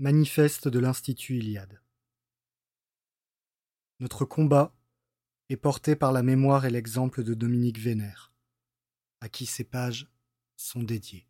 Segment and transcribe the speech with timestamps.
[0.00, 1.82] Manifeste de l'Institut Iliade.
[3.98, 4.74] Notre combat
[5.50, 8.32] est porté par la mémoire et l'exemple de Dominique Vénère,
[9.20, 10.10] à qui ces pages
[10.56, 11.28] sont dédiées.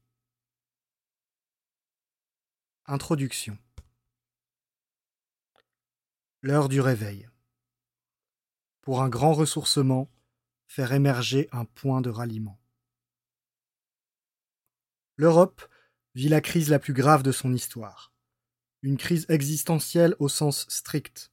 [2.86, 3.58] Introduction.
[6.40, 7.28] L'heure du réveil.
[8.82, 10.08] Pour un grand ressourcement,
[10.68, 12.60] faire émerger un point de ralliement.
[15.16, 15.68] L'Europe
[16.14, 18.10] vit la crise la plus grave de son histoire
[18.82, 21.32] une crise existentielle au sens strict.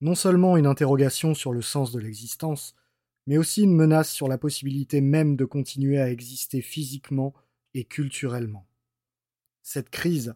[0.00, 2.74] Non seulement une interrogation sur le sens de l'existence,
[3.26, 7.34] mais aussi une menace sur la possibilité même de continuer à exister physiquement
[7.74, 8.66] et culturellement.
[9.62, 10.34] Cette crise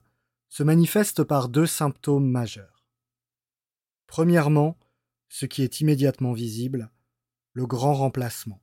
[0.49, 2.87] se manifeste par deux symptômes majeurs.
[4.07, 4.79] Premièrement,
[5.29, 6.91] ce qui est immédiatement visible,
[7.55, 8.63] le grand remplacement,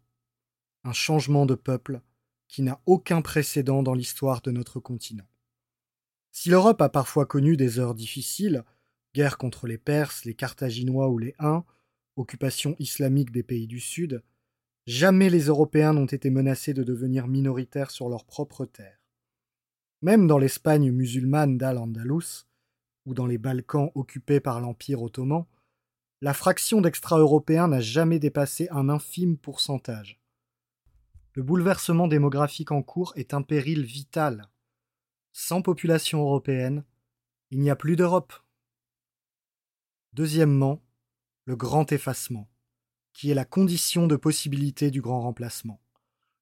[0.83, 2.01] un changement de peuple
[2.47, 5.27] qui n'a aucun précédent dans l'histoire de notre continent.
[6.31, 8.63] Si l'Europe a parfois connu des heures difficiles,
[9.13, 11.65] guerre contre les Perses, les Carthaginois ou les Huns,
[12.15, 14.23] occupation islamique des pays du Sud,
[14.87, 18.97] jamais les Européens n'ont été menacés de devenir minoritaires sur leur propre terre.
[20.01, 22.47] Même dans l'Espagne musulmane d'Al-Andalus,
[23.05, 25.45] ou dans les Balkans occupés par l'Empire ottoman,
[26.21, 30.21] la fraction d'extra-européens n'a jamais dépassé un infime pourcentage.
[31.33, 34.47] Le bouleversement démographique en cours est un péril vital
[35.33, 36.83] sans population européenne,
[37.49, 38.33] il n'y a plus d'Europe.
[40.13, 40.83] Deuxièmement,
[41.45, 42.49] le grand effacement,
[43.13, 45.81] qui est la condition de possibilité du grand remplacement.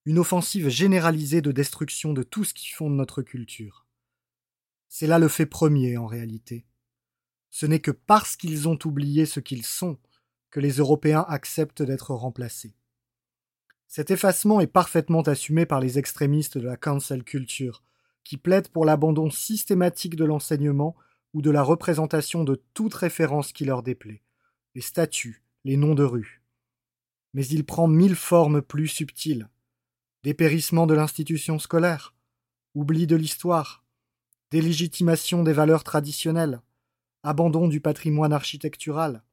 [0.06, 3.86] Une offensive généralisée de destruction de tout ce qui fonde notre culture.
[4.88, 6.66] C'est là le fait premier en réalité.
[7.50, 10.00] Ce n'est que parce qu'ils ont oublié ce qu'ils sont
[10.50, 12.76] que les Européens acceptent d'être remplacés.
[13.88, 17.84] Cet effacement est parfaitement assumé par les extrémistes de la cancel culture,
[18.24, 20.96] qui plaident pour l'abandon systématique de l'enseignement
[21.34, 24.24] ou de la représentation de toute référence qui leur déplaît,
[24.76, 26.42] les statues, les noms de rues.
[27.34, 29.50] Mais il prend mille formes plus subtiles.
[30.24, 32.16] Dépérissement de l'institution scolaire,
[32.74, 33.86] oubli de l'histoire,
[34.52, 36.62] délégitimation des valeurs traditionnelles,
[37.24, 39.24] abandon du patrimoine architectural,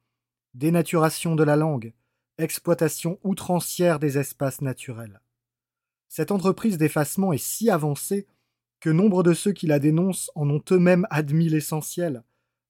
[0.55, 1.93] dénaturation de la langue,
[2.39, 5.21] exploitation outrancière des espaces naturels.
[6.09, 8.27] Cette entreprise d'effacement est si avancée
[8.81, 12.23] que nombre de ceux qui la dénoncent en ont eux-mêmes admis l'essentiel,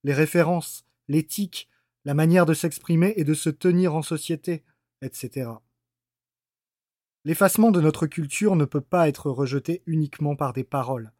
[0.05, 1.69] les références, l'éthique,
[2.05, 4.63] la manière de s'exprimer et de se tenir en société,
[5.03, 5.51] etc.
[7.25, 11.13] L'effacement de notre culture ne peut pas être rejeté uniquement par des paroles.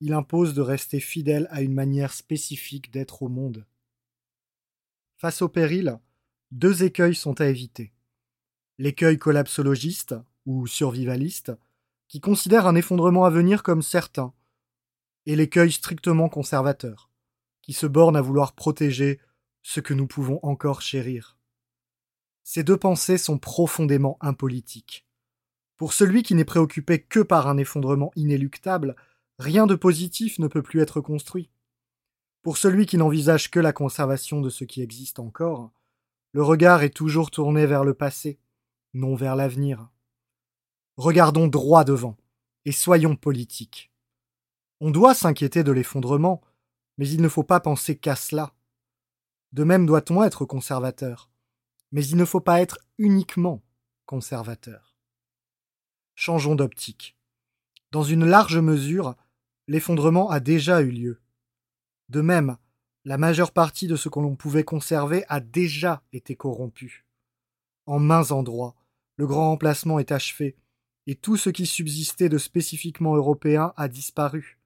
[0.00, 3.66] Il impose de rester fidèle à une manière spécifique d'être au monde.
[5.18, 5.98] Face au péril,
[6.50, 7.92] deux écueils sont à éviter.
[8.78, 10.14] L'écueil collapsologiste,
[10.46, 11.52] ou survivaliste,
[12.12, 14.34] qui considère un effondrement à venir comme certain,
[15.24, 17.08] et l'écueil strictement conservateur,
[17.62, 19.18] qui se borne à vouloir protéger
[19.62, 21.38] ce que nous pouvons encore chérir.
[22.44, 25.06] Ces deux pensées sont profondément impolitiques.
[25.78, 28.94] Pour celui qui n'est préoccupé que par un effondrement inéluctable,
[29.38, 31.48] rien de positif ne peut plus être construit.
[32.42, 35.72] Pour celui qui n'envisage que la conservation de ce qui existe encore,
[36.32, 38.38] le regard est toujours tourné vers le passé,
[38.92, 39.88] non vers l'avenir.
[40.96, 42.16] Regardons droit devant
[42.64, 43.92] et soyons politiques.
[44.80, 46.40] On doit s'inquiéter de l'effondrement,
[46.98, 48.54] mais il ne faut pas penser qu'à cela.
[49.52, 51.30] De même doit-on être conservateur,
[51.92, 53.62] mais il ne faut pas être uniquement
[54.06, 54.96] conservateur.
[56.14, 57.16] Changeons d'optique.
[57.90, 59.14] Dans une large mesure,
[59.68, 61.20] l'effondrement a déjà eu lieu.
[62.08, 62.56] De même,
[63.04, 67.06] la majeure partie de ce que l'on pouvait conserver a déjà été corrompu.
[67.86, 68.74] En mains endroits,
[69.16, 70.56] le grand remplacement est achevé,
[71.06, 74.58] et tout ce qui subsistait de spécifiquement européen a disparu.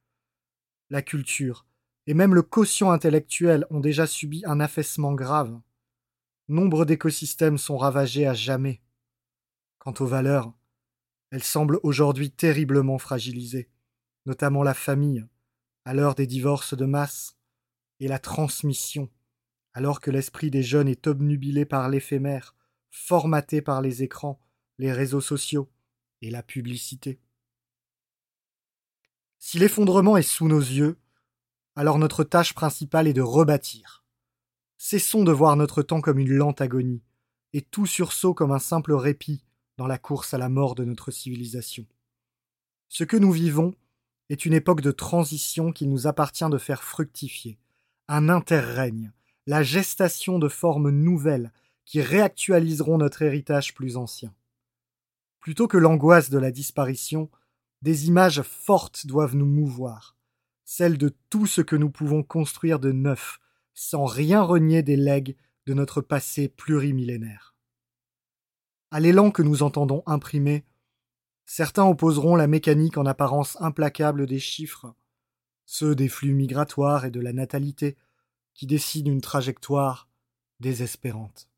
[0.90, 1.66] La culture,
[2.06, 5.60] et même le quotient intellectuel ont déjà subi un affaissement grave.
[6.48, 8.80] Nombre d'écosystèmes sont ravagés à jamais.
[9.78, 10.52] Quant aux valeurs,
[11.30, 13.68] elles semblent aujourd'hui terriblement fragilisées,
[14.26, 15.26] notamment la famille,
[15.84, 17.36] à l'heure des divorces de masse,
[17.98, 19.10] et la transmission,
[19.72, 22.54] alors que l'esprit des jeunes est obnubilé par l'éphémère,
[22.90, 24.40] formaté par les écrans,
[24.78, 25.70] les réseaux sociaux,
[26.22, 27.20] et la publicité.
[29.38, 30.98] Si l'effondrement est sous nos yeux,
[31.76, 34.04] alors notre tâche principale est de rebâtir.
[34.78, 37.02] Cessons de voir notre temps comme une lente agonie,
[37.52, 39.44] et tout sursaut comme un simple répit
[39.76, 41.86] dans la course à la mort de notre civilisation.
[42.88, 43.74] Ce que nous vivons
[44.28, 47.58] est une époque de transition qu'il nous appartient de faire fructifier,
[48.08, 49.12] un interrègne,
[49.46, 51.52] la gestation de formes nouvelles
[51.84, 54.34] qui réactualiseront notre héritage plus ancien.
[55.46, 57.30] Plutôt que l'angoisse de la disparition,
[57.80, 60.16] des images fortes doivent nous mouvoir.
[60.64, 63.38] celle de tout ce que nous pouvons construire de neuf,
[63.72, 67.54] sans rien renier des legs de notre passé plurimillénaire.
[68.90, 70.64] À l'élan que nous entendons imprimer,
[71.44, 74.96] certains opposeront la mécanique en apparence implacable des chiffres,
[75.64, 77.96] ceux des flux migratoires et de la natalité,
[78.52, 80.08] qui dessinent une trajectoire
[80.58, 81.48] désespérante.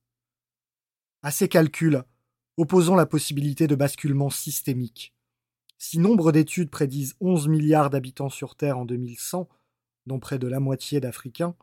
[1.23, 2.05] À ces calculs,
[2.59, 5.15] opposons la possibilité de basculement systémique.
[5.79, 9.49] Si nombre d'études prédisent 11 milliards d'habitants sur Terre en 2100,
[10.07, 11.55] dont près de la moitié d'Africains,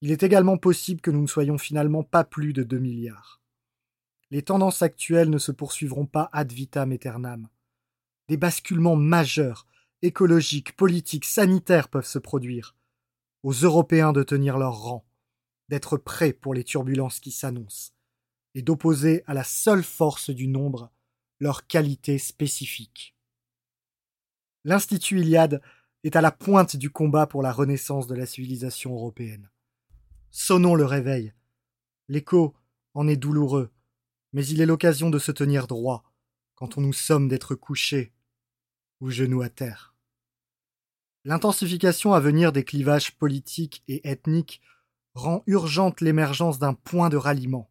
[0.00, 3.42] il est également possible que nous ne soyons finalement pas plus de 2 milliards.
[4.30, 7.48] Les tendances actuelles ne se poursuivront pas ad vitam aeternam.
[8.28, 9.66] Des basculements majeurs,
[10.02, 12.76] écologiques, politiques, sanitaires peuvent se produire.
[13.42, 15.04] Aux Européens de tenir leur rang,
[15.68, 17.90] d'être prêts pour les turbulences qui s'annoncent,
[18.58, 20.90] et d'opposer à la seule force du nombre
[21.38, 23.14] leurs qualités spécifiques.
[24.64, 25.62] L'Institut Iliade
[26.02, 29.48] est à la pointe du combat pour la renaissance de la civilisation européenne.
[30.32, 31.34] Sonnons le réveil.
[32.08, 32.52] L'écho
[32.94, 33.70] en est douloureux,
[34.32, 36.02] mais il est l'occasion de se tenir droit
[36.56, 38.12] quand on nous somme d'être couchés
[38.98, 39.94] ou genoux à terre.
[41.24, 44.60] L'intensification à venir des clivages politiques et ethniques
[45.14, 47.70] rend urgente l'émergence d'un point de ralliement,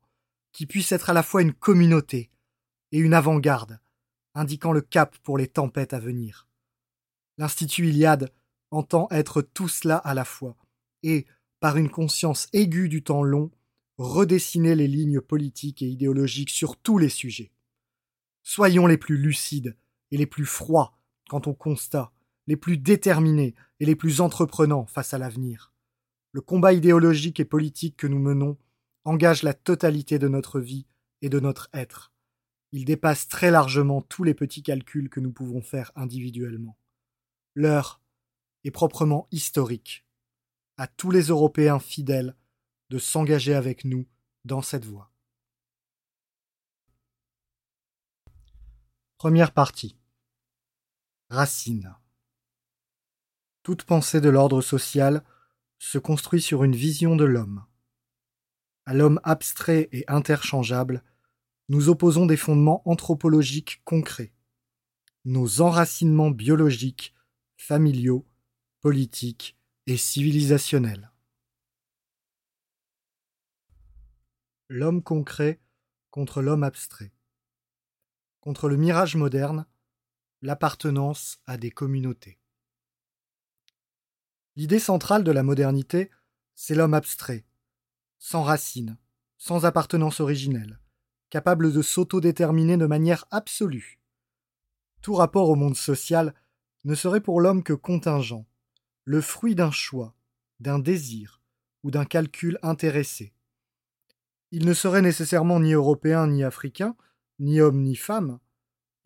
[0.51, 2.29] qui puisse être à la fois une communauté
[2.91, 3.79] et une avant-garde,
[4.33, 6.47] indiquant le cap pour les tempêtes à venir.
[7.37, 8.31] L'Institut Iliade
[8.71, 10.57] entend être tout cela à la fois,
[11.03, 11.25] et,
[11.59, 13.51] par une conscience aiguë du temps long,
[13.97, 17.51] redessiner les lignes politiques et idéologiques sur tous les sujets.
[18.43, 19.75] Soyons les plus lucides
[20.11, 20.97] et les plus froids
[21.29, 22.11] quant au constat,
[22.45, 25.73] les plus déterminés et les plus entreprenants face à l'avenir.
[26.31, 28.57] Le combat idéologique et politique que nous menons
[29.07, 30.85] engage la totalité de notre vie
[31.21, 32.13] et de notre être.
[32.71, 36.77] Il dépasse très largement tous les petits calculs que nous pouvons faire individuellement
[37.57, 38.01] l'heure
[38.63, 40.05] est proprement historique.
[40.77, 42.35] À tous les Européens fidèles
[42.89, 44.07] de s'engager avec nous
[44.45, 45.11] dans cette voie.
[49.17, 49.97] Première partie.
[51.29, 51.95] Racine.
[53.63, 55.25] Toute pensée de l'ordre social
[55.79, 57.65] se construit sur une vision de l'homme.
[58.87, 61.03] À l'homme abstrait et interchangeable,
[61.67, 64.31] nous opposons des fondements anthropologiques concrets.
[65.25, 67.13] Nos enracinements biologiques
[67.57, 68.25] familiaux,
[68.79, 69.57] politiques
[69.87, 71.11] et civilisationnels.
[74.69, 75.59] L'homme concret
[76.09, 77.11] contre l'homme abstrait.
[78.39, 79.65] Contre le mirage moderne,
[80.41, 82.39] l'appartenance à des communautés.
[84.55, 86.09] L'idée centrale de la modernité,
[86.55, 87.43] c'est l'homme abstrait,
[88.19, 88.97] sans racines,
[89.37, 90.79] sans appartenance originelle,
[91.29, 93.99] capable de s'autodéterminer de manière absolue.
[95.01, 96.33] Tout rapport au monde social
[96.83, 98.45] ne serait pour l'homme que contingent,
[99.03, 100.15] le fruit d'un choix,
[100.59, 101.41] d'un désir
[101.83, 103.33] ou d'un calcul intéressé.
[104.51, 106.95] Il ne serait nécessairement ni européen ni africain,
[107.39, 108.39] ni homme ni femme,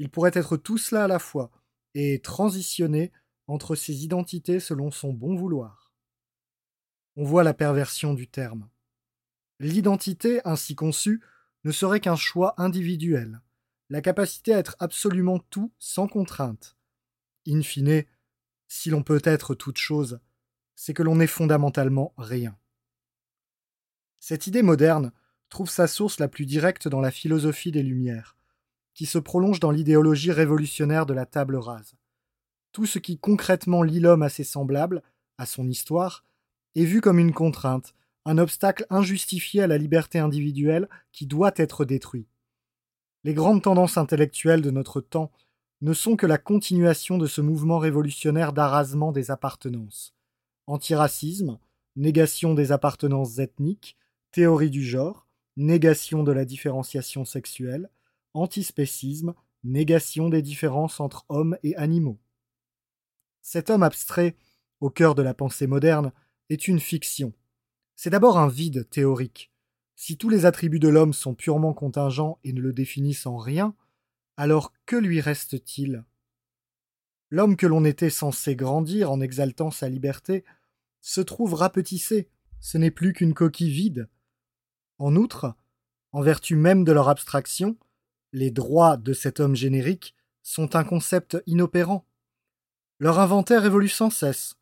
[0.01, 1.51] il pourrait être tout cela à la fois,
[1.93, 3.11] et transitionner
[3.45, 5.93] entre ses identités selon son bon vouloir.
[7.15, 8.67] On voit la perversion du terme.
[9.61, 11.21] L'identité ainsi conçue
[11.65, 13.41] ne serait qu'un choix individuel,
[13.91, 16.75] la capacité à être absolument tout sans contrainte,
[17.47, 18.03] in fine,
[18.67, 20.19] si l'on peut être toute chose,
[20.73, 22.57] c'est que l'on est fondamentalement rien.
[24.19, 25.11] Cette idée moderne
[25.49, 28.35] trouve sa source la plus directe dans la philosophie des Lumières,
[28.95, 31.93] qui se prolonge dans l'idéologie révolutionnaire de la table rase.
[32.71, 35.03] Tout ce qui concrètement lie l'homme à ses semblables,
[35.37, 36.25] à son histoire,
[36.73, 37.93] est vu comme une contrainte,
[38.25, 42.27] un obstacle injustifié à la liberté individuelle qui doit être détruit.
[43.23, 45.31] Les grandes tendances intellectuelles de notre temps
[45.81, 50.13] ne sont que la continuation de ce mouvement révolutionnaire d'arrasement des appartenances.
[50.67, 51.57] Antiracisme,
[51.95, 53.97] négation des appartenances ethniques,
[54.31, 57.89] théorie du genre, négation de la différenciation sexuelle,
[58.33, 62.19] antispécisme, négation des différences entre hommes et animaux.
[63.41, 64.35] Cet homme abstrait,
[64.79, 66.11] au cœur de la pensée moderne,
[66.49, 67.33] est une fiction.
[68.03, 69.51] C'est d'abord un vide théorique.
[69.95, 73.75] Si tous les attributs de l'homme sont purement contingents et ne le définissent en rien,
[74.37, 76.03] alors que lui reste-t-il?
[77.29, 80.43] L'homme que l'on était censé grandir en exaltant sa liberté
[80.99, 82.27] se trouve rapetissé,
[82.59, 84.09] ce n'est plus qu'une coquille vide.
[84.97, 85.53] En outre,
[86.11, 87.77] en vertu même de leur abstraction,
[88.33, 92.07] les droits de cet homme générique sont un concept inopérant.
[92.97, 94.55] Leur inventaire évolue sans cesse,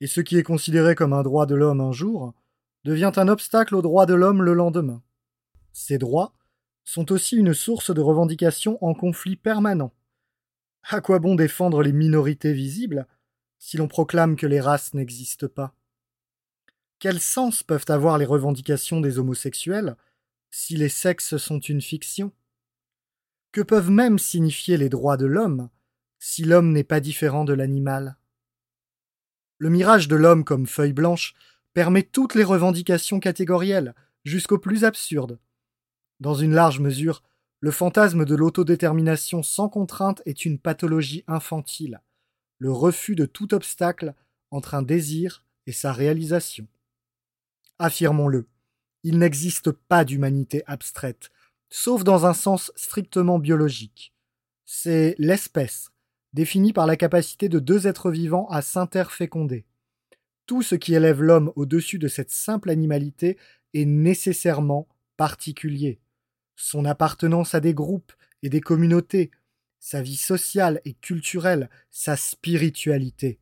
[0.00, 2.34] et ce qui est considéré comme un droit de l'homme un jour
[2.84, 5.02] devient un obstacle aux droits de l'homme le lendemain.
[5.72, 6.34] Ces droits
[6.84, 9.94] sont aussi une source de revendications en conflit permanent.
[10.88, 13.06] À quoi bon défendre les minorités visibles
[13.58, 15.74] si l'on proclame que les races n'existent pas?
[16.98, 19.96] Quel sens peuvent avoir les revendications des homosexuels
[20.50, 22.32] si les sexes sont une fiction?
[23.52, 25.70] Que peuvent même signifier les droits de l'homme
[26.18, 28.16] si l'homme n'est pas différent de l'animal?
[29.58, 31.34] Le mirage de l'homme comme feuille blanche
[31.72, 35.38] permet toutes les revendications catégorielles, jusqu'aux plus absurdes.
[36.18, 37.22] Dans une large mesure,
[37.60, 42.00] le fantasme de l'autodétermination sans contrainte est une pathologie infantile,
[42.58, 44.14] le refus de tout obstacle
[44.50, 46.66] entre un désir et sa réalisation.
[47.78, 48.48] Affirmons-le,
[49.02, 51.30] il n'existe pas d'humanité abstraite,
[51.70, 54.12] sauf dans un sens strictement biologique.
[54.66, 55.90] C'est l'espèce,
[56.32, 59.64] définie par la capacité de deux êtres vivants à s'interféconder.
[60.50, 63.38] Tout ce qui élève l'homme au-dessus de cette simple animalité
[63.72, 66.00] est nécessairement particulier.
[66.56, 69.30] Son appartenance à des groupes et des communautés,
[69.78, 73.38] sa vie sociale et culturelle, sa spiritualité.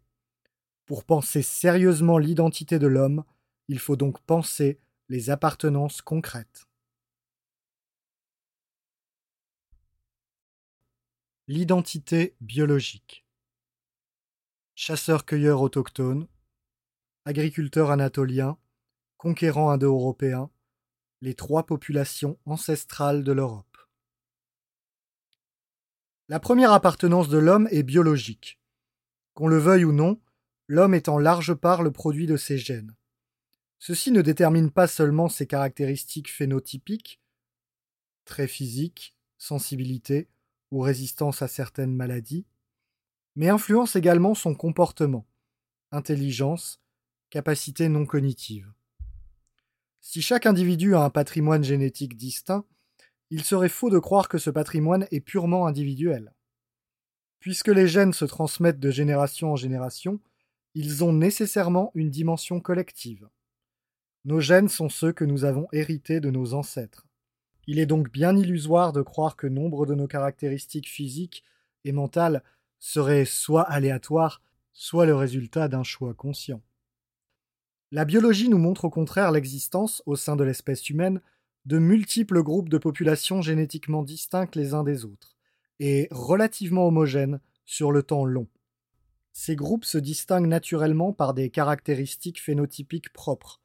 [0.84, 3.24] Pour penser sérieusement l'identité de l'homme,
[3.68, 6.66] il faut donc penser les appartenances concrètes.
[11.46, 13.24] L'identité biologique.
[14.74, 16.28] Chasseur-cueilleur autochtone,
[17.28, 18.56] agriculteur anatolien,
[19.18, 20.48] conquérant indo-européen,
[21.20, 23.76] les trois populations ancestrales de l'Europe.
[26.30, 28.58] La première appartenance de l'homme est biologique.
[29.34, 30.18] Qu'on le veuille ou non,
[30.68, 32.94] l'homme est en large part le produit de ses gènes.
[33.78, 37.20] Ceci ne détermine pas seulement ses caractéristiques phénotypiques,
[38.24, 40.30] traits physiques, sensibilité
[40.70, 42.46] ou résistance à certaines maladies,
[43.36, 45.26] mais influence également son comportement,
[45.92, 46.80] intelligence,
[47.30, 48.72] capacité non cognitive.
[50.00, 52.64] Si chaque individu a un patrimoine génétique distinct,
[53.30, 56.32] il serait faux de croire que ce patrimoine est purement individuel.
[57.40, 60.20] Puisque les gènes se transmettent de génération en génération,
[60.74, 63.28] ils ont nécessairement une dimension collective.
[64.24, 67.06] Nos gènes sont ceux que nous avons hérités de nos ancêtres.
[67.66, 71.44] Il est donc bien illusoire de croire que nombre de nos caractéristiques physiques
[71.84, 72.42] et mentales
[72.78, 74.42] seraient soit aléatoires,
[74.72, 76.62] soit le résultat d'un choix conscient.
[77.90, 81.22] La biologie nous montre au contraire l'existence, au sein de l'espèce humaine,
[81.64, 85.36] de multiples groupes de populations génétiquement distincts les uns des autres,
[85.80, 88.46] et relativement homogènes sur le temps long.
[89.32, 93.62] Ces groupes se distinguent naturellement par des caractéristiques phénotypiques propres.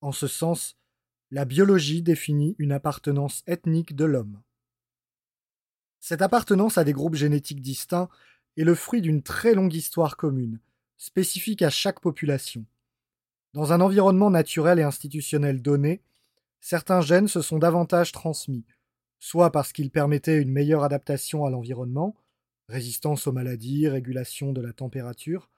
[0.00, 0.76] En ce sens,
[1.30, 4.40] la biologie définit une appartenance ethnique de l'homme.
[5.98, 8.08] Cette appartenance à des groupes génétiques distincts
[8.56, 10.60] est le fruit d'une très longue histoire commune,
[10.96, 12.64] spécifique à chaque population.
[13.52, 16.02] Dans un environnement naturel et institutionnel donné,
[16.60, 18.64] certains gènes se sont davantage transmis,
[19.18, 22.14] soit parce qu'ils permettaient une meilleure adaptation à l'environnement,
[22.68, 25.50] résistance aux maladies, régulation de la température,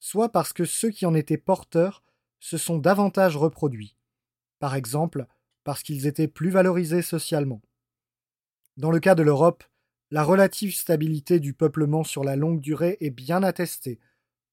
[0.00, 2.02] soit parce que ceux qui en étaient porteurs
[2.40, 3.96] se sont davantage reproduits,
[4.58, 5.26] par exemple
[5.64, 7.62] parce qu'ils étaient plus valorisés socialement.
[8.76, 9.64] Dans le cas de l'Europe,
[10.10, 14.00] la relative stabilité du peuplement sur la longue durée est bien attestée,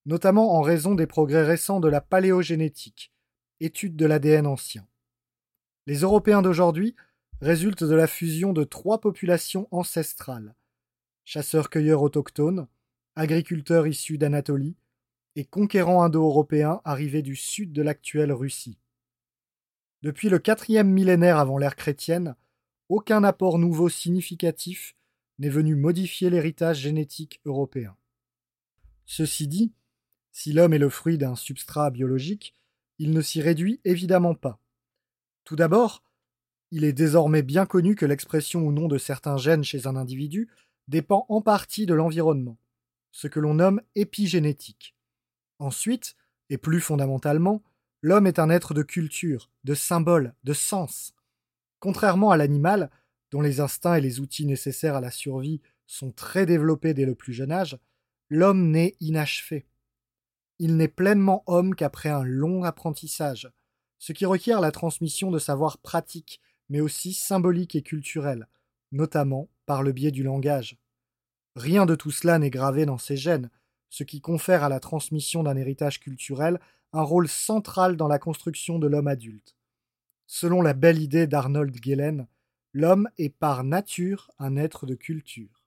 [0.06, 3.12] notamment en raison des progrès récents de la paléogénétique,
[3.60, 4.86] étude de l'ADN ancien.
[5.86, 6.94] Les Européens d'aujourd'hui
[7.40, 10.54] résultent de la fusion de trois populations ancestrales
[11.28, 12.68] chasseurs-cueilleurs autochtones,
[13.14, 14.76] agriculteurs issus d'Anatolie
[15.36, 18.78] et conquérants indo-européens arrivés du sud de l'actuelle Russie.
[20.00, 22.34] Depuis le quatrième millénaire avant l'ère chrétienne,
[22.88, 24.96] aucun apport nouveau significatif
[25.38, 27.94] n'est venu modifier l'héritage génétique européen.
[29.04, 29.74] Ceci dit,
[30.38, 32.54] si l'homme est le fruit d'un substrat biologique,
[33.00, 34.60] il ne s'y réduit évidemment pas.
[35.42, 36.04] Tout d'abord,
[36.70, 40.48] il est désormais bien connu que l'expression ou non de certains gènes chez un individu
[40.86, 42.56] dépend en partie de l'environnement,
[43.10, 44.94] ce que l'on nomme épigénétique.
[45.58, 46.14] Ensuite,
[46.50, 47.64] et plus fondamentalement,
[48.00, 51.14] l'homme est un être de culture, de symboles, de sens.
[51.80, 52.92] Contrairement à l'animal,
[53.32, 57.16] dont les instincts et les outils nécessaires à la survie sont très développés dès le
[57.16, 57.76] plus jeune âge,
[58.30, 59.66] l'homme naît inachevé.
[60.58, 63.50] Il n'est pleinement homme qu'après un long apprentissage,
[63.98, 68.48] ce qui requiert la transmission de savoirs pratiques, mais aussi symboliques et culturels,
[68.92, 70.76] notamment par le biais du langage.
[71.54, 73.50] Rien de tout cela n'est gravé dans ses gènes,
[73.90, 76.60] ce qui confère à la transmission d'un héritage culturel
[76.92, 79.56] un rôle central dans la construction de l'homme adulte.
[80.26, 82.26] Selon la belle idée d'Arnold Gehlen,
[82.72, 85.64] l'homme est par nature un être de culture.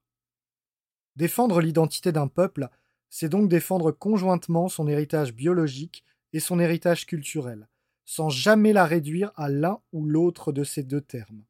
[1.16, 2.70] Défendre l'identité d'un peuple
[3.12, 6.04] c'est donc défendre conjointement son héritage biologique
[6.34, 7.68] et son héritage culturel,
[8.06, 11.44] sans jamais la réduire à l'un ou l'autre de ces deux termes.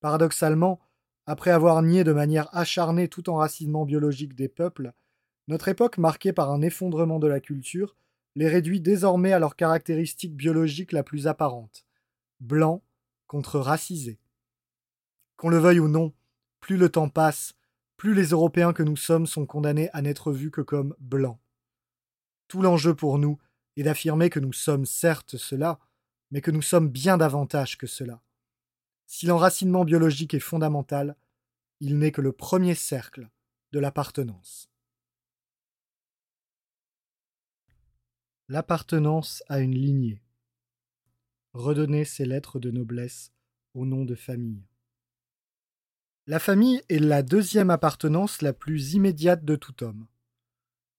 [0.00, 0.78] Paradoxalement,
[1.26, 4.92] après avoir nié de manière acharnée tout enracinement biologique des peuples,
[5.48, 7.96] notre époque marquée par un effondrement de la culture
[8.36, 11.86] les réduit désormais à leur caractéristique biologique la plus apparente
[12.40, 12.82] blanc
[13.26, 14.18] contre racisé.
[15.36, 16.12] Qu'on le veuille ou non,
[16.60, 17.54] plus le temps passe,
[18.04, 21.40] plus les Européens que nous sommes sont condamnés à n'être vus que comme blancs.
[22.48, 23.38] Tout l'enjeu pour nous
[23.78, 25.80] est d'affirmer que nous sommes certes cela,
[26.30, 28.22] mais que nous sommes bien davantage que cela.
[29.06, 31.16] Si l'enracinement biologique est fondamental,
[31.80, 33.30] il n'est que le premier cercle
[33.72, 34.68] de l'appartenance.
[38.48, 40.20] L'appartenance à une lignée.
[41.54, 43.32] Redonner ses lettres de noblesse
[43.72, 44.66] au nom de famille.
[46.26, 50.06] La famille est la deuxième appartenance la plus immédiate de tout homme.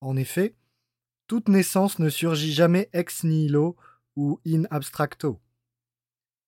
[0.00, 0.54] En effet,
[1.26, 3.76] toute naissance ne surgit jamais ex nihilo
[4.14, 5.40] ou in abstracto.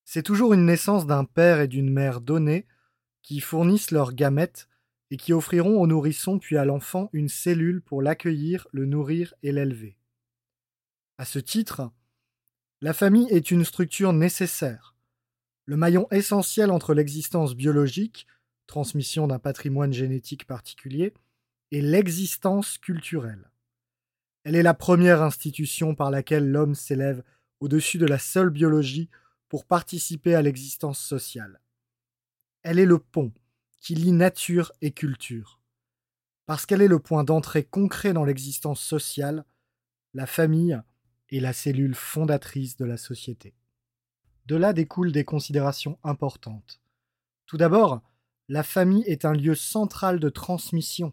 [0.04, 2.66] C'est toujours une naissance d'un père et d'une mère donnés
[3.22, 4.68] qui fournissent leurs gamètes
[5.10, 9.50] et qui offriront au nourrisson puis à l'enfant une cellule pour l'accueillir, le nourrir et
[9.50, 9.98] l'élever.
[11.18, 11.90] À ce titre,
[12.80, 14.94] la famille est une structure nécessaire,
[15.64, 18.28] le maillon essentiel entre l'existence biologique,
[18.68, 21.12] transmission d'un patrimoine génétique particulier,
[21.72, 23.50] et l'existence culturelle.
[24.44, 27.24] Elle est la première institution par laquelle l'homme s'élève
[27.60, 29.10] au-dessus de la seule biologie
[29.48, 31.60] pour participer à l'existence sociale.
[32.62, 33.32] Elle est le pont
[33.80, 35.60] qui lie nature et culture.
[36.46, 39.44] Parce qu'elle est le point d'entrée concret dans l'existence sociale,
[40.14, 40.80] la famille
[41.30, 43.54] est la cellule fondatrice de la société.
[44.46, 46.80] De là découlent des considérations importantes.
[47.46, 48.02] Tout d'abord,
[48.48, 51.12] la famille est un lieu central de transmission,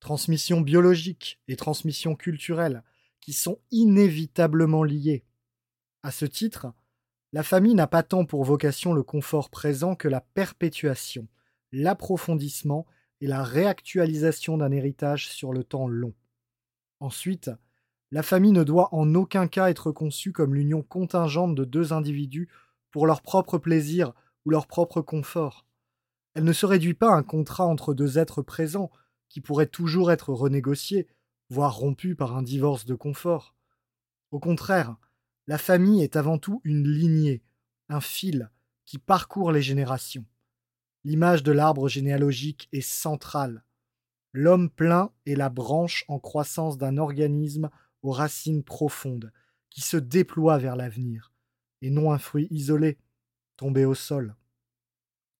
[0.00, 2.84] transmission biologique et transmission culturelle,
[3.20, 5.24] qui sont inévitablement liées.
[6.02, 6.72] À ce titre,
[7.32, 11.26] la famille n'a pas tant pour vocation le confort présent que la perpétuation,
[11.72, 12.86] l'approfondissement
[13.20, 16.14] et la réactualisation d'un héritage sur le temps long.
[17.00, 17.50] Ensuite,
[18.10, 22.48] la famille ne doit en aucun cas être conçue comme l'union contingente de deux individus
[22.90, 24.12] pour leur propre plaisir
[24.44, 25.65] ou leur propre confort.
[26.36, 28.90] Elle ne se réduit pas à un contrat entre deux êtres présents,
[29.30, 31.08] qui pourrait toujours être renégocié,
[31.48, 33.54] voire rompu par un divorce de confort.
[34.32, 34.96] Au contraire,
[35.46, 37.42] la famille est avant tout une lignée,
[37.88, 38.50] un fil
[38.84, 40.26] qui parcourt les générations.
[41.04, 43.64] L'image de l'arbre généalogique est centrale.
[44.34, 47.70] L'homme plein est la branche en croissance d'un organisme
[48.02, 49.32] aux racines profondes,
[49.70, 51.32] qui se déploie vers l'avenir,
[51.80, 52.98] et non un fruit isolé,
[53.56, 54.36] tombé au sol.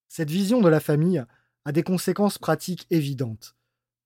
[0.08, 1.24] Cette vision de la famille
[1.64, 3.56] a des conséquences pratiques évidentes.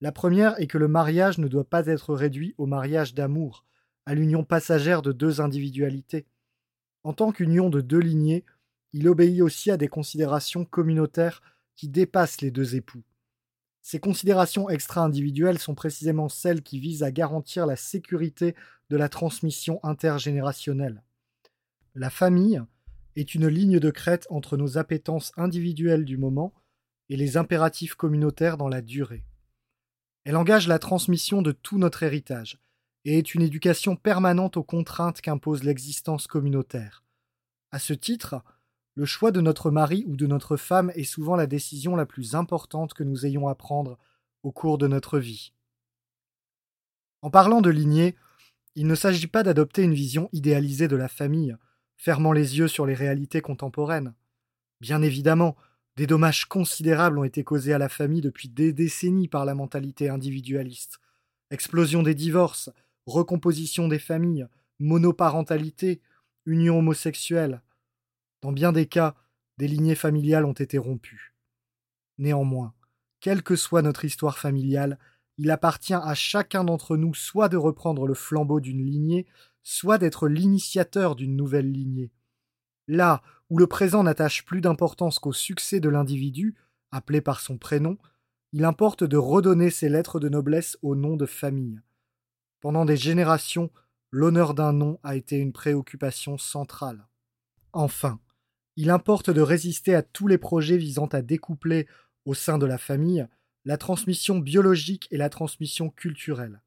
[0.00, 3.66] La première est que le mariage ne doit pas être réduit au mariage d'amour,
[4.06, 6.26] à l'union passagère de deux individualités.
[7.04, 8.44] En tant qu'union de deux lignées,
[8.92, 11.42] il obéit aussi à des considérations communautaires
[11.76, 13.02] qui dépassent les deux époux.
[13.82, 18.54] Ces considérations extra-individuelles sont précisément celles qui visent à garantir la sécurité
[18.90, 21.02] de la transmission intergénérationnelle.
[21.94, 22.62] La famille
[23.16, 26.54] est une ligne de crête entre nos appétences individuelles du moment
[27.08, 29.24] et les impératifs communautaires dans la durée.
[30.24, 32.58] Elle engage la transmission de tout notre héritage,
[33.04, 37.02] et est une éducation permanente aux contraintes qu'impose l'existence communautaire.
[37.72, 38.42] À ce titre,
[38.94, 42.34] le choix de notre mari ou de notre femme est souvent la décision la plus
[42.34, 43.98] importante que nous ayons à prendre
[44.42, 45.52] au cours de notre vie.
[47.22, 48.16] En parlant de lignée,
[48.74, 51.56] il ne s'agit pas d'adopter une vision idéalisée de la famille,
[52.00, 54.14] fermant les yeux sur les réalités contemporaines.
[54.80, 55.54] Bien évidemment,
[55.96, 60.08] des dommages considérables ont été causés à la famille depuis des décennies par la mentalité
[60.08, 60.98] individualiste.
[61.50, 62.70] Explosion des divorces,
[63.04, 64.46] recomposition des familles,
[64.78, 66.00] monoparentalité,
[66.46, 67.60] union homosexuelle.
[68.40, 69.14] Dans bien des cas,
[69.58, 71.34] des lignées familiales ont été rompues.
[72.16, 72.72] Néanmoins,
[73.20, 74.98] quelle que soit notre histoire familiale,
[75.36, 79.26] il appartient à chacun d'entre nous soit de reprendre le flambeau d'une lignée,
[79.62, 82.12] soit d'être l'initiateur d'une nouvelle lignée.
[82.88, 86.54] Là où le présent n'attache plus d'importance qu'au succès de l'individu,
[86.90, 87.98] appelé par son prénom,
[88.52, 91.80] il importe de redonner ses lettres de noblesse au nom de famille.
[92.60, 93.70] Pendant des générations,
[94.10, 97.06] l'honneur d'un nom a été une préoccupation centrale.
[97.72, 98.20] Enfin,
[98.76, 101.86] il importe de résister à tous les projets visant à découpler,
[102.24, 103.26] au sein de la famille,
[103.64, 106.60] la transmission biologique et la transmission culturelle,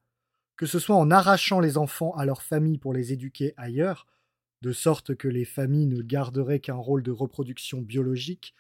[0.58, 4.08] que ce soit en arrachant les enfants à leur famille pour les éduquer ailleurs,
[4.62, 8.54] de sorte que les familles ne garderaient qu'un rôle de reproduction biologique,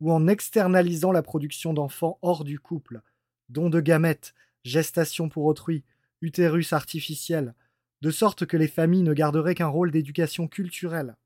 [0.00, 3.02] ou en externalisant la production d'enfants hors du couple,
[3.48, 5.84] dons de gamètes, gestation pour autrui,
[6.20, 7.54] utérus artificiel,
[8.00, 11.16] de sorte que les familles ne garderaient qu'un rôle d'éducation culturelle.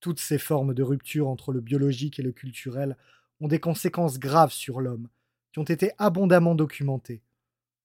[0.00, 2.96] Toutes ces formes de rupture entre le biologique et le culturel
[3.40, 5.08] ont des conséquences graves sur l'homme,
[5.52, 7.22] qui ont été abondamment documentées.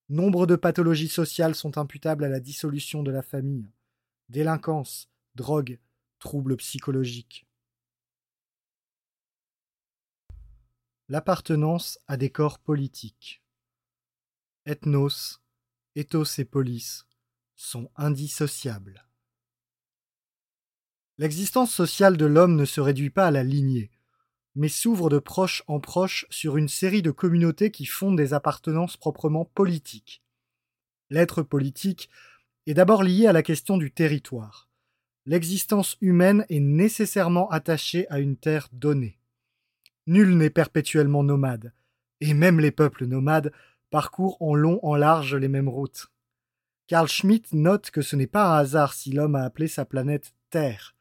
[0.10, 3.70] Nombre de pathologies sociales sont imputables à la dissolution de la famille.
[4.30, 5.80] Délinquance, drogue,
[6.20, 7.46] troubles psychologiques.
[11.10, 13.44] L'appartenance à des corps politiques.
[14.66, 15.42] Ethnos,
[15.96, 17.06] ethos et polis
[17.56, 19.06] sont indissociables.
[21.18, 23.92] L'existence sociale de l'homme ne se réduit pas à la lignée,
[24.58, 28.98] mais s'ouvre de proche en proche sur une série de communautés qui fondent des appartenances
[28.98, 30.24] proprement politiques.
[31.12, 32.10] L'être politique
[32.66, 34.68] est d'abord lié à la question du territoire.
[35.28, 39.20] L'existence humaine est nécessairement attachée à une terre donnée.
[40.08, 41.72] Nul n'est perpétuellement nomade,
[42.20, 43.54] et même les peuples nomades
[43.92, 46.08] parcourent en long en large les mêmes routes.
[46.88, 50.34] Carl Schmitt note que ce n'est pas un hasard si l'homme a appelé sa planète
[50.50, 50.97] Terre,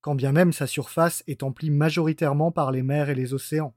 [0.00, 3.74] quand bien même sa surface est emplie majoritairement par les mers et les océans.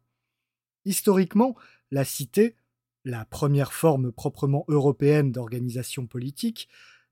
[0.86, 1.56] Historiquement,
[1.92, 2.56] la cité,
[3.06, 6.70] la première forme proprement européenne d'organisation politique,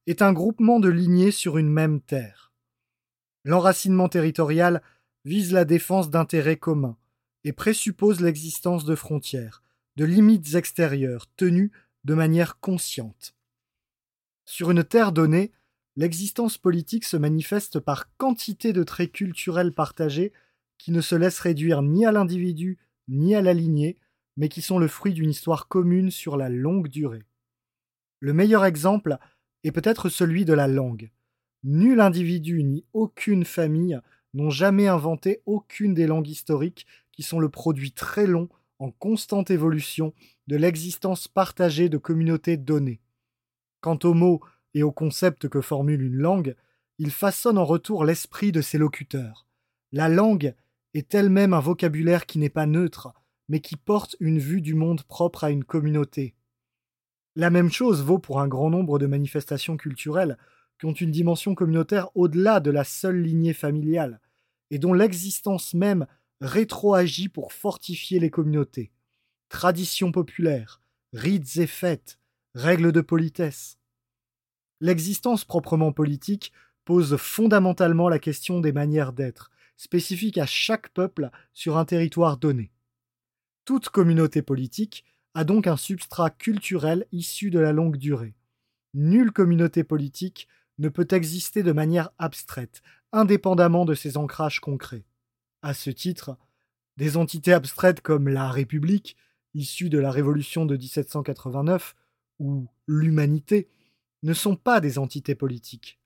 [0.07, 2.51] est un groupement de lignées sur une même terre.
[3.43, 4.81] L'enracinement territorial
[5.25, 6.97] vise la défense d'intérêts communs
[7.43, 9.63] et présuppose l'existence de frontières,
[9.95, 11.71] de limites extérieures tenues
[12.03, 13.35] de manière consciente.
[14.45, 15.51] Sur une terre donnée,
[15.95, 20.31] l'existence politique se manifeste par quantité de traits culturels partagés
[20.77, 23.97] qui ne se laissent réduire ni à l'individu ni à la lignée,
[24.37, 27.23] mais qui sont le fruit d'une histoire commune sur la longue durée.
[28.19, 29.17] Le meilleur exemple
[29.63, 31.11] est peut-être celui de la langue.
[31.63, 33.99] Nul individu ni aucune famille
[34.33, 38.49] n'ont jamais inventé aucune des langues historiques qui sont le produit très long,
[38.79, 40.13] en constante évolution,
[40.47, 43.01] de l'existence partagée de communautés données.
[43.81, 44.41] Quant aux mots
[44.73, 46.55] et au concept que formule une langue,
[46.97, 49.47] il façonne en retour l'esprit de ses locuteurs.
[49.91, 50.53] La langue
[50.93, 53.13] est elle-même un vocabulaire qui n'est pas neutre,
[53.49, 56.35] mais qui porte une vue du monde propre à une communauté.
[57.35, 60.37] La même chose vaut pour un grand nombre de manifestations culturelles
[60.79, 64.19] qui ont une dimension communautaire au-delà de la seule lignée familiale,
[64.69, 66.07] et dont l'existence même
[66.39, 68.91] rétroagit pour fortifier les communautés.
[69.49, 70.81] Traditions populaires,
[71.13, 72.19] rites et fêtes,
[72.55, 73.77] règles de politesse.
[74.81, 76.51] L'existence proprement politique
[76.85, 82.71] pose fondamentalement la question des manières d'être, spécifiques à chaque peuple sur un territoire donné.
[83.63, 88.35] Toute communauté politique a donc un substrat culturel issu de la longue durée.
[88.95, 90.47] Nulle communauté politique
[90.79, 95.05] ne peut exister de manière abstraite, indépendamment de ses ancrages concrets.
[95.61, 96.37] À ce titre,
[96.97, 99.15] des entités abstraites comme la République,
[99.53, 101.95] issue de la Révolution de 1789,
[102.39, 103.69] ou l'humanité,
[104.23, 105.99] ne sont pas des entités politiques.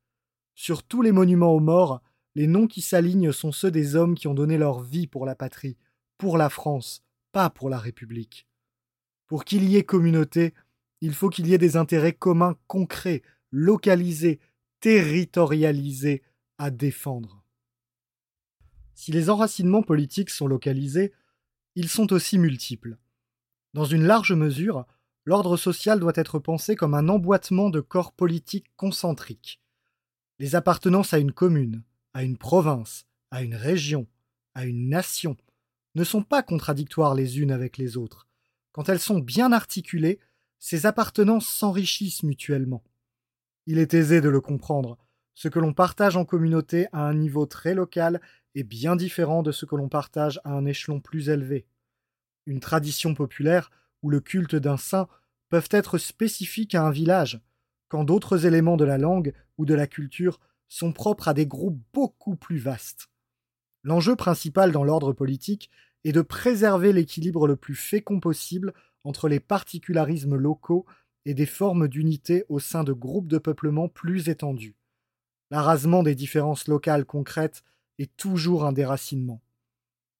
[0.53, 2.01] Sur tous les monuments aux morts,
[2.35, 5.35] les noms qui s'alignent sont ceux des hommes qui ont donné leur vie pour la
[5.35, 5.77] patrie,
[6.17, 8.47] pour la France, pas pour la République.
[9.27, 10.53] Pour qu'il y ait communauté,
[11.01, 14.39] il faut qu'il y ait des intérêts communs concrets, localisés,
[14.79, 16.23] territorialisés
[16.57, 17.43] à défendre.
[18.93, 21.11] Si les enracinements politiques sont localisés,
[21.75, 22.97] ils sont aussi multiples.
[23.73, 24.85] Dans une large mesure,
[25.25, 29.61] l'ordre social doit être pensé comme un emboîtement de corps politiques concentriques.
[30.39, 31.83] Les appartenances à une commune,
[32.13, 34.07] à une province, à une région,
[34.53, 35.35] à une nation,
[35.95, 38.27] ne sont pas contradictoires les unes avec les autres.
[38.71, 40.19] Quand elles sont bien articulées,
[40.59, 42.83] ces appartenances s'enrichissent mutuellement.
[43.65, 44.97] Il est aisé de le comprendre.
[45.33, 48.21] Ce que l'on partage en communauté à un niveau très local
[48.53, 51.65] est bien différent de ce que l'on partage à un échelon plus élevé.
[52.45, 53.71] Une tradition populaire
[54.05, 55.07] ou le culte d'un saint
[55.49, 57.41] peuvent être spécifiques à un village,
[57.87, 61.81] quand d'autres éléments de la langue ou de la culture sont propres à des groupes
[61.91, 63.09] beaucoup plus vastes.
[63.81, 65.71] L'enjeu principal dans l'ordre politique
[66.03, 70.85] est de préserver l'équilibre le plus fécond possible entre les particularismes locaux
[71.25, 74.75] et des formes d'unité au sein de groupes de peuplement plus étendus.
[75.49, 77.63] L'arasement des différences locales concrètes
[77.97, 79.41] est toujours un déracinement.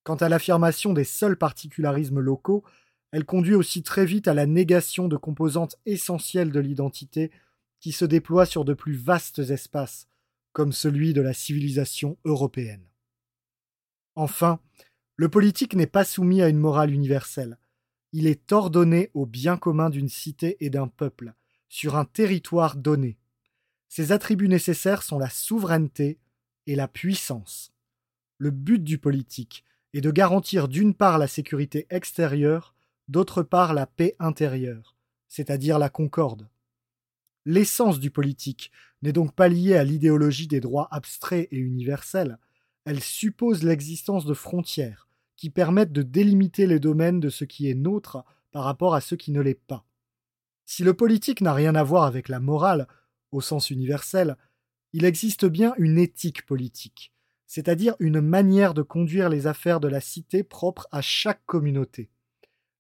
[0.04, 2.64] Quant à l'affirmation des seuls particularismes locaux,
[3.16, 7.32] elle conduit aussi très vite à la négation de composantes essentielles de l'identité
[7.80, 10.10] qui se déploient sur de plus vastes espaces,
[10.52, 12.84] comme celui de la civilisation européenne.
[14.16, 14.60] Enfin,
[15.16, 17.58] le politique n'est pas soumis à une morale universelle.
[18.12, 21.36] Il est ordonné au bien commun d'une cité et d'un peuple,
[21.70, 23.18] sur un territoire donné.
[23.88, 26.20] Ses attributs nécessaires sont la souveraineté
[26.68, 27.72] et la puissance.
[28.40, 32.75] Le but du politique est de garantir d'une part la sécurité extérieure
[33.08, 34.96] d'autre part la paix intérieure,
[35.28, 36.48] c'est-à-dire la concorde.
[37.46, 42.40] L'essence du politique n'est donc pas liée à l'idéologie des droits abstraits et universels,
[42.86, 47.76] elle suppose l'existence de frontières qui permettent de délimiter les domaines de ce qui est
[47.76, 49.86] nôtre par rapport à ce qui ne l'est pas.
[50.66, 52.88] Si le politique n'a rien à voir avec la morale,
[53.32, 54.38] au sens universel,
[54.94, 57.14] il existe bien une éthique politique,
[57.46, 62.10] c'est-à-dire une manière de conduire les affaires de la cité propre à chaque communauté.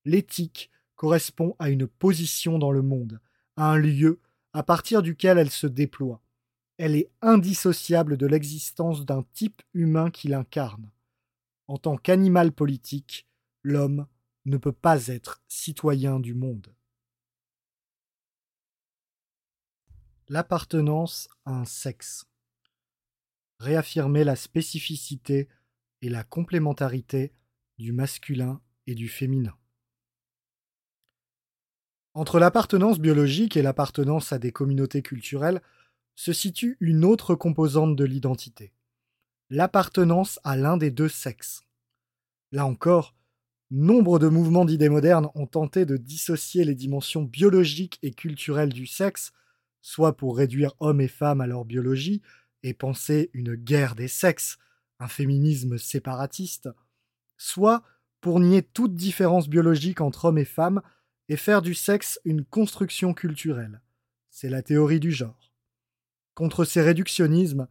[0.05, 3.19] L'éthique correspond à une position dans le monde,
[3.57, 4.21] à un lieu
[4.53, 6.21] à partir duquel elle se déploie.
[6.77, 10.91] Elle est indissociable de l'existence d'un type humain qui l'incarne.
[11.67, 13.27] En tant qu'animal politique,
[13.63, 14.07] l'homme
[14.45, 16.73] ne peut pas être citoyen du monde.
[20.29, 22.25] L'appartenance à un sexe.
[23.59, 25.49] Réaffirmer la spécificité
[26.01, 27.33] et la complémentarité
[27.77, 29.57] du masculin et du féminin.
[32.15, 35.61] Entre l'appartenance biologique et l'appartenance à des communautés culturelles
[36.15, 38.71] se situe une autre composante de l'identité,
[39.49, 41.65] l'appartenance à l'un des deux sexes.
[42.53, 43.15] Là encore,
[43.69, 48.87] nombre de mouvements d'idées modernes ont tenté de dissocier les dimensions biologiques et culturelles du
[48.87, 49.33] sexe,
[49.81, 52.21] soit pour réduire hommes et femmes à leur biologie
[52.63, 54.57] et penser une guerre des sexes,
[54.99, 56.69] un féminisme séparatiste,
[57.35, 57.83] soit
[58.21, 60.81] pour nier toute différence biologique entre hommes et femmes
[61.29, 63.81] et faire du sexe une construction culturelle.
[64.29, 65.51] C'est la théorie du genre.
[66.33, 67.67] Contre ces réductionnismes,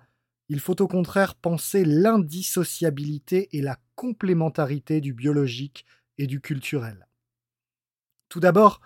[0.48, 5.86] il faut au contraire penser l'indissociabilité et la complémentarité du biologique
[6.18, 7.06] et du culturel.
[8.28, 8.80] Tout d'abord,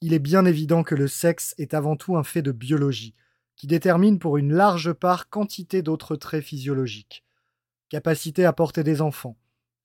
[0.00, 3.14] il est bien évident que le sexe est avant tout un fait de biologie,
[3.56, 7.24] qui détermine pour une large part quantité d'autres traits physiologiques.
[7.88, 9.36] Capacité à porter des enfants,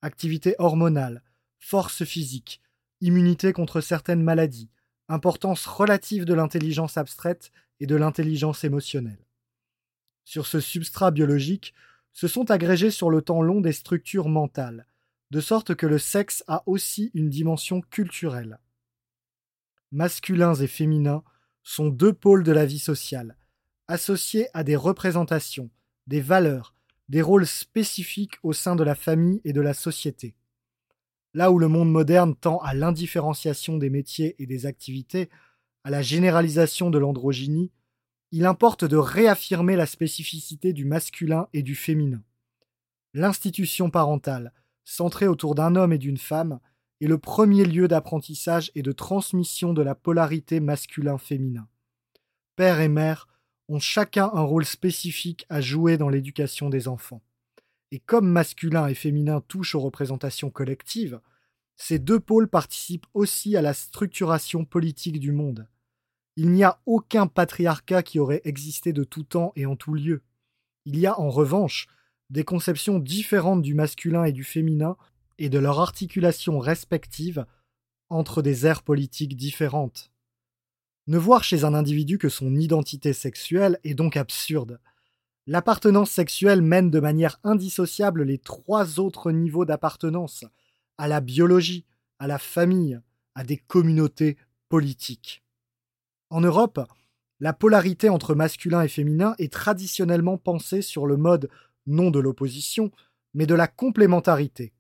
[0.02, 1.24] activité hormonale,
[1.60, 2.62] force physique,
[3.02, 4.70] immunité contre certaines maladies,
[5.08, 9.26] importance relative de l'intelligence abstraite et de l'intelligence émotionnelle.
[10.26, 11.74] Sur ce substrat biologique,
[12.14, 14.86] se sont agrégées sur le temps long des structures mentales,
[15.32, 18.60] de sorte que le sexe a aussi une dimension culturelle.
[19.92, 21.24] Masculins et féminins
[21.64, 23.38] sont deux pôles de la vie sociale,
[23.88, 25.70] associés à des représentations,
[26.08, 26.74] des valeurs,
[27.10, 30.36] des rôles spécifiques au sein de la famille et de la société.
[31.34, 35.30] Là où le monde moderne tend à l'indifférenciation des métiers et des activités,
[35.84, 37.72] à la généralisation de l'androgynie,
[38.32, 42.22] il importe de réaffirmer la spécificité du masculin et du féminin.
[43.14, 44.54] L'institution parentale,
[44.86, 46.60] centrée autour d'un homme et d'une femme,
[47.02, 51.68] est le premier lieu d'apprentissage et de transmission de la polarité masculin-féminin.
[52.56, 53.28] Père et mère
[53.68, 57.22] ont chacun un rôle spécifique à jouer dans l'éducation des enfants.
[57.92, 61.20] Et comme masculin et féminin touchent aux représentations collectives,
[61.76, 65.68] ces deux pôles participent aussi à la structuration politique du monde.
[66.36, 70.22] Il n'y a aucun patriarcat qui aurait existé de tout temps et en tout lieu.
[70.86, 71.88] Il y a en revanche
[72.30, 74.98] des conceptions différentes du masculin et du féminin
[75.38, 77.46] et de leur articulation respective
[78.10, 80.12] entre des aires politiques différentes.
[81.08, 84.80] Ne voir chez un individu que son identité sexuelle est donc absurde.
[85.52, 90.46] L'appartenance sexuelle mène de manière indissociable les trois autres niveaux d'appartenance,
[91.00, 91.88] à la biologie,
[92.20, 93.02] à la famille,
[93.34, 94.38] à des communautés
[94.70, 95.44] politiques.
[96.30, 96.80] En Europe,
[97.40, 101.50] la polarité entre masculin et féminin est traditionnellement pensée sur le mode
[101.88, 102.92] non de l'opposition,
[103.34, 104.72] mais de la complémentarité.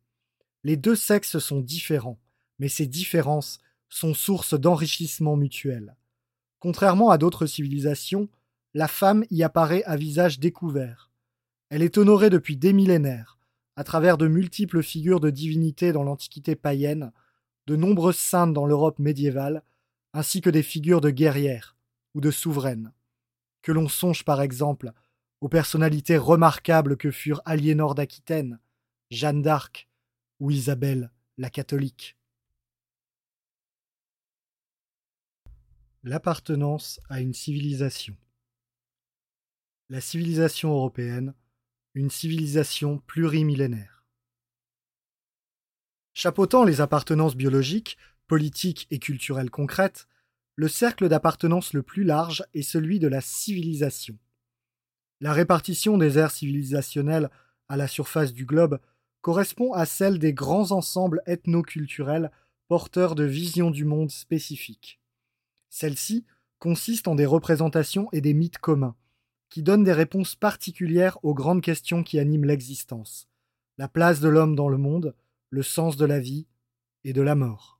[0.63, 2.19] Les deux sexes sont différents,
[2.59, 3.57] mais ces différences
[3.89, 5.95] sont source d'enrichissement mutuel.
[6.59, 8.29] Contrairement à d'autres civilisations,
[8.73, 11.11] la femme y apparaît à visage découvert.
[11.69, 13.39] Elle est honorée depuis des millénaires,
[13.75, 17.11] à travers de multiples figures de divinités dans l'Antiquité païenne,
[17.67, 19.63] de nombreuses saintes dans l'Europe médiévale,
[20.13, 21.75] ainsi que des figures de guerrières
[22.13, 22.93] ou de souveraines.
[23.61, 24.91] Que l'on songe par exemple
[25.41, 28.59] aux personnalités remarquables que furent Aliénor d'Aquitaine,
[29.11, 29.87] Jeanne d'Arc
[30.39, 32.17] ou Isabelle la catholique.
[36.03, 38.17] L'appartenance à une civilisation
[39.89, 41.33] la civilisation européenne,
[41.95, 44.03] une civilisation plurimillénaire.
[46.13, 47.97] Chapeautant les appartenances biologiques,
[48.27, 50.07] politiques et culturelles concrètes,
[50.55, 54.17] le cercle d'appartenance le plus large est celui de la civilisation.
[55.21, 57.31] La répartition des aires civilisationnelles
[57.67, 58.79] à la surface du globe
[59.21, 62.31] correspond à celle des grands ensembles ethno-culturels
[62.67, 65.01] porteurs de visions du monde spécifiques.
[65.69, 66.25] Celles-ci
[66.59, 68.95] consistent en des représentations et des mythes communs,
[69.49, 73.27] qui donne des réponses particulières aux grandes questions qui animent l'existence,
[73.77, 75.15] la place de l'homme dans le monde,
[75.49, 76.47] le sens de la vie
[77.03, 77.79] et de la mort.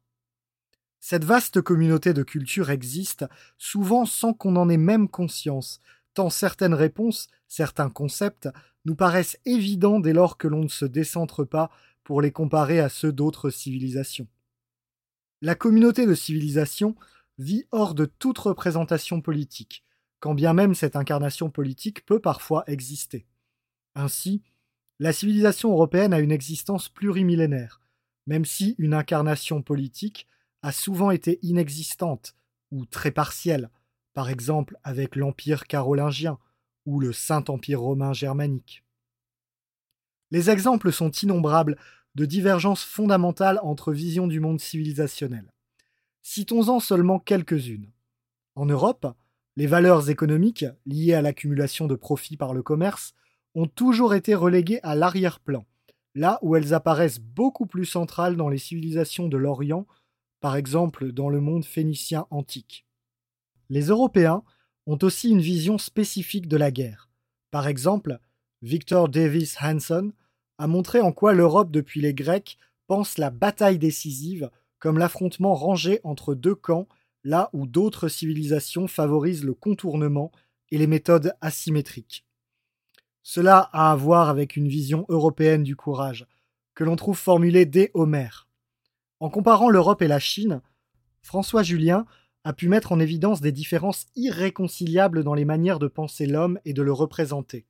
[0.99, 3.25] Cette vaste communauté de cultures existe,
[3.57, 5.79] souvent sans qu'on en ait même conscience,
[6.13, 8.49] tant certaines réponses, certains concepts,
[8.85, 11.69] nous paraissent évidents dès lors que l'on ne se décentre pas
[12.03, 14.27] pour les comparer à ceux d'autres civilisations.
[15.41, 16.95] La communauté de civilisation
[17.37, 19.85] vit hors de toute représentation politique,
[20.19, 23.25] quand bien même cette incarnation politique peut parfois exister.
[23.95, 24.43] Ainsi,
[24.99, 27.81] la civilisation européenne a une existence plurimillénaire,
[28.27, 30.27] même si une incarnation politique
[30.61, 32.35] a souvent été inexistante
[32.71, 33.69] ou très partielle,
[34.13, 36.37] par exemple avec l'Empire carolingien
[36.85, 38.83] ou le Saint-Empire romain germanique.
[40.31, 41.77] Les exemples sont innombrables
[42.15, 45.51] de divergences fondamentales entre visions du monde civilisationnel.
[46.21, 47.91] Citons-en seulement quelques-unes.
[48.55, 49.07] En Europe,
[49.59, 53.13] les valeurs économiques, liées à l'accumulation de profits par le commerce,
[53.55, 55.65] ont toujours été reléguées à l'arrière-plan,
[56.15, 59.85] là où elles apparaissent beaucoup plus centrales dans les civilisations de l'Orient,
[60.39, 62.85] par exemple dans le monde phénicien antique.
[63.69, 64.43] Les Européens
[64.85, 67.09] ont aussi une vision spécifique de la guerre.
[67.51, 68.21] Par exemple,
[68.61, 70.13] Victor Davis Hanson
[70.57, 75.99] a montré en quoi l'Europe depuis les Grecs pense la bataille décisive comme l'affrontement rangé
[76.05, 76.87] entre deux camps,
[77.23, 80.31] là où d'autres civilisations favorisent le contournement
[80.71, 82.25] et les méthodes asymétriques.
[83.23, 86.27] Cela a à voir avec une vision européenne du courage,
[86.73, 88.47] que l'on trouve formulée dès Homère.
[89.19, 90.61] En comparant l'Europe et la Chine,
[91.21, 92.05] François Julien
[92.43, 96.73] a pu mettre en évidence des différences irréconciliables dans les manières de penser l'homme et
[96.73, 97.65] de le représenter.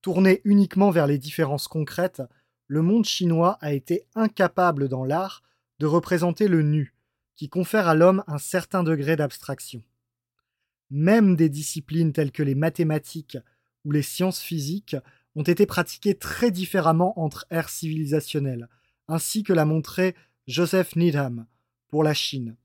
[0.00, 2.22] Tourné uniquement vers les différences concrètes,
[2.66, 5.42] le monde chinois a été incapable dans l'art
[5.78, 6.94] de représenter le nu,
[7.36, 9.82] qui confère à l'homme un certain degré d'abstraction.
[10.90, 13.38] Même des disciplines telles que les mathématiques
[13.84, 14.96] ou les sciences physiques
[15.34, 18.68] ont été pratiquées très différemment entre ères civilisationnelles,
[19.08, 20.14] ainsi que l'a montré
[20.46, 21.46] Joseph Needham
[21.88, 22.56] pour la Chine.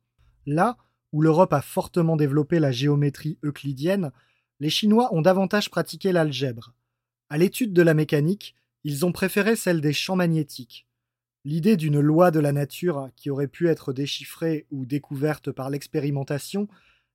[0.45, 0.77] Là
[1.13, 4.11] où l'Europe a fortement développé la géométrie euclidienne,
[4.59, 6.73] les Chinois ont davantage pratiqué l'algèbre.
[7.29, 10.86] À l'étude de la mécanique, ils ont préféré celle des champs magnétiques.
[11.47, 16.67] L'idée d'une loi de la nature qui aurait pu être déchiffrée ou découverte par l'expérimentation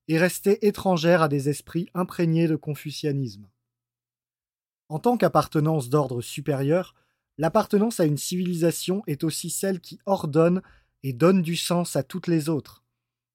[0.09, 3.47] est restée étrangère à des esprits imprégnés de confucianisme.
[4.89, 6.95] En tant qu'appartenance d'ordre supérieur,
[7.37, 10.63] l'appartenance à une civilisation est aussi celle qui ordonne
[11.03, 12.83] et donne du sens à toutes les autres.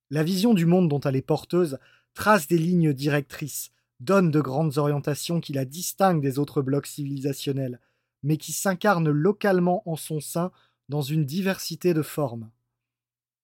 [0.09, 1.77] La vision du monde dont elle est porteuse
[2.15, 7.81] trace des lignes directrices, donne de grandes orientations qui la distinguent des autres blocs civilisationnels,
[8.23, 10.51] mais qui s'incarnent localement en son sein
[10.89, 12.49] dans une diversité de formes.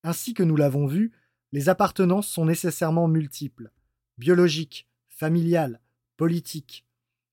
[0.04, 1.12] Ainsi que nous l'avons vu,
[1.52, 3.72] les appartenances sont nécessairement multiples,
[4.18, 5.80] biologiques, familiales,
[6.18, 6.86] politiques.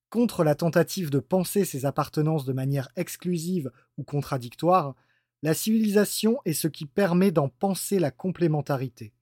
[0.09, 4.95] Contre la tentative de penser ces appartenances de manière exclusive ou contradictoire,
[5.43, 9.13] la civilisation est ce qui permet d'en penser la complémentarité.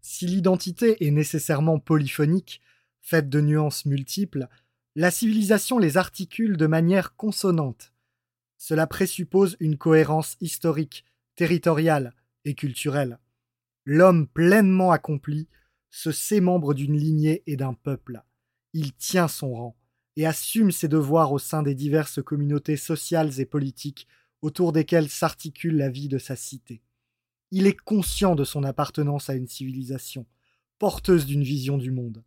[0.00, 2.60] Si l'identité est nécessairement polyphonique,
[3.00, 4.46] faite de nuances multiples,
[4.94, 7.92] la civilisation les articule de manière consonante,
[8.58, 12.14] cela présuppose une cohérence historique, territoriale
[12.44, 13.18] et culturelle.
[13.84, 15.48] L'homme pleinement accompli
[15.90, 18.22] se sait membre d'une lignée et d'un peuple.
[18.72, 19.76] Il tient son rang
[20.16, 24.06] et assume ses devoirs au sein des diverses communautés sociales et politiques
[24.42, 26.82] autour desquelles s'articule la vie de sa cité.
[27.50, 30.26] Il est conscient de son appartenance à une civilisation,
[30.78, 32.24] porteuse d'une vision du monde.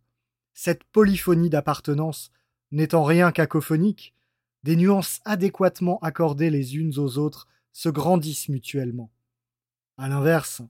[0.54, 2.30] Cette polyphonie d'appartenance,
[2.70, 4.14] n'étant rien cacophonique,
[4.62, 9.10] des nuances adéquatement accordées les unes aux autres se grandissent mutuellement.
[9.96, 10.62] À l'inverse,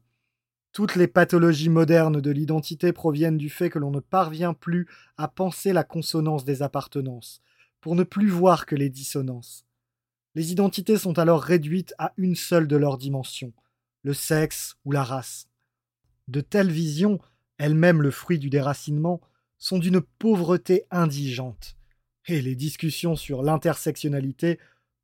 [0.73, 5.27] toutes les pathologies modernes de l'identité proviennent du fait que l'on ne parvient plus à
[5.27, 7.43] penser la consonance des appartenances,
[7.81, 9.65] pour ne plus voir que les dissonances.
[10.37, 13.53] Les identités sont alors réduites à une seule de leurs dimensions,
[14.03, 15.49] le sexe ou la race.
[16.29, 17.19] De telles visions,
[17.59, 19.21] elles-mêmes le fruit du déracinement,
[19.59, 21.77] sont d'une pauvreté indigente
[22.31, 24.59] et les discussions sur l'intersectionnalité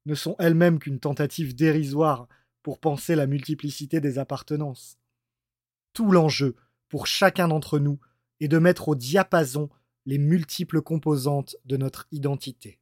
[0.06, 2.28] ne sont elles-mêmes qu'une tentative dérisoire
[2.62, 4.98] pour penser la multiplicité des appartenances.
[5.92, 6.56] Tout l'enjeu,
[6.88, 7.98] pour chacun d'entre nous,
[8.40, 9.68] est de mettre au diapason
[10.04, 12.78] les multiples composantes de notre identité.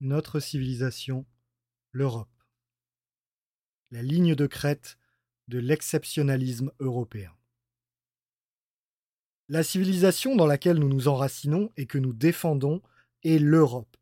[0.00, 1.26] Notre civilisation,
[1.92, 2.30] l'Europe.
[3.90, 4.98] La ligne de crête
[5.48, 7.35] de l'exceptionnalisme européen.
[9.48, 12.82] La civilisation dans laquelle nous nous enracinons et que nous défendons
[13.22, 13.96] est l'Europe.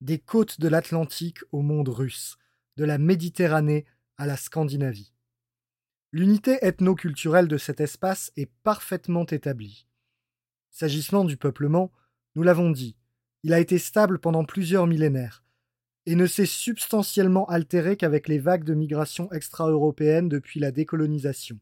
[0.00, 2.38] Des côtes de l'Atlantique au monde russe,
[2.78, 3.84] de la Méditerranée
[4.16, 5.12] à la Scandinavie.
[6.12, 9.86] L'unité ethno-culturelle de cet espace est parfaitement établie.
[10.70, 11.92] S'agissant du peuplement,
[12.34, 12.96] nous l'avons dit,
[13.42, 15.44] il a été stable pendant plusieurs millénaires,
[16.06, 21.58] et ne s'est substantiellement altéré qu'avec les vagues de migration extra-européenne depuis la décolonisation.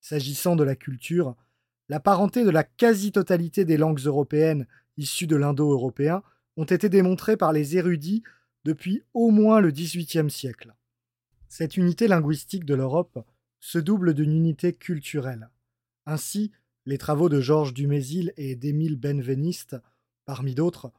[0.00, 1.34] S'agissant de la culture,
[1.88, 4.66] la parenté de la quasi-totalité des langues européennes
[4.96, 6.22] issues de l'indo-européen
[6.56, 8.22] ont été démontrées par les érudits
[8.64, 10.74] depuis au moins le XVIIIe siècle.
[11.48, 13.24] Cette unité linguistique de l'Europe
[13.60, 15.50] se double d'une unité culturelle.
[16.06, 16.52] Ainsi,
[16.86, 19.76] les travaux de Georges Dumézil et d'Émile Benveniste,
[20.26, 20.92] parmi d'autres,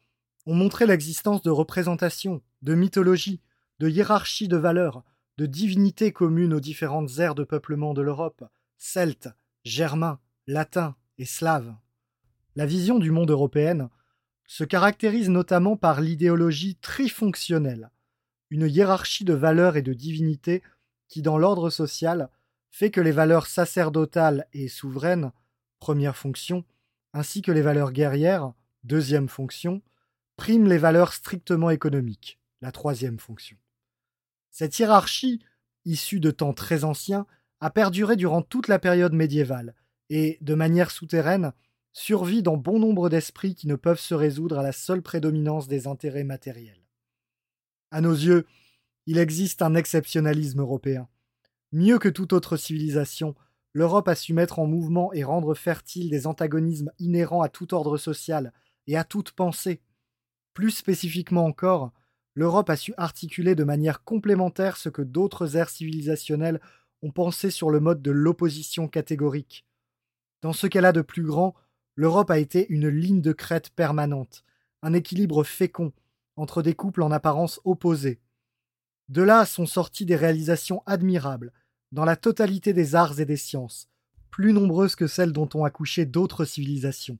[0.45, 3.41] ont montré l'existence de représentations, de mythologies,
[3.79, 5.03] de hiérarchies de valeurs,
[5.37, 8.43] de divinités communes aux différentes aires de peuplement de l'Europe,
[8.77, 9.29] celtes,
[9.63, 11.75] germains, latins et slaves.
[12.55, 13.89] La vision du monde européenne
[14.47, 17.89] se caractérise notamment par l'idéologie trifonctionnelle,
[18.49, 20.61] une hiérarchie de valeurs et de divinités
[21.07, 22.29] qui, dans l'ordre social,
[22.69, 25.31] fait que les valeurs sacerdotales et souveraines,
[25.79, 26.63] première fonction,
[27.13, 29.81] ainsi que les valeurs guerrières, deuxième fonction,
[30.35, 33.57] priment les valeurs strictement économiques, la troisième fonction.
[34.51, 35.41] Cette hiérarchie,
[35.85, 37.25] issue de temps très anciens,
[37.61, 39.73] a perduré durant toute la période médiévale,
[40.09, 41.53] et, de manière souterraine,
[41.93, 45.87] survit dans bon nombre d'esprits qui ne peuvent se résoudre à la seule prédominance des
[45.87, 46.85] intérêts matériels.
[47.91, 48.45] À nos yeux,
[49.05, 51.07] il existe un exceptionnalisme européen.
[51.71, 53.35] Mieux que toute autre civilisation,
[53.73, 57.97] l'Europe a su mettre en mouvement et rendre fertiles des antagonismes inhérents à tout ordre
[57.97, 58.53] social
[58.87, 59.81] et à toute pensée.
[60.53, 61.91] Plus spécifiquement encore,
[62.33, 66.61] l'Europe a su articuler de manière complémentaire ce que d'autres ères civilisationnelles
[67.01, 69.64] ont pensé sur le mode de l'opposition catégorique.
[70.45, 71.55] Dans ce a de plus grand,
[71.95, 74.43] l'Europe a été une ligne de crête permanente,
[74.83, 75.91] un équilibre fécond
[76.35, 78.19] entre des couples en apparence opposés.
[79.09, 81.51] De là sont sorties des réalisations admirables,
[81.91, 83.89] dans la totalité des arts et des sciences,
[84.29, 87.17] plus nombreuses que celles dont ont accouché d'autres civilisations.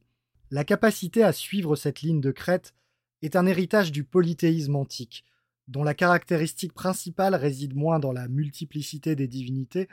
[0.52, 2.76] La capacité à suivre cette ligne de crête
[3.24, 5.26] est un héritage du polythéisme antique,
[5.68, 9.88] dont la caractéristique principale réside moins dans la multiplicité des divinités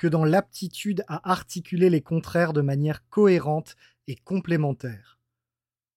[0.00, 3.76] que dans l'aptitude à articuler les contraires de manière cohérente
[4.06, 5.18] et complémentaire.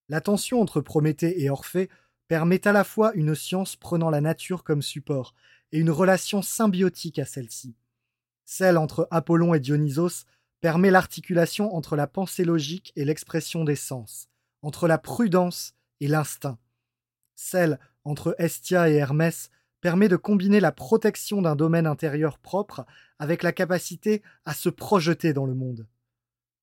[0.10, 1.90] La tension entre Prométhée et Orphée
[2.28, 5.34] permet à la fois une science prenant la nature comme support
[5.72, 7.78] et une relation symbiotique à celle-ci.
[8.44, 10.26] Celle entre Apollon et Dionysos
[10.60, 14.28] permet l'articulation entre la pensée logique et l'expression des sens,
[14.64, 16.60] entre la prudence et l'instinct.
[17.36, 19.50] Celle entre Estia et Hermès
[19.84, 22.86] permet de combiner la protection d'un domaine intérieur propre
[23.20, 25.86] avec la capacité à se projeter dans le monde.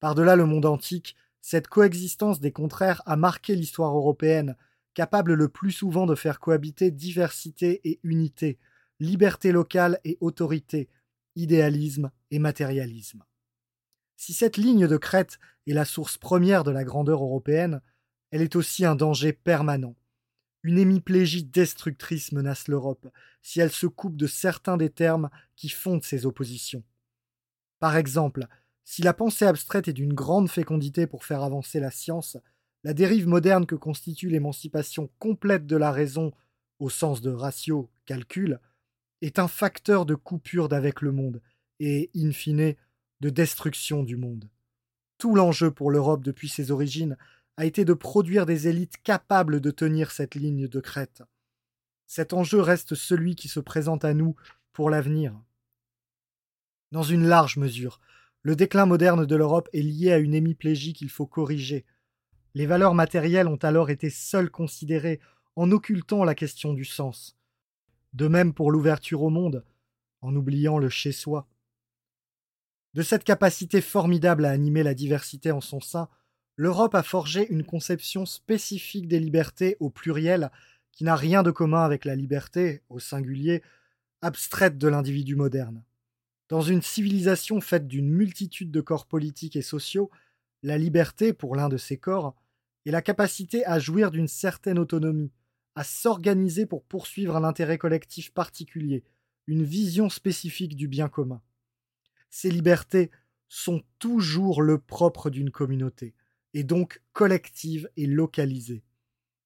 [0.01, 4.57] Par-delà le monde antique, cette coexistence des contraires a marqué l'histoire européenne,
[4.95, 8.59] capable le plus souvent de faire cohabiter diversité et unité,
[9.01, 10.89] liberté locale et autorité,
[11.37, 13.23] idéalisme et matérialisme.
[14.17, 17.83] Si cette ligne de crête est la source première de la grandeur européenne,
[18.31, 19.95] elle est aussi un danger permanent.
[20.63, 23.09] Une hémiplégie destructrice menace l'Europe
[23.43, 26.83] si elle se coupe de certains des termes qui fondent ces oppositions.
[27.79, 28.47] Par exemple,
[28.85, 32.37] si la pensée abstraite est d'une grande fécondité pour faire avancer la science,
[32.85, 36.33] la dérive moderne que constitue l'émancipation complète de la raison,
[36.79, 38.59] au sens de ratio, calcul,
[39.23, 41.41] est un facteur de coupure d'avec le monde
[41.79, 42.75] et, in fine,
[43.21, 44.49] de destruction du monde.
[45.19, 47.17] Tout l'enjeu pour l'Europe depuis ses origines
[47.57, 51.23] a été de produire des élites capables de tenir cette ligne de crête.
[52.07, 54.35] Cet enjeu reste celui qui se présente à nous
[54.73, 55.41] pour l'avenir.
[56.91, 58.01] Dans une large mesure,
[58.43, 61.85] le déclin moderne de l'Europe est lié à une hémiplégie qu'il faut corriger.
[62.55, 65.21] Les valeurs matérielles ont alors été seules considérées,
[65.57, 67.37] en occultant la question du sens.
[68.13, 69.65] De même pour l'ouverture au monde,
[70.21, 71.47] en oubliant le chez-soi.
[72.95, 76.09] De cette capacité formidable à animer la diversité en son sein,
[76.61, 80.51] l'Europe a forgé une conception spécifique des libertés au pluriel
[80.93, 83.63] qui n'a rien de commun avec la liberté, au singulier,
[84.21, 85.83] abstraite de l'individu moderne.
[86.51, 90.11] Dans une civilisation faite d'une multitude de corps politiques et sociaux,
[90.63, 92.37] la liberté, pour l'un de ces corps,
[92.85, 95.33] est la capacité à jouir d'une certaine autonomie,
[95.77, 99.03] à s'organiser pour poursuivre un intérêt collectif particulier,
[99.47, 101.41] une vision spécifique du bien commun.
[102.29, 103.11] Ces libertés
[103.49, 106.13] sont toujours le propre d'une communauté
[106.55, 108.83] et donc collectives et localisées.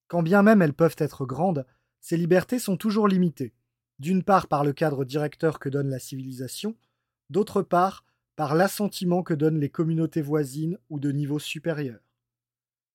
[0.08, 1.66] Quand bien même elles peuvent être grandes,
[2.00, 3.54] ces libertés sont toujours limitées,
[3.98, 6.76] d'une part par le cadre directeur que donne la civilisation,
[7.30, 8.04] d'autre part
[8.36, 12.00] par l'assentiment que donnent les communautés voisines ou de niveau supérieur.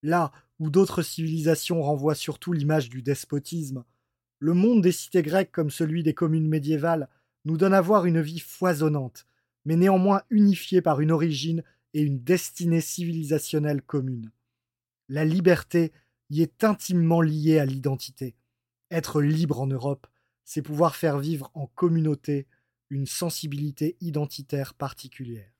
[0.03, 3.83] Là où d'autres civilisations renvoient surtout l'image du despotisme,
[4.39, 7.09] le monde des cités grecques comme celui des communes médiévales
[7.45, 9.25] nous donne à voir une vie foisonnante,
[9.65, 14.31] mais néanmoins unifiée par une origine et une destinée civilisationnelle commune.
[15.07, 15.91] La liberté
[16.29, 18.35] y est intimement liée à l'identité.
[18.91, 20.07] Être libre en Europe,
[20.45, 22.47] c'est pouvoir faire vivre en communauté
[22.89, 25.51] une sensibilité identitaire particulière.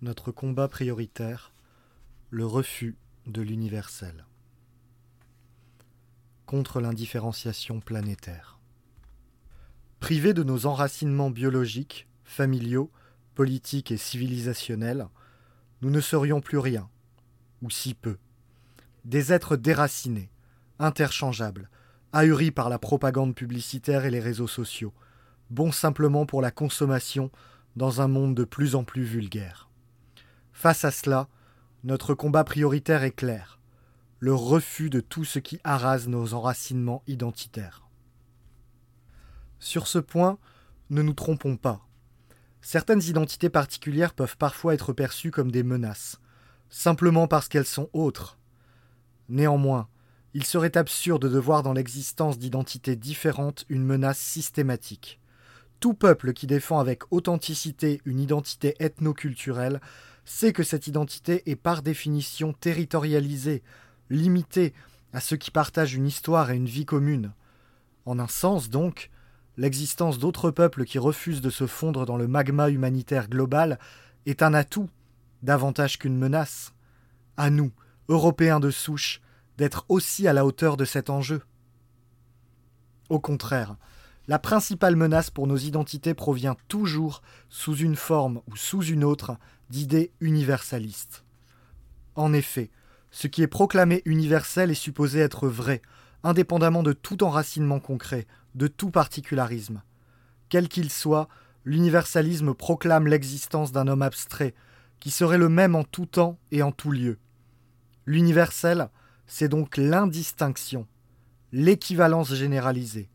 [0.00, 1.52] Notre combat prioritaire,
[2.30, 2.96] le refus
[3.26, 4.26] de l'universel.
[6.46, 8.58] Contre l'indifférenciation planétaire.
[10.00, 12.90] Privés de nos enracinements biologiques, familiaux,
[13.34, 15.06] politiques et civilisationnels,
[15.82, 16.88] nous ne serions plus rien,
[17.62, 18.16] ou si peu.
[19.04, 20.30] Des êtres déracinés,
[20.78, 21.68] interchangeables,
[22.12, 24.92] ahuris par la propagande publicitaire et les réseaux sociaux,
[25.50, 27.30] bons simplement pour la consommation
[27.76, 29.68] dans un monde de plus en plus vulgaire.
[30.52, 31.28] Face à cela,
[31.84, 33.58] notre combat prioritaire est clair
[34.22, 37.88] le refus de tout ce qui arrase nos enracinements identitaires.
[39.58, 40.38] Sur ce point,
[40.90, 41.84] ne nous trompons pas.
[42.62, 46.20] Certaines identités particulières peuvent parfois être perçues comme des menaces,
[46.70, 48.38] simplement parce qu'elles sont autres.
[49.28, 49.88] Néanmoins,
[50.32, 55.20] il serait absurde de voir dans l'existence d'identités différentes une menace systématique.
[55.80, 59.80] Tout peuple qui défend avec authenticité une identité ethno-culturelle
[60.24, 63.64] sait que cette identité est par définition territorialisée,
[64.08, 64.72] limitée
[65.12, 67.32] à ceux qui partagent une histoire et une vie commune.
[68.06, 69.10] En un sens, donc,
[69.56, 73.78] l'existence d'autres peuples qui refusent de se fondre dans le magma humanitaire global
[74.26, 74.88] est un atout,
[75.42, 76.72] davantage qu'une menace.
[77.36, 77.72] À nous,
[78.08, 79.20] Européens de souche,
[79.58, 81.42] d'être aussi à la hauteur de cet enjeu.
[83.08, 83.76] Au contraire,
[84.28, 89.36] la principale menace pour nos identités provient toujours, sous une forme ou sous une autre,
[89.68, 91.24] d'idées universalistes.
[92.14, 92.70] En effet,
[93.10, 95.82] ce qui est proclamé universel est supposé être vrai,
[96.24, 99.82] indépendamment de tout enracinement concret, de tout particularisme.
[100.48, 101.28] Quel qu'il soit,
[101.64, 104.54] l'universalisme proclame l'existence d'un homme abstrait,
[105.00, 107.18] qui serait le même en tout temps et en tout lieu.
[108.06, 108.88] L'universel,
[109.26, 110.86] c'est donc l'indistinction,
[111.52, 113.08] l'équivalence généralisée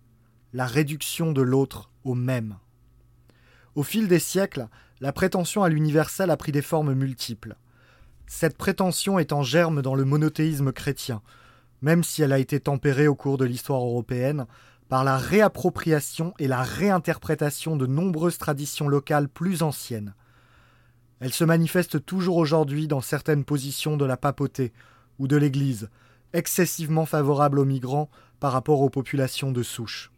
[0.53, 2.57] la réduction de l'autre au même.
[3.75, 4.67] Au fil des siècles,
[5.01, 7.57] la prétention à l'universel a pris des formes multiples.
[8.25, 11.21] Cette prétention est en germe dans le monothéisme chrétien,
[11.81, 14.45] même si elle a été tempérée au cours de l'histoire européenne
[14.89, 20.13] par la réappropriation et la réinterprétation de nombreuses traditions locales plus anciennes.
[21.19, 24.71] Elle se manifeste toujours aujourd'hui dans certaines positions de la papauté
[25.19, 25.89] ou de l'Église,
[26.33, 28.09] excessivement favorables aux migrants
[28.39, 30.11] par rapport aux populations de souche.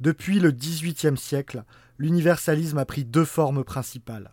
[0.00, 1.64] Depuis le XVIIIe siècle,
[1.98, 4.32] l'universalisme a pris deux formes principales.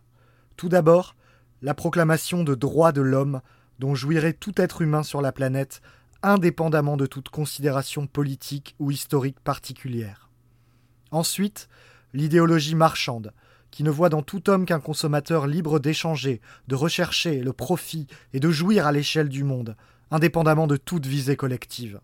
[0.56, 1.16] Tout d'abord,
[1.62, 3.40] la proclamation de droits de l'homme
[3.78, 5.80] dont jouirait tout être humain sur la planète,
[6.22, 10.28] indépendamment de toute considération politique ou historique particulière.
[11.10, 11.68] Ensuite,
[12.14, 13.32] l'idéologie marchande,
[13.70, 18.40] qui ne voit dans tout homme qu'un consommateur libre d'échanger, de rechercher le profit et
[18.40, 19.76] de jouir à l'échelle du monde,
[20.10, 22.00] indépendamment de toute visée collective.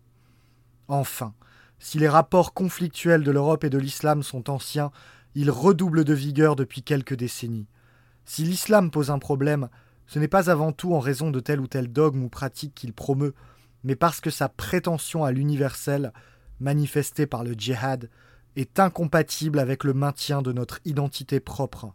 [0.87, 1.33] Enfin,
[1.77, 4.91] si les rapports conflictuels de l'Europe et de l'islam sont anciens,
[5.35, 7.67] ils redoublent de vigueur depuis quelques décennies.
[8.25, 9.69] Si l'islam pose un problème,
[10.07, 12.93] ce n'est pas avant tout en raison de tel ou tel dogme ou pratique qu'il
[12.93, 13.35] promeut,
[13.83, 16.13] mais parce que sa prétention à l'universel,
[16.59, 18.09] manifestée par le djihad,
[18.55, 21.93] est incompatible avec le maintien de notre identité propre.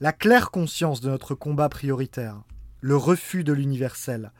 [0.00, 2.42] La claire conscience de notre combat prioritaire,
[2.80, 4.32] le refus de l'universel,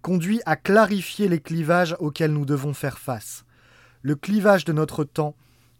[0.00, 3.44] conduit à clarifier les clivages auxquels nous devons faire face.
[4.00, 5.36] Le clivage de notre temps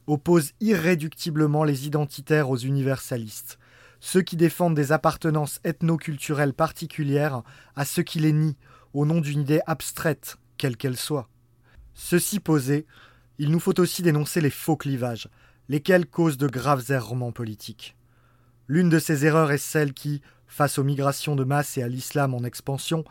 [0.06, 3.58] oppose irréductiblement les identitaires aux universalistes,
[4.00, 7.42] ceux qui défendent des appartenances ethno-culturelles particulières
[7.76, 8.56] à ceux qui les nient
[8.94, 11.28] au nom d'une idée abstraite, quelle qu'elle soit.
[11.94, 12.86] Ceci posé,
[13.38, 15.28] il nous faut aussi dénoncer les faux clivages,
[15.68, 17.96] lesquels causent de graves errements politiques.
[18.68, 22.34] L'une de ces erreurs est celle qui, face aux migrations de masse et à l'islam
[22.34, 23.04] en expansion,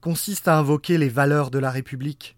[0.00, 2.36] consiste à invoquer les valeurs de la République.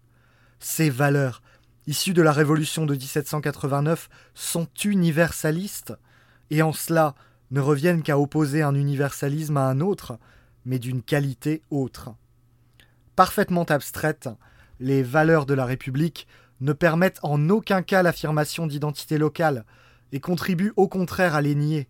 [0.59, 1.41] Ces valeurs,
[1.87, 5.93] issues de la Révolution de 1789, sont universalistes,
[6.49, 7.15] et en cela
[7.51, 10.17] ne reviennent qu'à opposer un universalisme à un autre,
[10.65, 12.11] mais d'une qualité autre.
[13.15, 14.29] Parfaitement abstraites,
[14.79, 16.27] les valeurs de la République
[16.59, 19.65] ne permettent en aucun cas l'affirmation d'identité locale,
[20.11, 21.87] et contribuent au contraire à les nier.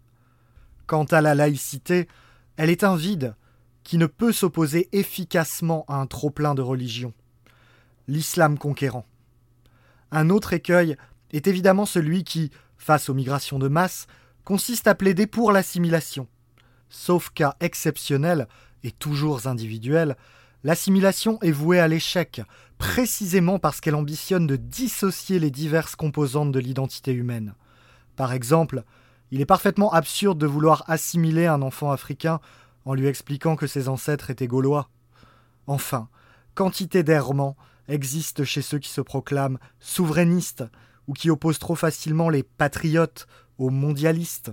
[0.88, 2.08] Quant à la laïcité,
[2.58, 3.36] elle est un vide,
[3.84, 7.14] qui ne peut s'opposer efficacement à un trop-plein de religion.
[8.08, 9.06] L'islam conquérant.
[10.12, 10.98] Un autre écueil
[11.32, 14.08] est évidemment celui qui, face aux migrations de masse,
[14.44, 16.28] consiste à plaider pour l'assimilation.
[16.90, 18.48] Sauf cas exceptionnel
[18.84, 20.18] et toujours individuel,
[20.64, 22.42] l'assimilation est vouée à l'échec,
[22.78, 27.54] précisément parce qu'elle ambitionne de dissocier les diverses composantes de l'identité humaine.
[28.16, 28.84] Par exemple,
[29.32, 32.40] il est parfaitement absurde de vouloir assimiler un enfant africain
[32.86, 34.90] en lui expliquant que ses ancêtres étaient gaulois.
[35.68, 36.10] Enfin,
[36.56, 37.56] quantité d'errements
[37.88, 40.64] existent chez ceux qui se proclament souverainistes
[41.08, 44.52] ou qui opposent trop facilement les patriotes aux mondialistes.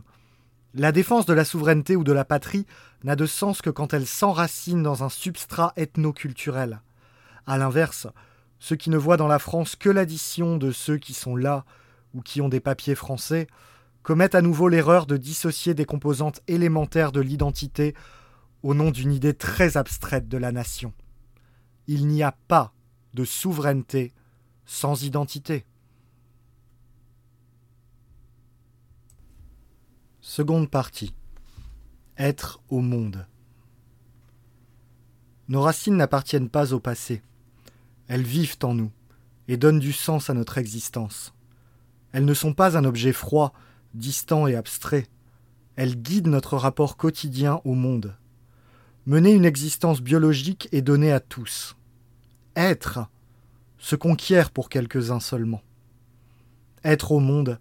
[0.75, 2.67] La défense de la souveraineté ou de la patrie
[3.05, 6.81] n'a de sens que quand elle s'enracine dans un substrat ethno-culturel.
[7.47, 8.07] À l'inverse,
[8.59, 11.65] ceux qui ne voient dans la France que l'addition de ceux qui sont là
[12.15, 13.47] ou qui ont des papiers français,
[14.03, 17.95] commettent à nouveau l'erreur de dissocier des composantes élémentaires de l'identité
[18.63, 20.93] au nom d'une idée très abstraite de la nation.
[21.87, 22.73] Il n'y a pas
[23.15, 24.13] de souveraineté
[24.65, 25.65] sans identité.
[30.21, 31.15] Seconde partie.
[32.19, 33.29] Être au monde.
[35.47, 37.23] Nos racines n'appartiennent pas au passé.
[38.09, 38.91] Elles vivent en nous
[39.47, 41.33] et donnent du sens à notre existence.
[42.11, 43.53] Elles ne sont pas un objet froid,
[43.95, 45.07] distant et abstrait.
[45.77, 48.17] Elles guident notre rapport quotidien au monde.
[49.07, 51.77] Mener une existence biologique est donné à tous.
[52.57, 53.07] Être
[53.79, 55.63] se conquiert pour quelques-uns seulement.
[56.83, 57.61] Être au monde,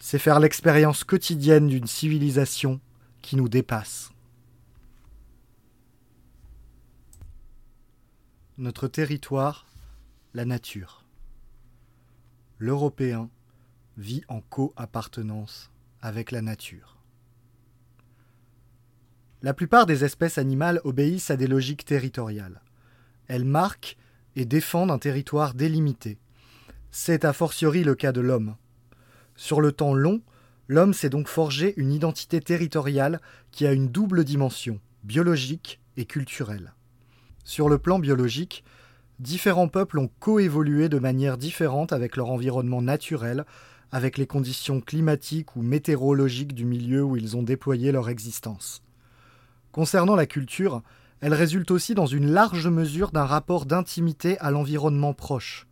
[0.00, 2.80] c'est faire l'expérience quotidienne d'une civilisation
[3.24, 4.12] qui nous dépasse.
[8.58, 9.66] Notre territoire,
[10.34, 11.04] la nature.
[12.58, 13.30] L'Européen
[13.96, 15.72] vit en co-appartenance
[16.02, 16.98] avec la nature.
[19.40, 22.60] La plupart des espèces animales obéissent à des logiques territoriales.
[23.26, 23.96] Elles marquent
[24.36, 26.18] et défendent un territoire délimité.
[26.90, 28.56] C'est a fortiori le cas de l'homme.
[29.34, 30.20] Sur le temps long,
[30.68, 36.72] l'homme s'est donc forgé une identité territoriale qui a une double dimension, biologique et culturelle.
[37.44, 38.64] Sur le plan biologique,
[39.18, 43.44] différents peuples ont coévolué de manière différente avec leur environnement naturel,
[43.92, 48.82] avec les conditions climatiques ou météorologiques du milieu où ils ont déployé leur existence.
[49.72, 50.82] Concernant la culture,
[51.20, 55.66] elle résulte aussi dans une large mesure d'un rapport d'intimité à l'environnement proche.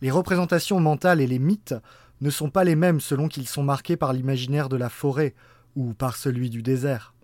[0.00, 1.74] Les représentations mentales et les mythes
[2.20, 5.34] ne sont pas les mêmes selon qu'ils sont marqués par l'imaginaire de la forêt
[5.76, 7.14] ou par celui du désert.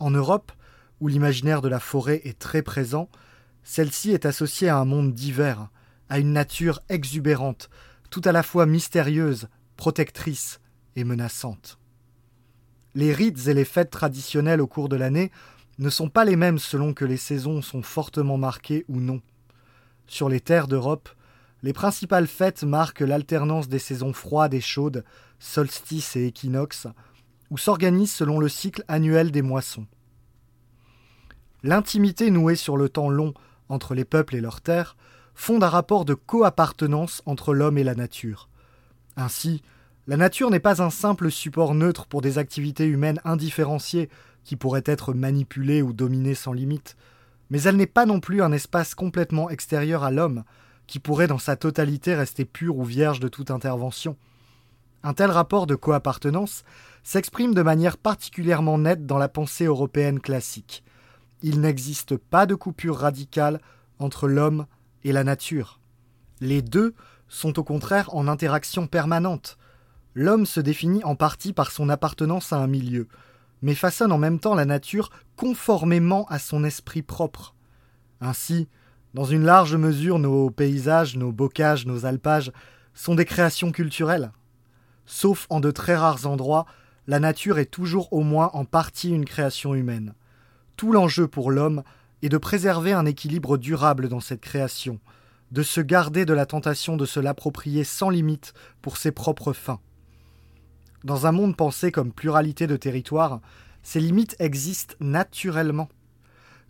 [0.00, 0.52] En Europe,
[1.00, 3.08] où l'imaginaire de la forêt est très présent,
[3.62, 5.68] celle-ci est associée à un monde divers,
[6.08, 7.70] à une nature exubérante,
[8.10, 10.60] tout à la fois mystérieuse, protectrice
[10.96, 11.78] et menaçante.
[12.94, 15.30] Les rites et les fêtes traditionnelles au cours de l'année
[15.78, 19.20] ne sont pas les mêmes selon que les saisons sont fortement marquées ou non.
[20.06, 21.08] Sur les terres d'Europe,
[21.62, 25.04] les principales fêtes marquent l'alternance des saisons froides et chaudes,
[25.38, 26.86] solstices et équinoxes,
[27.50, 29.86] ou s'organisent selon le cycle annuel des moissons.
[31.62, 33.34] L'intimité nouée sur le temps long
[33.68, 34.96] entre les peuples et leurs terres
[35.34, 38.48] fonde un rapport de coappartenance entre l'homme et la nature.
[39.16, 39.62] Ainsi,
[40.06, 44.08] la nature n'est pas un simple support neutre pour des activités humaines indifférenciées
[44.44, 46.96] qui pourrait être manipulée ou dominée sans limite,
[47.50, 50.44] mais elle n'est pas non plus un espace complètement extérieur à l'homme,
[50.88, 54.16] qui pourrait dans sa totalité rester pur ou vierge de toute intervention.
[55.04, 56.64] Un tel rapport de coappartenance
[57.04, 60.82] s'exprime de manière particulièrement nette dans la pensée européenne classique.
[61.42, 63.60] Il n'existe pas de coupure radicale
[64.00, 64.66] entre l'homme
[65.04, 65.78] et la nature.
[66.40, 66.94] Les deux
[67.28, 69.58] sont au contraire en interaction permanente.
[70.14, 73.06] L'homme se définit en partie par son appartenance à un milieu,
[73.62, 77.54] mais façonne en même temps la nature conformément à son esprit propre.
[78.20, 78.68] Ainsi,
[79.18, 82.52] dans une large mesure, nos paysages, nos bocages, nos alpages
[82.94, 84.30] sont des créations culturelles.
[85.06, 86.66] Sauf en de très rares endroits,
[87.08, 90.14] la nature est toujours au moins en partie une création humaine.
[90.76, 91.82] Tout l'enjeu pour l'homme
[92.22, 95.00] est de préserver un équilibre durable dans cette création,
[95.50, 99.80] de se garder de la tentation de se l'approprier sans limite pour ses propres fins.
[101.02, 103.40] Dans un monde pensé comme pluralité de territoires,
[103.82, 105.88] ces limites existent naturellement.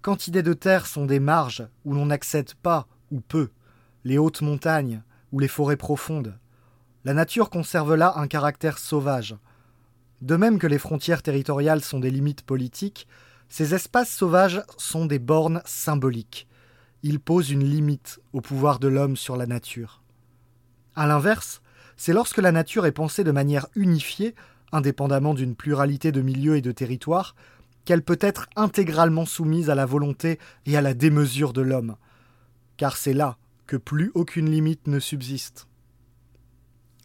[0.03, 3.51] Quantité de terres sont des marges où l'on n'accède pas ou peu,
[4.05, 6.39] les hautes montagnes ou les forêts profondes.
[7.05, 9.37] La nature conserve là un caractère sauvage.
[10.23, 13.09] De même que les frontières territoriales sont des limites politiques,
[13.49, 16.47] ces espaces sauvages sont des bornes symboliques.
[17.03, 20.03] Ils posent une limite au pouvoir de l'homme sur la nature.
[20.95, 21.61] A l'inverse,
[21.97, 24.35] c'est lorsque la nature est pensée de manière unifiée,
[24.73, 27.35] indépendamment d'une pluralité de milieux et de territoires,
[27.89, 31.97] qu'elle peut être intégralement soumise à la volonté et à la démesure de l'homme.
[32.77, 35.69] Car c'est là que plus aucune limite ne subsiste.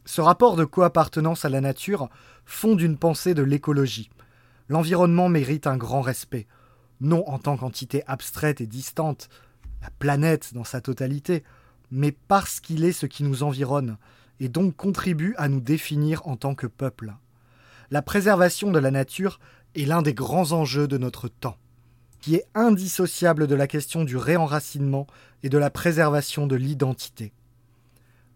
[0.04, 2.10] Ce rapport de coappartenance à la nature
[2.46, 4.10] fonde une pensée de l'écologie.
[4.68, 6.48] L'environnement mérite un grand respect,
[7.00, 9.30] non en tant qu'entité abstraite et distante,
[9.82, 11.46] la planète dans sa totalité,
[11.92, 13.96] mais parce qu'il est ce qui nous environne,
[14.42, 17.14] et donc contribue à nous définir en tant que peuple.
[17.90, 19.40] La préservation de la nature
[19.76, 21.58] est l'un des grands enjeux de notre temps,
[22.22, 25.08] qui est indissociable de la question du réenracinement
[25.44, 27.34] et de la préservation de l'identité.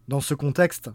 [0.08, 0.90] Dans ce contexte,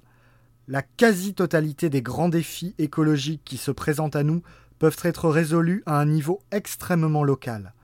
[0.68, 4.42] la quasi-totalité des grands défis écologiques qui se présentent à nous
[4.78, 7.74] peuvent être résolus à un niveau extrêmement local.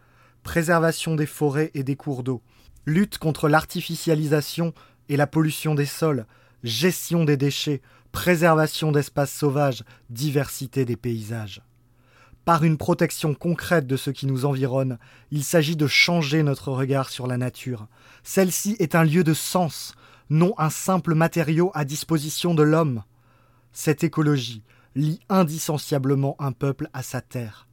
[0.43, 2.43] Préservation des forêts et des cours d'eau,
[2.87, 4.73] lutte contre l'artificialisation
[5.09, 6.27] et la pollution des sols,
[6.65, 7.83] gestion des déchets,
[8.13, 11.63] préservation d'espaces sauvages, diversité des paysages.
[12.49, 14.96] Par une protection concrète de ce qui nous environne,
[15.30, 17.88] il s'agit de changer notre regard sur la nature.
[18.22, 19.94] Celle-ci est un lieu de sens,
[20.30, 23.03] non un simple matériau à disposition de l'homme.
[23.72, 24.62] Cette écologie
[24.94, 27.68] lie indissociablement un peuple à sa terre.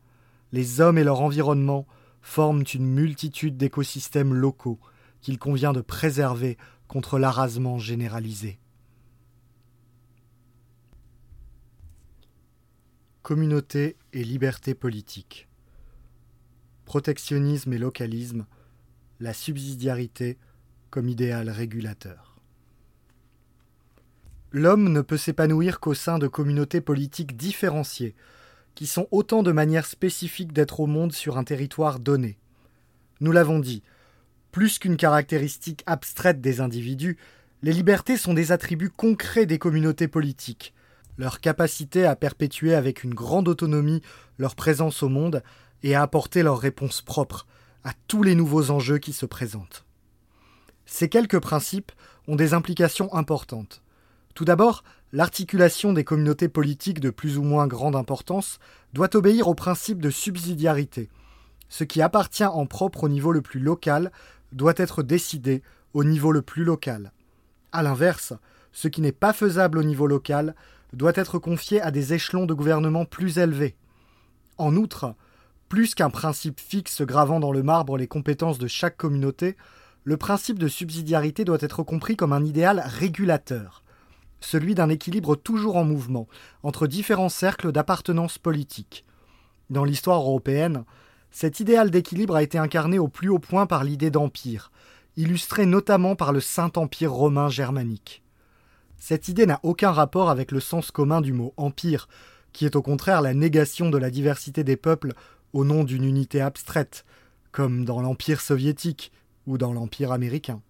[0.51, 1.87] Les hommes et leur environnement
[2.21, 4.81] forment une multitude d'écosystèmes locaux
[5.21, 6.57] qu'il convient de préserver
[6.89, 8.59] contre l'arasement généralisé.
[13.25, 15.47] Communauté et liberté politique.
[16.85, 18.45] Protectionnisme et localisme,
[19.19, 20.37] la subsidiarité
[20.91, 22.39] comme idéal régulateur.
[24.51, 28.13] L'homme ne peut s'épanouir qu'au sein de communautés politiques différenciées,
[28.75, 32.37] qui sont autant de manières spécifiques d'être au monde sur un territoire donné.
[33.21, 33.81] Nous l'avons dit,
[34.51, 37.17] plus qu'une caractéristique abstraite des individus,
[37.63, 40.75] les libertés sont des attributs concrets des communautés politiques,
[41.17, 44.01] leur capacité à perpétuer avec une grande autonomie
[44.37, 45.43] leur présence au monde
[45.83, 47.45] et à apporter leurs réponses propres
[47.83, 49.85] à tous les nouveaux enjeux qui se présentent.
[50.85, 51.91] Ces quelques principes
[52.27, 53.81] ont des implications importantes.
[54.33, 58.59] Tout d'abord, l'articulation des communautés politiques de plus ou moins grande importance
[58.93, 61.09] doit obéir au principe de subsidiarité.
[61.69, 64.11] Ce qui appartient en propre au niveau le plus local
[64.51, 65.63] doit être décidé
[65.93, 67.11] au niveau le plus local.
[67.71, 68.33] A l'inverse,
[68.71, 70.55] ce qui n'est pas faisable au niveau local
[70.95, 73.75] doit être confié à des échelons de gouvernement plus élevés.
[74.57, 75.15] En outre,
[75.69, 79.57] plus qu'un principe fixe gravant dans le marbre les compétences de chaque communauté,
[80.03, 83.83] le principe de subsidiarité doit être compris comme un idéal régulateur,
[84.39, 86.27] celui d'un équilibre toujours en mouvement
[86.63, 89.03] entre différents cercles d'appartenance politique.
[89.69, 90.85] Dans l'histoire européenne,
[91.31, 94.71] cet idéal d'équilibre a été incarné au plus haut point par l'idée d'empire,
[95.17, 98.24] illustrée notamment par le Saint-Empire romain germanique.
[98.97, 102.07] Cette idée n'a aucun rapport avec le sens commun du mot empire,
[102.53, 105.13] qui est au contraire la négation de la diversité des peuples
[105.53, 107.05] au nom d'une unité abstraite,
[107.51, 109.11] comme dans l'Empire soviétique
[109.47, 110.61] ou dans l'Empire américain.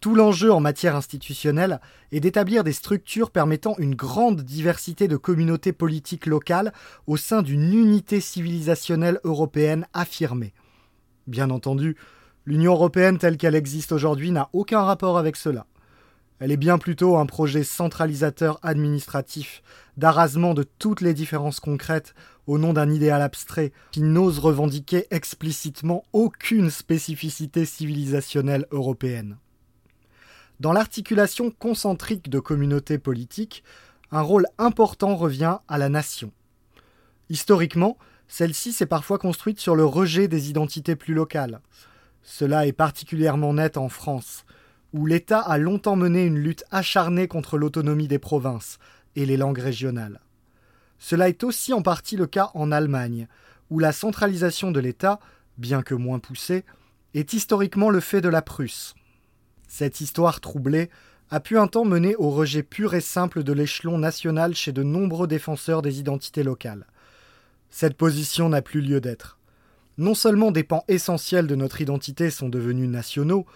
[0.00, 1.80] Tout l'enjeu en matière institutionnelle
[2.12, 6.72] est d'établir des structures permettant une grande diversité de communautés politiques locales
[7.06, 10.52] au sein d'une unité civilisationnelle européenne affirmée.
[11.26, 11.96] Bien entendu,
[12.44, 15.66] l'Union européenne telle qu'elle existe aujourd'hui n'a aucun rapport avec cela.
[16.38, 19.62] Elle est bien plutôt un projet centralisateur administratif,
[19.96, 22.14] d'arrasement de toutes les différences concrètes
[22.46, 29.38] au nom d'un idéal abstrait qui n'ose revendiquer explicitement aucune spécificité civilisationnelle européenne.
[30.60, 33.64] Dans l'articulation concentrique de communautés politiques,
[34.10, 36.32] un rôle important revient à la nation.
[37.30, 37.96] Historiquement,
[38.28, 41.60] celle-ci s'est parfois construite sur le rejet des identités plus locales.
[42.22, 44.44] Cela est particulièrement net en France,
[44.92, 48.78] où l'État a longtemps mené une lutte acharnée contre l'autonomie des provinces
[49.14, 50.20] et les langues régionales.
[50.98, 53.28] Cela est aussi en partie le cas en Allemagne,
[53.70, 55.20] où la centralisation de l'État,
[55.58, 56.64] bien que moins poussée,
[57.14, 58.94] est historiquement le fait de la Prusse.
[59.68, 60.90] Cette histoire troublée
[61.30, 64.82] a pu un temps mener au rejet pur et simple de l'échelon national chez de
[64.82, 66.86] nombreux défenseurs des identités locales.
[67.70, 69.38] Cette position n'a plus lieu d'être.
[69.98, 73.46] Non seulement des pans essentiels de notre identité sont devenus nationaux,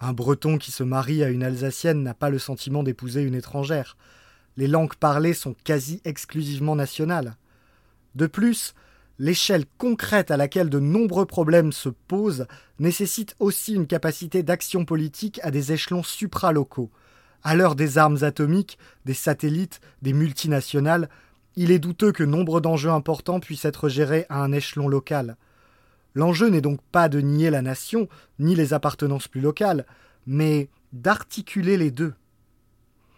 [0.00, 3.96] un Breton qui se marie à une Alsacienne n'a pas le sentiment d'épouser une étrangère.
[4.56, 7.36] Les langues parlées sont quasi exclusivement nationales.
[8.14, 8.74] De plus,
[9.18, 12.46] l'échelle concrète à laquelle de nombreux problèmes se posent
[12.78, 16.90] nécessite aussi une capacité d'action politique à des échelons supralocaux.
[17.42, 21.08] À l'heure des armes atomiques, des satellites, des multinationales,
[21.54, 25.36] il est douteux que nombre d'enjeux importants puissent être gérés à un échelon local.
[26.16, 28.08] L'enjeu n'est donc pas de nier la nation,
[28.38, 29.84] ni les appartenances plus locales,
[30.26, 32.14] mais d'articuler les deux.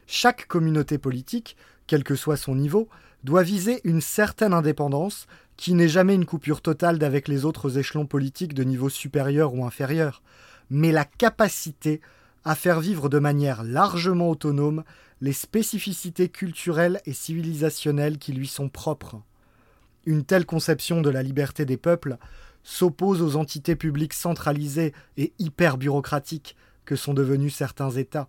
[0.09, 2.88] Chaque communauté politique, quel que soit son niveau,
[3.22, 8.05] doit viser une certaine indépendance qui n'est jamais une coupure totale d'avec les autres échelons
[8.07, 10.20] politiques de niveau supérieur ou inférieur,
[10.68, 12.01] mais la capacité
[12.44, 14.82] à faire vivre de manière largement autonome
[15.20, 19.22] les spécificités culturelles et civilisationnelles qui lui sont propres.
[20.05, 22.18] Une telle conception de la liberté des peuples
[22.69, 26.55] s'oppose aux entités publiques centralisées et hyper bureaucratiques
[26.85, 28.29] que sont devenus certains États.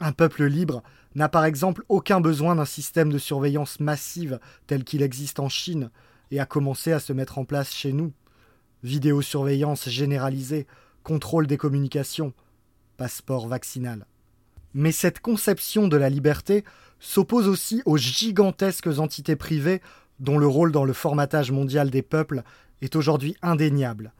[0.00, 0.82] Un peuple libre
[1.14, 5.90] n'a par exemple aucun besoin d'un système de surveillance massive tel qu'il existe en Chine,
[6.30, 8.12] et a commencé à se mettre en place chez nous.
[8.82, 10.66] Vidéosurveillance généralisée,
[11.02, 12.34] contrôle des communications,
[12.98, 14.04] passeport vaccinal.
[14.74, 16.64] Mais cette conception de la liberté
[17.00, 19.80] s'oppose aussi aux gigantesques entités privées
[20.20, 22.42] dont le rôle dans le formatage mondial des peuples
[22.82, 24.12] est aujourd'hui indéniable.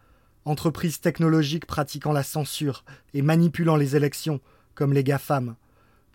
[0.44, 2.84] Entreprises technologiques pratiquant la censure
[3.14, 4.40] et manipulant les élections,
[4.74, 5.56] comme les GAFAM.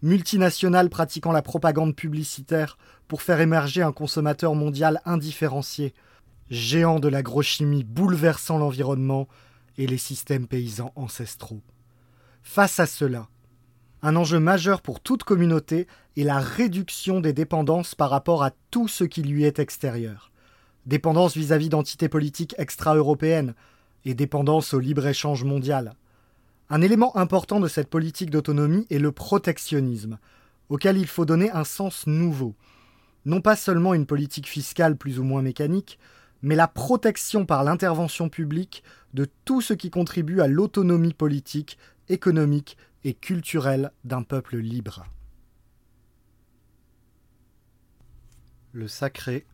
[0.01, 2.77] multinationales pratiquant la propagande publicitaire
[3.07, 5.93] pour faire émerger un consommateur mondial indifférencié,
[6.49, 9.27] géants de l'agrochimie bouleversant l'environnement
[9.77, 11.61] et les systèmes paysans ancestraux.
[12.43, 13.29] Face à cela,
[14.01, 15.87] un enjeu majeur pour toute communauté
[16.17, 20.32] est la réduction des dépendances par rapport à tout ce qui lui est extérieur.
[20.85, 23.55] Dépendance vis-à-vis d'entités politiques extra-européennes
[24.03, 25.95] et dépendance au libre-échange mondial.
[26.69, 30.17] Un élément important de cette politique d'autonomie est le protectionnisme,
[30.69, 32.55] auquel il faut donner un sens nouveau.
[33.25, 35.99] Non pas seulement une politique fiscale plus ou moins mécanique,
[36.41, 41.77] mais la protection par l'intervention publique de tout ce qui contribue à l'autonomie politique,
[42.09, 45.05] économique et culturelle d'un peuple libre.
[48.73, 49.45] Le sacré,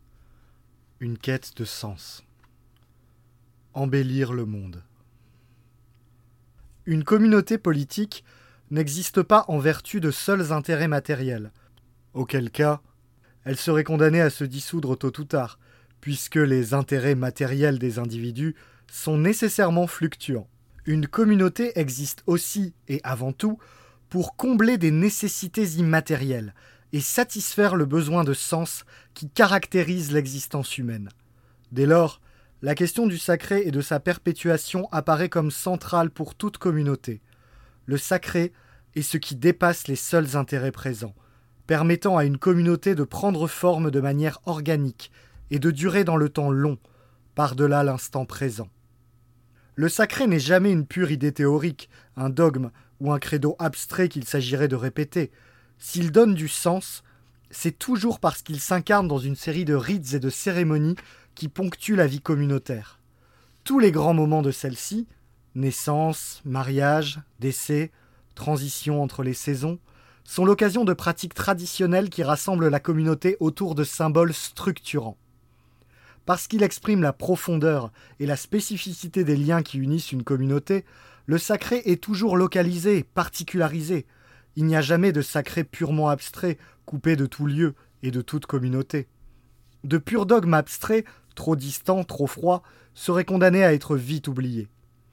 [0.99, 2.23] une quête de sens.
[3.73, 4.83] Embellir le monde.
[6.85, 8.23] Une communauté politique
[8.71, 11.51] n'existe pas en vertu de seuls intérêts matériels,
[12.13, 12.81] auquel cas
[13.45, 15.59] elle serait condamnée à se dissoudre tôt ou tard,
[16.01, 18.55] puisque les intérêts matériels des individus
[18.91, 20.49] sont nécessairement fluctuants
[20.89, 23.59] une communauté existe aussi et avant tout
[24.09, 26.55] pour combler des nécessités immatérielles
[26.93, 28.83] et satisfaire le besoin de sens
[29.13, 31.09] qui caractérise l'existence humaine.
[31.71, 32.21] Dès lors,
[32.61, 37.21] la question du sacré et de sa perpétuation apparaît comme centrale pour toute communauté.
[37.85, 38.51] Le sacré
[38.95, 41.15] est ce qui dépasse les seuls intérêts présents,
[41.67, 45.11] permettant à une communauté de prendre forme de manière organique
[45.51, 46.77] et de durer dans le temps long,
[47.35, 48.69] par-delà l'instant présent.
[49.75, 54.25] Le sacré n'est jamais une pure idée théorique, un dogme ou un credo abstrait qu'il
[54.25, 55.31] s'agirait de répéter.
[55.79, 57.03] S'il donne du sens,
[57.51, 60.97] c'est toujours parce qu'il s'incarne dans une série de rites et de cérémonies
[61.35, 62.99] qui ponctuent la vie communautaire.
[63.63, 65.07] Tous les grands moments de celle-ci,
[65.55, 67.91] naissance, mariage, décès,
[68.35, 69.79] transition entre les saisons,
[70.23, 75.17] sont l'occasion de pratiques traditionnelles qui rassemblent la communauté autour de symboles structurants.
[76.25, 80.85] Parce qu'il exprime la profondeur et la spécificité des liens qui unissent une communauté,
[81.25, 84.05] le sacré est toujours localisé, particularisé.
[84.55, 88.45] Il n'y a jamais de sacré purement abstrait, coupé de tout lieu et de toute
[88.45, 89.07] communauté.
[89.83, 94.67] De purs dogmes abstraits, trop distants, trop froids, seraient condamnés à être vite oubliés.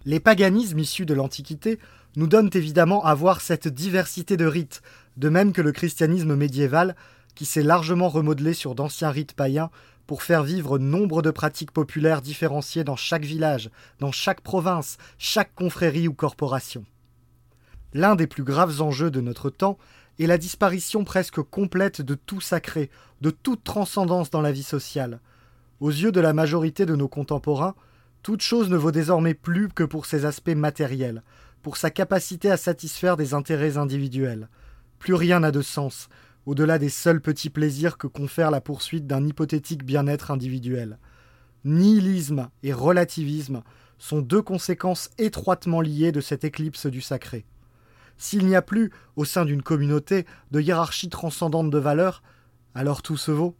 [0.04, 1.78] Les paganismes issus de l'Antiquité
[2.16, 4.82] nous donnent évidemment à voir cette diversité de rites,
[5.16, 6.96] de même que le christianisme médiéval,
[7.34, 9.70] qui s'est largement remodelé sur d'anciens rites païens,
[10.06, 15.54] pour faire vivre nombre de pratiques populaires différenciées dans chaque village, dans chaque province, chaque
[15.54, 16.84] confrérie ou corporation.
[17.96, 19.78] L'un des plus graves enjeux de notre temps
[20.18, 22.90] est la disparition presque complète de tout sacré,
[23.22, 25.18] de toute transcendance dans la vie sociale.
[25.80, 27.74] Aux yeux de la majorité de nos contemporains,
[28.22, 31.22] toute chose ne vaut désormais plus que pour ses aspects matériels,
[31.62, 34.50] pour sa capacité à satisfaire des intérêts individuels.
[34.98, 36.10] Plus rien n'a de sens,
[36.44, 40.98] au-delà des seuls petits plaisirs que confère la poursuite d'un hypothétique bien-être individuel.
[41.64, 43.62] Nihilisme et relativisme
[43.96, 47.46] sont deux conséquences étroitement liées de cette éclipse du sacré.
[48.18, 52.22] S'il n'y a plus, au sein d'une communauté, de hiérarchie transcendante de valeurs,
[52.74, 53.56] alors tout se vaut.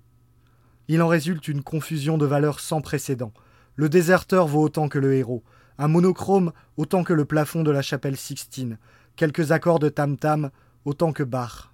[0.88, 3.32] Il en résulte une confusion de valeurs sans précédent.
[3.74, 5.42] Le déserteur vaut autant que le héros,
[5.78, 8.78] un monochrome autant que le plafond de la chapelle Sixtine,
[9.16, 10.50] quelques accords de tam-tam
[10.84, 11.72] autant que Bach.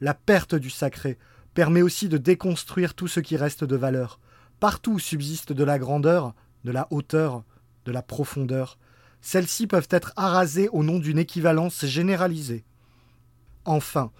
[0.00, 1.18] La perte du sacré
[1.54, 4.20] permet aussi de déconstruire tout ce qui reste de valeur.
[4.60, 6.34] Partout subsiste de la grandeur,
[6.64, 7.44] de la hauteur,
[7.86, 8.78] de la profondeur.
[9.28, 12.62] Celles-ci peuvent être arasées au nom d'une équivalence généralisée.
[13.64, 14.12] Enfin,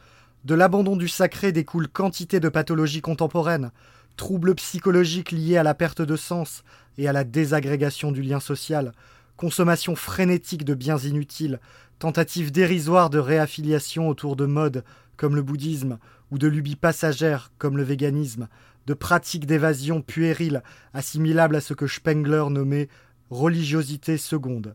[0.45, 3.71] de l'abandon du sacré découle quantité de pathologies contemporaines,
[4.17, 6.65] troubles psychologiques liés à la perte de sens
[6.99, 8.91] et à la désagrégation du lien social,
[9.37, 11.61] consommation frénétique de biens inutiles,
[12.01, 14.83] tentatives dérisoires de réaffiliation autour de modes
[15.17, 16.01] comme le bouddhisme,
[16.33, 18.49] ou de lubies passagères, comme le véganisme,
[18.89, 22.89] de pratiques d'évasion puériles, assimilables à ce que Spengler nommait
[23.31, 24.75] religiosité seconde,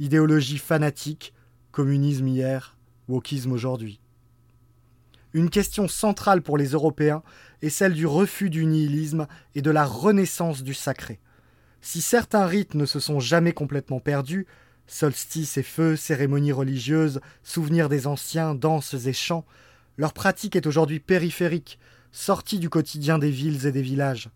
[0.00, 1.32] idéologie fanatique,
[1.72, 2.76] communisme hier,
[3.08, 4.00] wokisme aujourd'hui.
[5.34, 7.22] Une question centrale pour les Européens
[7.62, 11.20] est celle du refus du nihilisme et de la renaissance du sacré.
[11.80, 14.46] Si certains rites ne se sont jamais complètement perdus,
[14.86, 19.44] solstices et feux, cérémonies religieuses, souvenirs des anciens, danses et chants,
[19.96, 21.78] leur pratique est aujourd'hui périphérique,
[22.10, 24.30] sortie du quotidien des villes et des villages.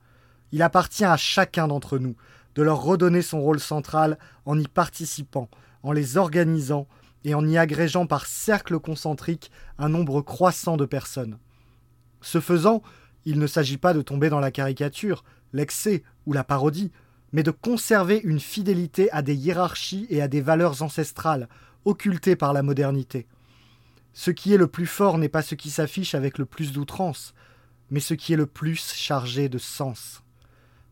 [0.52, 2.16] Il appartient à chacun d'entre nous
[2.54, 5.48] de leur redonner son rôle central en y participant,
[5.82, 6.86] en les organisant
[7.24, 11.38] et en y agrégeant par cercles concentriques un nombre croissant de personnes.
[12.20, 12.82] Ce faisant,
[13.24, 16.90] il ne s'agit pas de tomber dans la caricature, l'excès ou la parodie,
[17.32, 21.48] mais de conserver une fidélité à des hiérarchies et à des valeurs ancestrales,
[21.84, 23.26] occultées par la modernité.
[24.12, 27.34] Ce qui est le plus fort n'est pas ce qui s'affiche avec le plus d'outrance,
[27.90, 30.21] mais ce qui est le plus chargé de sens.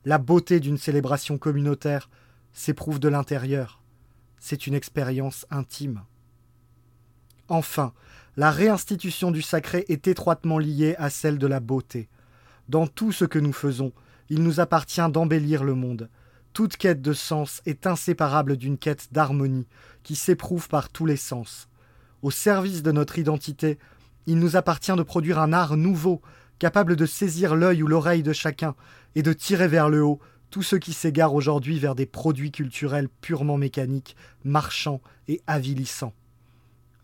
[0.06, 2.08] La beauté d'une célébration communautaire
[2.52, 3.82] s'éprouve de l'intérieur.
[4.38, 6.02] C'est une expérience intime.
[7.48, 7.92] Enfin,
[8.38, 12.08] la réinstitution du sacré est étroitement liée à celle de la beauté.
[12.70, 13.92] Dans tout ce que nous faisons,
[14.30, 16.08] il nous appartient d'embellir le monde.
[16.54, 19.66] Toute quête de sens est inséparable d'une quête d'harmonie
[20.02, 21.68] qui s'éprouve par tous les sens.
[22.22, 23.78] Au service de notre identité,
[24.26, 26.22] il nous appartient de produire un art nouveau,
[26.60, 28.76] capable de saisir l'œil ou l'oreille de chacun
[29.16, 33.08] et de tirer vers le haut tous ceux qui s'égarent aujourd'hui vers des produits culturels
[33.08, 36.12] purement mécaniques, marchands et avilissants.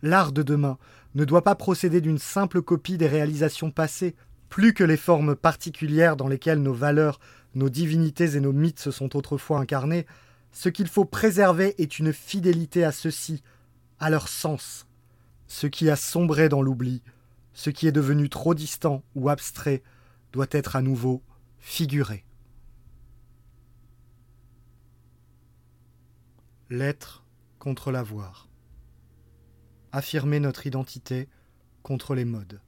[0.02, 0.78] L'art de demain
[1.14, 4.14] ne doit pas procéder d'une simple copie des réalisations passées,
[4.48, 7.18] plus que les formes particulières dans lesquelles nos valeurs,
[7.54, 10.06] nos divinités et nos mythes se sont autrefois incarnés,
[10.52, 13.42] ce qu'il faut préserver est une fidélité à ceux-ci,
[14.00, 14.86] à leur sens.
[15.48, 17.02] Ce qui a sombré dans l'oubli,
[17.56, 19.82] ce qui est devenu trop distant ou abstrait,
[20.30, 21.22] doit être à nouveau
[21.58, 22.26] figuré.
[26.68, 27.24] L'être
[27.58, 28.50] contre l'avoir.
[29.90, 31.30] Affirmer notre identité
[31.82, 32.60] contre les modes.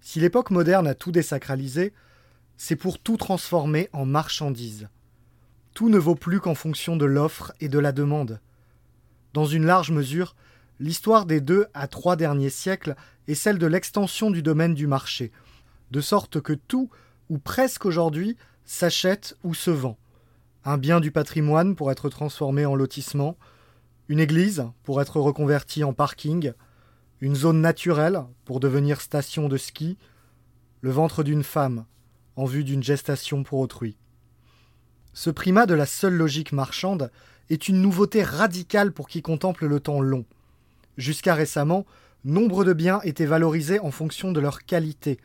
[0.00, 1.92] Si l'époque moderne a tout désacralisé,
[2.56, 4.88] c'est pour tout transformer en marchandise.
[5.74, 8.40] Tout ne vaut plus qu'en fonction de l'offre et de la demande.
[9.34, 10.34] Dans une large mesure,
[10.80, 12.96] l'histoire des deux à trois derniers siècles
[13.28, 15.32] est celle de l'extension du domaine du marché,
[15.90, 16.90] de sorte que tout,
[17.30, 19.96] ou presque aujourd'hui, s'achète ou se vend.
[20.64, 23.36] Un bien du patrimoine pour être transformé en lotissement,
[24.08, 26.52] une église pour être reconvertie en parking,
[27.20, 29.96] une zone naturelle pour devenir station de ski,
[30.80, 31.86] le ventre d'une femme
[32.36, 33.96] en vue d'une gestation pour autrui.
[35.12, 37.10] Ce primat de la seule logique marchande
[37.48, 40.24] est une nouveauté radicale pour qui contemple le temps long.
[40.96, 41.86] Jusqu'à récemment,
[42.24, 45.18] nombre de biens étaient valorisés en fonction de leur qualité,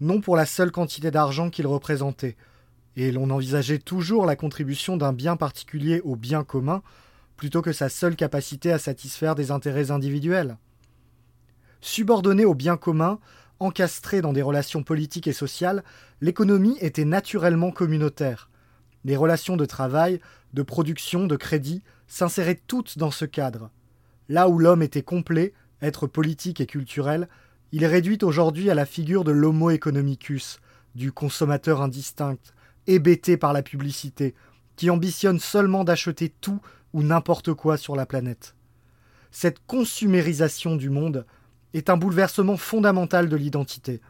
[0.00, 2.36] non pour la seule quantité d'argent qu'ils représentaient,
[2.96, 6.82] et l'on envisageait toujours la contribution d'un bien particulier au bien commun
[7.36, 10.58] plutôt que sa seule capacité à satisfaire des intérêts individuels.
[11.80, 13.18] Subordonnée au bien commun,
[13.58, 15.82] encastrée dans des relations politiques et sociales,
[16.20, 18.50] l'économie était naturellement communautaire.
[19.04, 20.20] Les relations de travail,
[20.52, 23.70] de production, de crédit s'inséraient toutes dans ce cadre.
[24.32, 25.52] Là où l'homme était complet,
[25.82, 27.28] être politique et culturel,
[27.70, 30.58] il est réduit aujourd'hui à la figure de l'homo economicus,
[30.94, 32.38] du consommateur indistinct,
[32.86, 34.34] hébété par la publicité,
[34.74, 36.62] qui ambitionne seulement d'acheter tout
[36.94, 38.56] ou n'importe quoi sur la planète.
[39.30, 41.26] Cette consumérisation du monde
[41.74, 44.00] est un bouleversement fondamental de l'identité.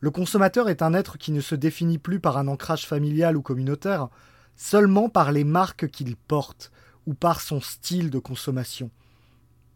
[0.00, 3.40] Le consommateur est un être qui ne se définit plus par un ancrage familial ou
[3.40, 4.10] communautaire,
[4.56, 6.70] seulement par les marques qu'il porte
[7.06, 8.90] ou par son style de consommation.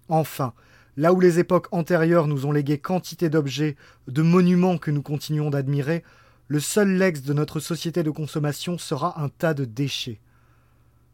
[0.08, 0.52] Enfin,
[0.96, 3.76] là où les époques antérieures nous ont légué quantité d'objets,
[4.08, 6.04] de monuments que nous continuons d'admirer,
[6.48, 10.20] le seul lex de notre société de consommation sera un tas de déchets.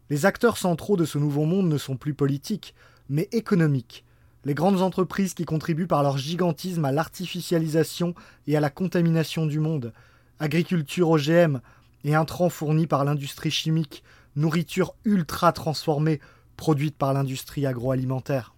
[0.09, 2.75] Les acteurs centraux de ce nouveau monde ne sont plus politiques,
[3.09, 4.03] mais économiques,
[4.43, 8.13] les grandes entreprises qui contribuent par leur gigantisme à l'artificialisation
[8.47, 9.93] et à la contamination du monde,
[10.39, 11.61] agriculture OGM
[12.03, 14.03] et intrants fournis par l'industrie chimique,
[14.35, 16.19] nourriture ultra transformée
[16.57, 18.53] produite par l'industrie agroalimentaire.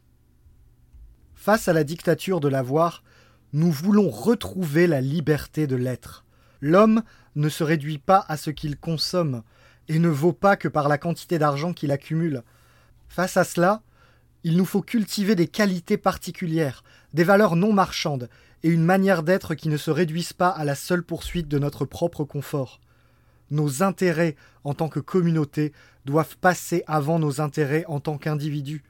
[1.46, 3.04] Face à la dictature de l'avoir,
[3.52, 6.24] nous voulons retrouver la liberté de l'être.
[6.62, 7.04] L'homme
[7.36, 9.44] ne se réduit pas à ce qu'il consomme
[9.90, 12.44] et ne vaut pas que par la quantité d'argent qu'il accumule.
[13.10, 13.82] Face à cela,
[14.46, 16.82] il nous faut cultiver des qualités particulières,
[17.14, 18.30] des valeurs non marchandes,
[18.64, 21.84] et une manière d'être qui ne se réduisent pas à la seule poursuite de notre
[21.84, 22.80] propre confort.
[23.52, 25.74] Nos intérêts en tant que communauté
[26.06, 28.82] doivent passer avant nos intérêts en tant qu'individus.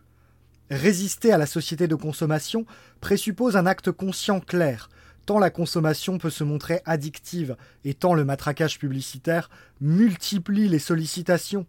[0.70, 2.66] Résister à la société de consommation
[3.01, 4.89] présuppose un acte conscient clair,
[5.26, 9.49] tant la consommation peut se montrer addictive et tant le matraquage publicitaire
[9.82, 11.66] multiplie les sollicitations.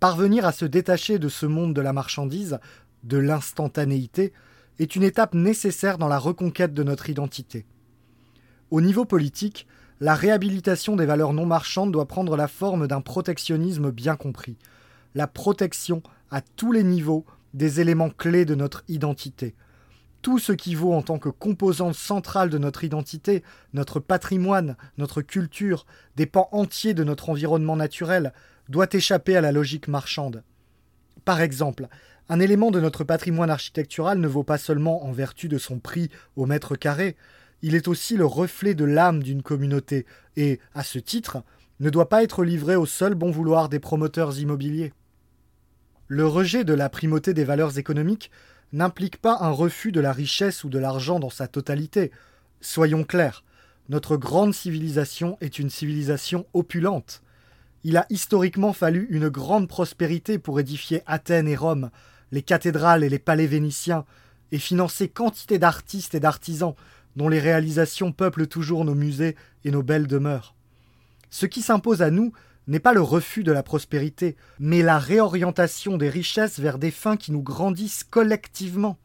[0.00, 2.58] Parvenir à se détacher de ce monde de la marchandise
[3.04, 4.32] de l'instantanéité
[4.78, 7.64] est une étape nécessaire dans la reconquête de notre identité.
[8.70, 9.66] Au niveau politique,
[10.00, 14.56] la réhabilitation des valeurs non marchandes doit prendre la forme d'un protectionnisme bien compris,
[15.14, 17.24] la protection à tous les niveaux
[17.54, 19.54] des éléments clés de notre identité.
[20.20, 23.42] Tout ce qui vaut en tant que composante centrale de notre identité,
[23.72, 25.86] notre patrimoine, notre culture,
[26.16, 28.32] des pans entiers de notre environnement naturel,
[28.68, 30.42] doit échapper à la logique marchande.
[31.24, 31.88] Par exemple,
[32.28, 36.10] un élément de notre patrimoine architectural ne vaut pas seulement en vertu de son prix
[36.36, 37.16] au mètre carré,
[37.62, 40.04] il est aussi le reflet de l'âme d'une communauté
[40.36, 41.42] et, à ce titre,
[41.80, 44.92] ne doit pas être livré au seul bon vouloir des promoteurs immobiliers.
[46.06, 48.30] Le rejet de la primauté des valeurs économiques
[48.72, 52.10] n'implique pas un refus de la richesse ou de l'argent dans sa totalité.
[52.60, 53.42] Soyons clairs,
[53.88, 57.22] notre grande civilisation est une civilisation opulente.
[57.84, 61.90] Il a historiquement fallu une grande prospérité pour édifier Athènes et Rome,
[62.32, 64.04] les cathédrales et les palais vénitiens,
[64.52, 66.74] et financer quantité d'artistes et d'artisans
[67.16, 70.54] dont les réalisations peuplent toujours nos musées et nos belles demeures.
[71.30, 72.32] Ce qui s'impose à nous
[72.66, 77.16] n'est pas le refus de la prospérité, mais la réorientation des richesses vers des fins
[77.16, 78.98] qui nous grandissent collectivement.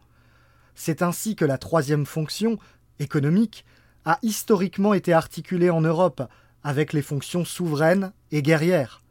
[0.76, 2.58] C'est ainsi que la troisième fonction,
[3.00, 3.66] économique,
[4.06, 6.22] a historiquement été articulée en Europe
[6.64, 9.02] avec les fonctions souveraines et guerrières.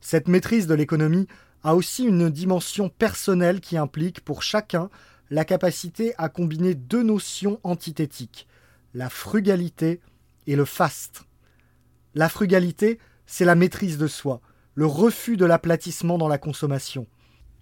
[0.00, 1.26] Cette maîtrise de l'économie
[1.62, 4.88] a aussi une dimension personnelle qui implique pour chacun
[5.30, 8.46] la capacité à combiner deux notions antithétiques,
[8.94, 10.00] la frugalité
[10.46, 11.24] et le faste.
[12.14, 14.40] La frugalité, c'est la maîtrise de soi,
[14.74, 17.06] le refus de l'aplatissement dans la consommation.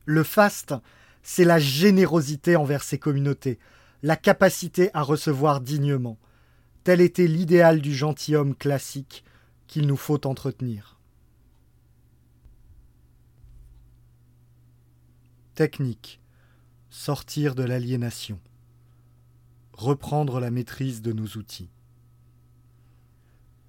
[0.05, 0.75] Le faste,
[1.23, 3.59] c'est la générosité envers ses communautés,
[4.03, 6.19] la capacité à recevoir dignement.
[6.85, 9.25] Tel était l'idéal du gentilhomme classique
[9.67, 11.01] qu'il nous faut entretenir.
[15.55, 16.21] Technique.
[16.91, 18.39] Sortir de l'aliénation.
[19.73, 21.71] Reprendre la maîtrise de nos outils.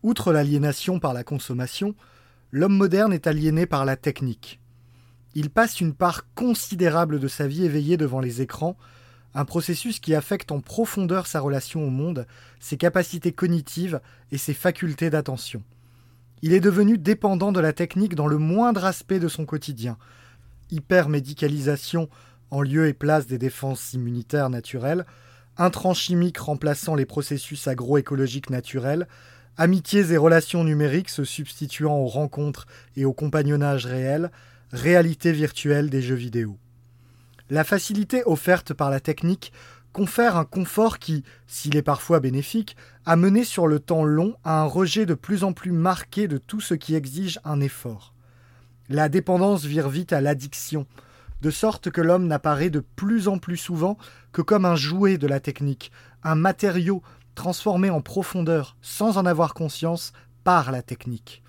[0.05, 1.95] Outre l'aliénation par la consommation,
[2.51, 4.61] l'homme moderne est aliéné par la technique.
[5.33, 8.77] Il passe une part considérable de sa vie éveillée devant les écrans,
[9.33, 12.27] un processus qui affecte en profondeur sa relation au monde,
[12.59, 13.99] ses capacités cognitives
[14.31, 15.63] et ses facultés d'attention.
[16.43, 19.97] Il est devenu dépendant de la technique dans le moindre aspect de son quotidien.
[20.69, 22.09] Hypermédicalisation
[22.51, 25.07] en lieu et place des défenses immunitaires naturelles,
[25.57, 29.07] intrants chimiques remplaçant les processus agroécologiques naturels,
[29.57, 34.29] Amitiés et relations numériques se substituant aux rencontres et au compagnonnage réel,
[34.73, 36.57] réalité virtuelle des jeux vidéo.
[37.49, 39.53] La facilité offerte par la technique
[39.93, 42.75] confère un confort qui, s'il est parfois bénéfique,
[43.05, 46.37] a mené sur le temps long à un rejet de plus en plus marqué de
[46.37, 48.13] tout ce qui exige un effort.
[48.89, 50.85] La dépendance vire vite à l'addiction,
[51.41, 53.97] de sorte que l'homme n'apparaît de plus en plus souvent
[54.33, 55.93] que comme un jouet de la technique,
[56.23, 57.01] un matériau
[57.35, 60.13] transformé en profondeur sans en avoir conscience
[60.43, 61.43] par la technique.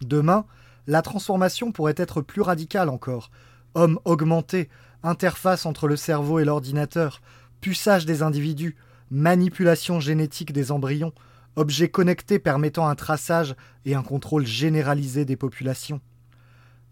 [0.00, 0.46] Demain,
[0.86, 3.30] la transformation pourrait être plus radicale encore.
[3.74, 4.68] Homme augmenté,
[5.02, 7.20] interface entre le cerveau et l'ordinateur,
[7.60, 8.76] puçage des individus,
[9.10, 11.12] manipulation génétique des embryons,
[11.56, 16.00] objets connectés permettant un traçage et un contrôle généralisé des populations.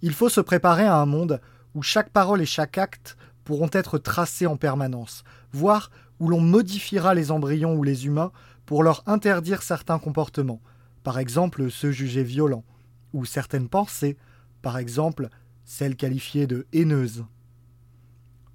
[0.03, 1.41] Il faut se préparer à un monde
[1.75, 5.23] où chaque parole et chaque acte pourront être tracés en permanence,
[5.53, 5.91] voire
[6.21, 8.33] où l'on modifiera les embryons ou les humains
[8.67, 10.63] pour leur interdire certains comportements,
[11.03, 12.65] par exemple ceux jugés violents,
[13.13, 14.17] ou certaines pensées,
[14.63, 15.29] par exemple
[15.65, 17.25] celles qualifiées de haineuses.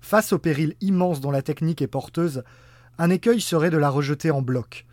[0.02, 2.44] Face au péril immense dont la technique est porteuse,
[2.98, 4.86] un écueil serait de la rejeter en bloc.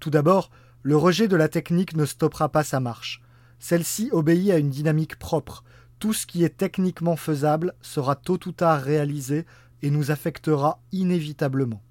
[0.00, 0.50] Tout d'abord,
[0.82, 3.22] le rejet de la technique ne stoppera pas sa marche.
[3.58, 5.64] Celle-ci obéit à une dynamique propre.
[5.98, 9.46] Tout ce qui est techniquement faisable sera tôt ou tard réalisé
[9.82, 11.82] et nous affectera inévitablement.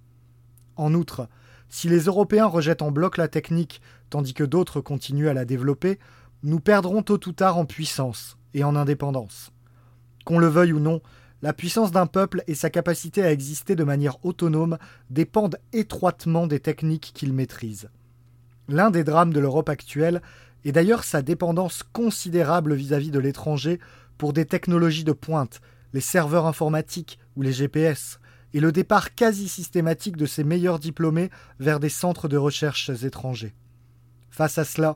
[0.76, 1.28] En outre,
[1.70, 6.00] si les Européens rejettent en bloc la technique, tandis que d'autres continuent à la développer,
[6.44, 9.52] nous perdrons tôt ou tard en puissance et en indépendance.
[10.26, 11.02] Qu'on le veuille ou non,
[11.42, 14.78] la puissance d'un peuple et sa capacité à exister de manière autonome
[15.10, 17.90] dépendent étroitement des techniques qu'il maîtrise.
[18.68, 20.22] L'un des drames de l'Europe actuelle
[20.64, 23.80] est d'ailleurs sa dépendance considérable vis-à-vis -vis de l'étranger
[24.18, 25.62] pour des technologies de pointe,
[25.94, 28.20] les serveurs informatiques ou les GPS,
[28.56, 31.30] et le départ quasi systématique de ses meilleurs diplômés
[31.60, 33.54] vers des centres de recherche étrangers.
[34.30, 34.96] Face à cela,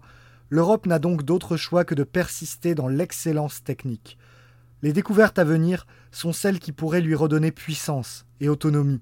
[0.49, 4.17] l'Europe n'a donc d'autre choix que de persister dans l'excellence technique.
[4.81, 9.01] Les découvertes à venir sont celles qui pourraient lui redonner puissance et autonomie.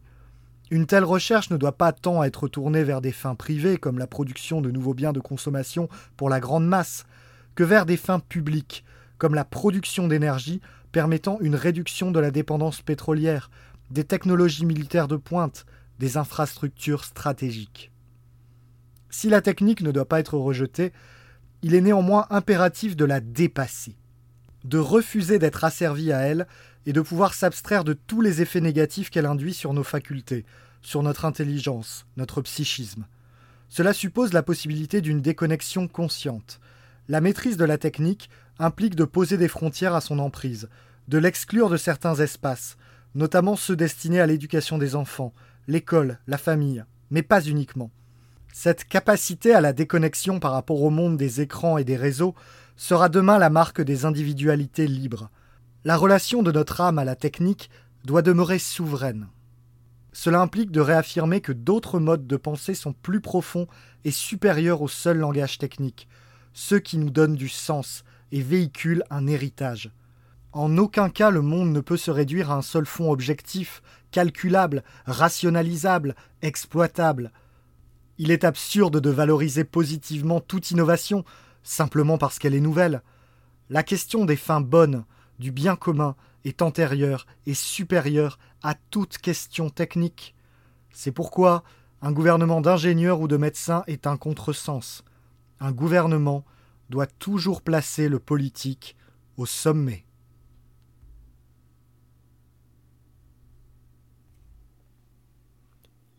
[0.71, 4.07] Une telle recherche ne doit pas tant être tournée vers des fins privées comme la
[4.07, 7.05] production de nouveaux biens de consommation pour la grande masse,
[7.53, 8.83] que vers des fins publiques
[9.19, 10.61] comme la production d'énergie
[10.91, 13.51] permettant une réduction de la dépendance pétrolière,
[13.91, 15.65] des technologies militaires de pointe,
[15.99, 17.91] des infrastructures stratégiques.
[19.09, 20.91] Si la technique ne doit pas être rejetée,
[21.61, 23.97] il est néanmoins impératif de la dépasser,
[24.63, 26.47] de refuser d'être asservi à elle
[26.85, 30.45] et de pouvoir s'abstraire de tous les effets négatifs qu'elle induit sur nos facultés,
[30.81, 33.05] sur notre intelligence, notre psychisme.
[33.69, 36.59] Cela suppose la possibilité d'une déconnexion consciente.
[37.09, 40.69] La maîtrise de la technique implique de poser des frontières à son emprise,
[41.07, 42.77] de l'exclure de certains espaces,
[43.17, 45.33] notamment ceux destinés à l'éducation des enfants,
[45.67, 47.89] l'école, la famille, mais pas uniquement.
[48.53, 52.35] Cette capacité à la déconnexion par rapport au monde des écrans et des réseaux
[52.75, 55.31] sera demain la marque des individualités libres.
[55.83, 57.71] La relation de notre âme à la technique
[58.05, 59.27] doit demeurer souveraine.
[60.13, 63.67] Cela implique de réaffirmer que d'autres modes de pensée sont plus profonds
[64.05, 66.07] et supérieurs au seul langage technique,
[66.53, 69.91] ceux qui nous donnent du sens et véhiculent un héritage.
[70.57, 74.83] En aucun cas le monde ne peut se réduire à un seul fond objectif, calculable,
[75.05, 77.31] rationalisable, exploitable.
[78.17, 81.23] Il est absurde de valoriser positivement toute innovation,
[81.61, 83.03] simplement parce qu'elle est nouvelle.
[83.69, 85.05] La question des fins bonnes,
[85.37, 90.33] du bien commun, est antérieure et supérieure à toute question technique.
[90.91, 91.63] C'est pourquoi
[92.01, 95.03] un gouvernement d'ingénieurs ou de médecins est un contresens.
[95.59, 96.45] Un gouvernement
[96.89, 98.95] doit toujours placer le politique
[99.37, 100.06] au sommet.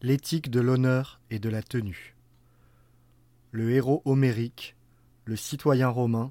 [0.01, 2.15] L'éthique de l'honneur et de la tenue.
[3.51, 4.77] Le héros homérique,
[5.25, 6.31] le citoyen romain,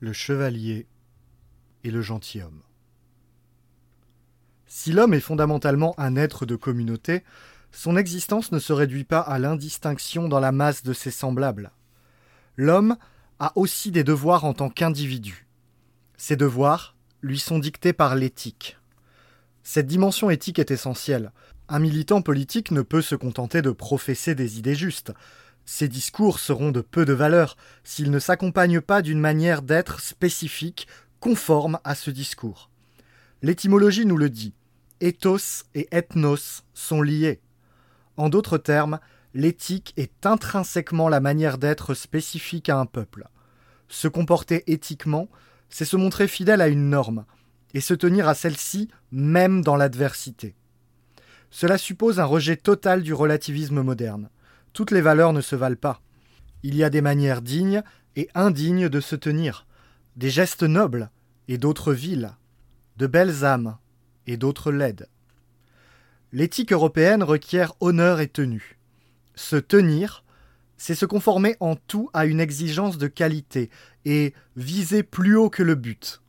[0.00, 0.88] le chevalier
[1.84, 2.62] et le gentilhomme.
[4.66, 7.22] Si l'homme est fondamentalement un être de communauté,
[7.70, 11.70] son existence ne se réduit pas à l'indistinction dans la masse de ses semblables.
[12.56, 12.96] L'homme
[13.38, 15.46] a aussi des devoirs en tant qu'individu.
[16.16, 18.76] Ces devoirs lui sont dictés par l'éthique.
[19.62, 21.30] Cette dimension éthique est essentielle.
[21.68, 25.12] Un militant politique ne peut se contenter de professer des idées justes.
[25.66, 30.88] Ses discours seront de peu de valeur s'ils ne s'accompagnent pas d'une manière d'être spécifique,
[31.20, 32.70] conforme à ce discours.
[33.42, 34.54] L'étymologie nous le dit.
[35.00, 37.40] Ethos et ethnos sont liés.
[38.16, 38.98] En d'autres termes,
[39.34, 43.28] l'éthique est intrinsèquement la manière d'être spécifique à un peuple.
[43.88, 45.28] Se comporter éthiquement,
[45.68, 47.26] c'est se montrer fidèle à une norme,
[47.74, 50.56] et se tenir à celle-ci même dans l'adversité.
[51.50, 54.28] Cela suppose un rejet total du relativisme moderne.
[54.72, 56.00] Toutes les valeurs ne se valent pas.
[56.62, 57.82] Il y a des manières dignes
[58.16, 59.66] et indignes de se tenir,
[60.16, 61.10] des gestes nobles
[61.46, 62.32] et d'autres vils,
[62.96, 63.76] de belles âmes
[64.26, 65.08] et d'autres laides.
[66.32, 68.78] L'éthique européenne requiert honneur et tenue.
[69.34, 70.24] Se tenir,
[70.76, 73.70] c'est se conformer en tout à une exigence de qualité
[74.04, 76.20] et viser plus haut que le but,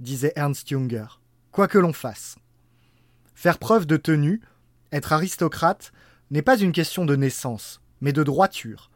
[0.00, 1.06] disait Ernst Junger,
[1.52, 2.36] quoi que l'on fasse.
[3.34, 4.40] Faire preuve de tenue,
[4.94, 5.92] être aristocrate,
[6.30, 8.90] n'est pas une question de naissance, mais de droiture.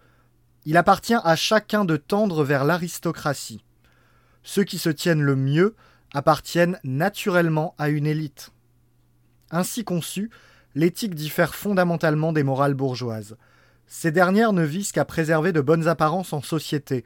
[0.65, 3.65] Il appartient à chacun de tendre vers l'aristocratie.
[4.43, 5.75] Ceux qui se tiennent le mieux
[6.15, 8.51] appartiennent naturellement à une élite.
[9.51, 10.31] Ainsi conçue,
[10.75, 13.37] l'éthique diffère fondamentalement des morales bourgeoises.
[13.87, 17.05] Ces dernières ne visent qu'à préserver de bonnes apparences en société,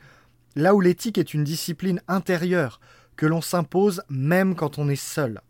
[0.56, 2.80] là où l'éthique est une discipline intérieure
[3.16, 5.40] que l'on s'impose même quand on est seul.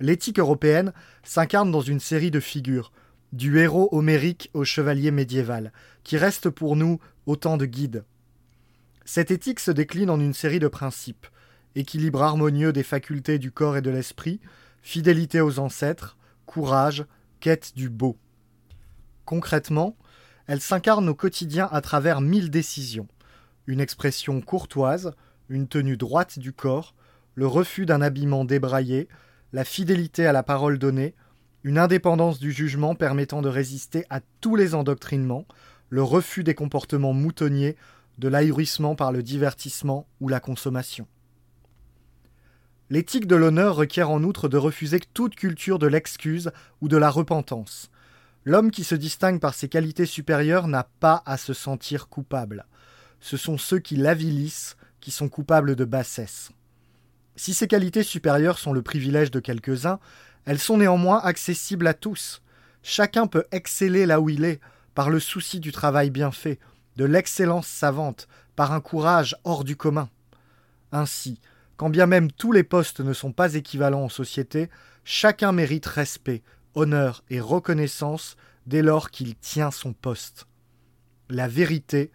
[0.00, 0.92] L'éthique européenne
[1.22, 2.92] s'incarne dans une série de figures,
[3.32, 5.72] du héros homérique au chevalier médiéval,
[6.04, 8.04] qui reste pour nous autant de guides.
[9.04, 11.26] Cette éthique se décline en une série de principes
[11.78, 14.40] équilibre harmonieux des facultés du corps et de l'esprit,
[14.82, 16.16] fidélité aux ancêtres,
[16.46, 17.04] courage,
[17.40, 18.16] quête du beau.
[19.24, 19.96] Concrètement,
[20.46, 23.08] elle s'incarne au quotidien à travers mille décisions.
[23.66, 25.12] Une expression courtoise,
[25.48, 26.94] une tenue droite du corps,
[27.34, 29.08] le refus d'un habillement débraillé,
[29.52, 31.14] la fidélité à la parole donnée,
[31.64, 35.46] une indépendance du jugement permettant de résister à tous les endoctrinements,
[35.88, 37.76] le refus des comportements moutonniers,
[38.18, 41.06] de l'ahurissement par le divertissement ou la consommation.
[42.90, 46.50] L'éthique de l'honneur requiert en outre de refuser toute culture de l'excuse
[46.80, 47.90] ou de la repentance.
[48.44, 52.66] L'homme qui se distingue par ses qualités supérieures n'a pas à se sentir coupable.
[53.20, 56.50] Ce sont ceux qui l'avilissent qui sont coupables de bassesse.
[57.38, 60.00] Si ces qualités supérieures sont le privilège de quelques-uns,
[60.44, 62.42] elles sont néanmoins accessibles à tous.
[62.82, 64.58] Chacun peut exceller là où il est,
[64.96, 66.58] par le souci du travail bien fait,
[66.96, 70.10] de l'excellence savante, par un courage hors du commun.
[70.90, 71.40] Ainsi,
[71.76, 74.68] quand bien même tous les postes ne sont pas équivalents en société,
[75.04, 76.42] chacun mérite respect,
[76.74, 78.36] honneur et reconnaissance
[78.66, 80.48] dès lors qu'il tient son poste.
[81.30, 82.10] La vérité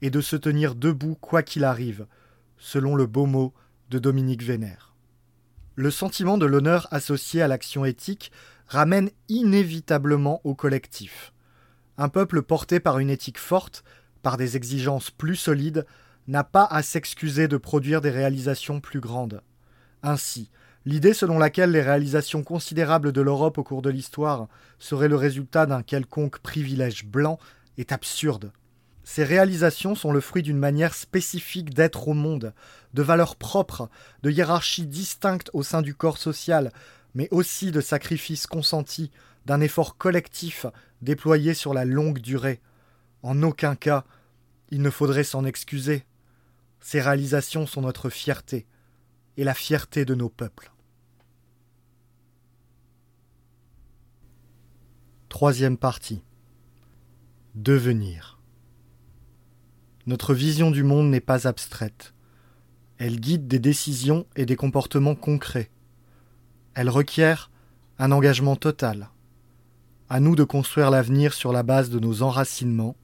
[0.00, 2.06] est de se tenir debout quoi qu'il arrive,
[2.56, 3.52] selon le beau mot
[3.92, 4.94] de Dominique Vénère.
[5.74, 8.32] Le sentiment de l'honneur associé à l'action éthique
[8.66, 11.34] ramène inévitablement au collectif.
[11.98, 13.84] Un peuple porté par une éthique forte,
[14.22, 15.84] par des exigences plus solides,
[16.26, 19.42] n'a pas à s'excuser de produire des réalisations plus grandes.
[20.02, 20.50] Ainsi,
[20.86, 24.48] l'idée selon laquelle les réalisations considérables de l'Europe au cours de l'histoire
[24.78, 27.38] seraient le résultat d'un quelconque privilège blanc
[27.76, 28.52] est absurde.
[29.04, 32.54] Ces réalisations sont le fruit d'une manière spécifique d'être au monde,
[32.94, 33.90] de valeurs propres,
[34.22, 36.72] de hiérarchies distinctes au sein du corps social,
[37.14, 39.10] mais aussi de sacrifices consentis,
[39.44, 40.66] d'un effort collectif
[41.00, 42.60] déployé sur la longue durée.
[43.22, 44.04] En aucun cas,
[44.70, 46.04] il ne faudrait s'en excuser.
[46.80, 48.66] Ces réalisations sont notre fierté,
[49.36, 50.70] et la fierté de nos peuples.
[55.28, 56.22] Troisième partie.
[57.54, 58.41] Devenir.
[60.06, 62.12] Notre vision du monde n'est pas abstraite.
[62.98, 65.70] Elle guide des décisions et des comportements concrets.
[66.74, 67.50] Elle requiert
[67.98, 69.10] un engagement total.
[70.08, 72.96] À nous de construire l'avenir sur la base de nos enracinements.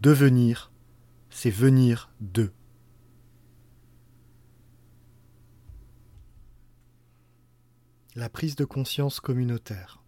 [0.00, 0.70] Devenir,
[1.30, 2.52] c'est venir d'eux.
[8.14, 10.02] La prise de conscience communautaire.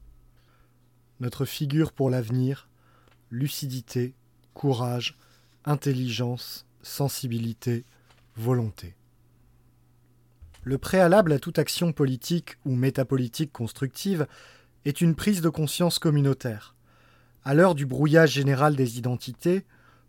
[1.20, 2.68] Notre figure pour l'avenir,
[3.30, 4.14] lucidité,
[4.52, 5.16] courage,
[5.65, 7.85] intelligence, sensibilité,
[8.36, 8.95] volonté.
[10.62, 14.27] Le préalable à toute action politique ou métapolitique constructive
[14.85, 16.74] est une prise de conscience communautaire.
[17.45, 19.65] À l'heure du brouillage général des identités,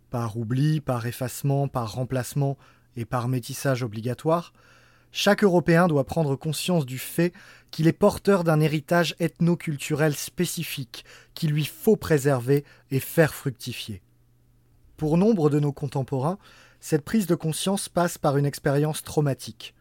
[0.09, 2.57] par oubli, par effacement, par remplacement
[2.95, 4.53] et par métissage obligatoire,
[5.11, 7.33] chaque Européen doit prendre conscience du fait
[7.71, 14.01] qu'il est porteur d'un héritage ethno-culturel spécifique qu'il lui faut préserver et faire fructifier.
[14.97, 16.37] Pour nombre de nos contemporains,
[16.79, 19.75] cette prise de conscience passe par une expérience traumatique.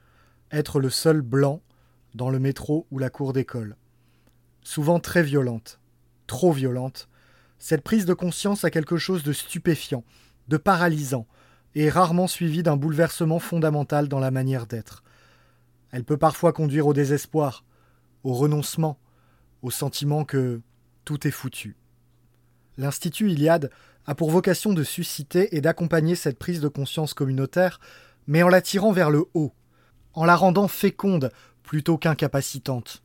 [0.51, 1.62] Être le seul blanc
[2.15, 3.77] dans le métro ou la cour d'école.
[4.62, 5.78] Souvent très violente,
[6.27, 7.09] trop violente,
[7.59, 10.05] cette prise de conscience a quelque chose de stupéfiant,
[10.49, 11.27] de paralysant,
[11.77, 15.03] et rarement suivie d'un bouleversement fondamental dans la manière d'être.
[15.91, 17.65] Elle peut parfois conduire au désespoir,
[18.23, 18.99] au renoncement,
[19.62, 20.61] au sentiment que
[21.05, 21.77] tout est foutu.
[22.77, 23.71] L'Institut Iliade
[24.07, 27.81] a pour vocation de susciter et d'accompagner cette prise de conscience communautaire,
[28.27, 29.53] mais en la tirant vers le haut,
[30.13, 31.31] en la rendant féconde
[31.63, 33.03] plutôt qu'incapacitante.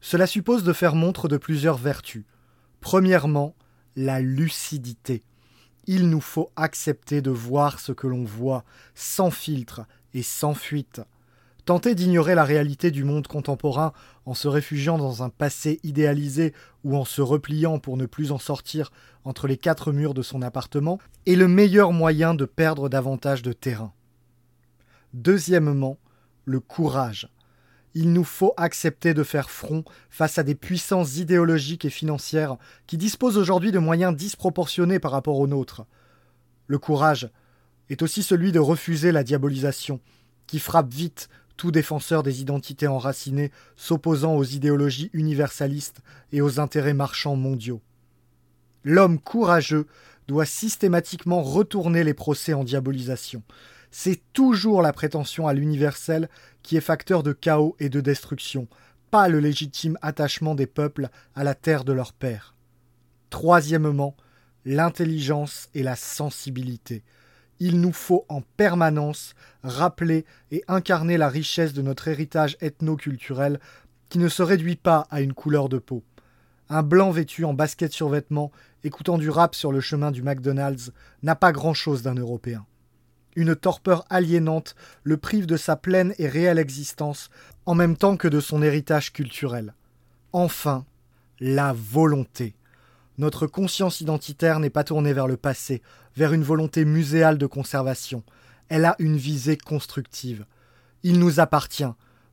[0.00, 2.24] Cela suppose de faire montre de plusieurs vertus.
[2.80, 3.54] Premièrement,
[3.96, 5.22] la lucidité.
[5.86, 8.64] Il nous faut accepter de voir ce que l'on voit,
[8.94, 9.82] sans filtre
[10.14, 11.00] et sans fuite.
[11.66, 13.92] Tenter d'ignorer la réalité du monde contemporain
[14.24, 18.38] en se réfugiant dans un passé idéalisé ou en se repliant pour ne plus en
[18.38, 18.92] sortir
[19.24, 23.52] entre les quatre murs de son appartement est le meilleur moyen de perdre davantage de
[23.52, 23.92] terrain.
[25.12, 25.98] Deuxièmement,
[26.44, 27.28] le courage.
[27.94, 32.96] Il nous faut accepter de faire front face à des puissances idéologiques et financières qui
[32.96, 35.84] disposent aujourd'hui de moyens disproportionnés par rapport aux nôtres.
[36.68, 37.28] Le courage
[37.90, 39.98] est aussi celui de refuser la diabolisation,
[40.46, 46.00] qui frappe vite tout défenseur des identités enracinées s'opposant aux idéologies universalistes
[46.32, 47.80] et aux intérêts marchands mondiaux.
[48.84, 49.86] L'homme courageux
[50.28, 53.42] doit systématiquement retourner les procès en diabolisation.
[53.90, 56.28] C'est toujours la prétention à l'universel
[56.62, 58.68] qui est facteur de chaos et de destruction,
[59.10, 62.54] pas le légitime attachement des peuples à la terre de leur père.
[63.30, 64.16] Troisièmement,
[64.64, 67.02] l'intelligence et la sensibilité
[67.60, 73.60] il nous faut en permanence rappeler et incarner la richesse de notre héritage ethno-culturel
[74.08, 76.02] qui ne se réduit pas à une couleur de peau.
[76.68, 78.50] Un blanc vêtu en basket survêtement,
[78.84, 80.92] écoutant du rap sur le chemin du McDonald's,
[81.22, 82.66] n'a pas grand-chose d'un Européen.
[83.36, 87.30] Une torpeur aliénante le prive de sa pleine et réelle existence,
[87.66, 89.74] en même temps que de son héritage culturel.
[90.32, 90.84] Enfin,
[91.38, 92.54] la volonté.
[93.18, 95.82] Notre conscience identitaire n'est pas tournée vers le passé,
[96.16, 98.22] vers une volonté muséale de conservation.
[98.68, 100.46] Elle a une visée constructive.
[101.02, 101.84] Il nous appartient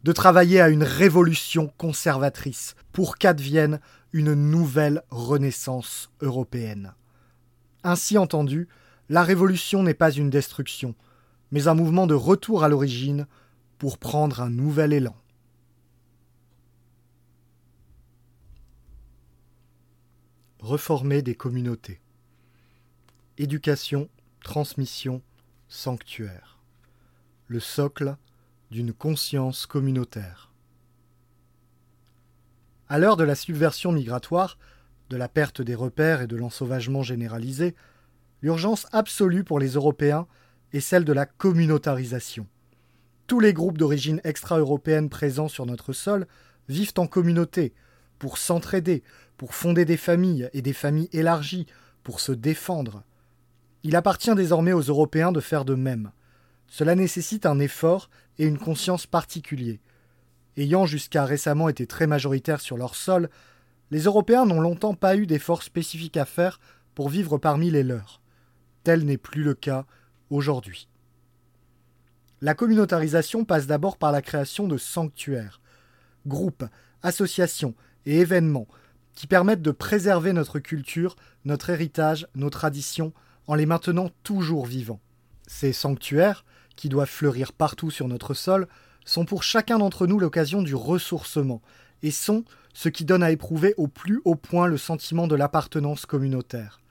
[0.04, 3.80] de travailler à une révolution conservatrice pour qu'advienne
[4.12, 6.94] une nouvelle renaissance européenne.
[7.84, 8.68] Ainsi entendu,
[9.10, 10.96] la révolution n'est pas une destruction,
[11.52, 13.28] mais un mouvement de retour à l'origine
[13.78, 15.16] pour prendre un nouvel élan.
[20.60, 22.03] Reformer des communautés.
[23.40, 24.10] Éducation,
[24.44, 25.24] transmission,
[25.68, 26.60] sanctuaire.
[27.48, 28.16] Le socle
[28.70, 30.52] d'une conscience communautaire.
[32.90, 34.60] À l'heure de la subversion migratoire,
[35.10, 37.74] de la perte des repères et de l'ensauvagement généralisé,
[38.44, 40.28] l'urgence absolue pour les Européens
[40.72, 42.46] est celle de la communautarisation.
[43.26, 46.28] Tous les groupes d'origine extra-européenne présents sur notre sol
[46.70, 47.74] vivent en communauté,
[48.20, 49.02] pour s'entraider,
[49.38, 51.66] pour fonder des familles et des familles élargies,
[52.04, 53.04] pour se défendre.
[53.84, 56.12] Il appartient désormais aux Européens de faire de même.
[56.68, 59.82] Cela nécessite un effort et une conscience particuliers.
[60.56, 63.30] Ayant jusqu'à récemment été très majoritaires sur leur sol,
[63.92, 66.60] les Européens n'ont longtemps pas eu d'efforts spécifiques à faire
[66.96, 68.22] pour vivre parmi les leurs.
[68.84, 69.86] Tel n'est plus le cas
[70.30, 70.88] aujourd'hui.
[72.42, 75.62] La communautarisation passe d'abord par la création de sanctuaires,
[76.26, 76.66] groupes,
[77.02, 78.68] associations et événements
[79.14, 81.16] qui permettent de préserver notre culture,
[81.46, 83.14] notre héritage, nos traditions,
[83.48, 85.00] en les maintenant toujours vivants.
[85.48, 86.46] Ces sanctuaires,
[86.76, 88.68] qui doivent fleurir partout sur notre sol,
[89.06, 91.62] sont pour chacun d'entre nous l'occasion du ressourcement
[92.02, 96.06] et sont ce qui donne à éprouver au plus haut point le sentiment de l'appartenance
[96.06, 96.82] communautaire.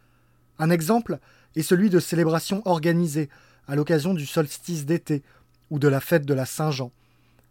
[0.59, 1.19] Un exemple
[1.57, 3.29] est celui de célébrations organisées
[3.67, 5.23] à l'occasion du solstice d'été
[5.71, 6.93] ou de la fête de la Saint-Jean.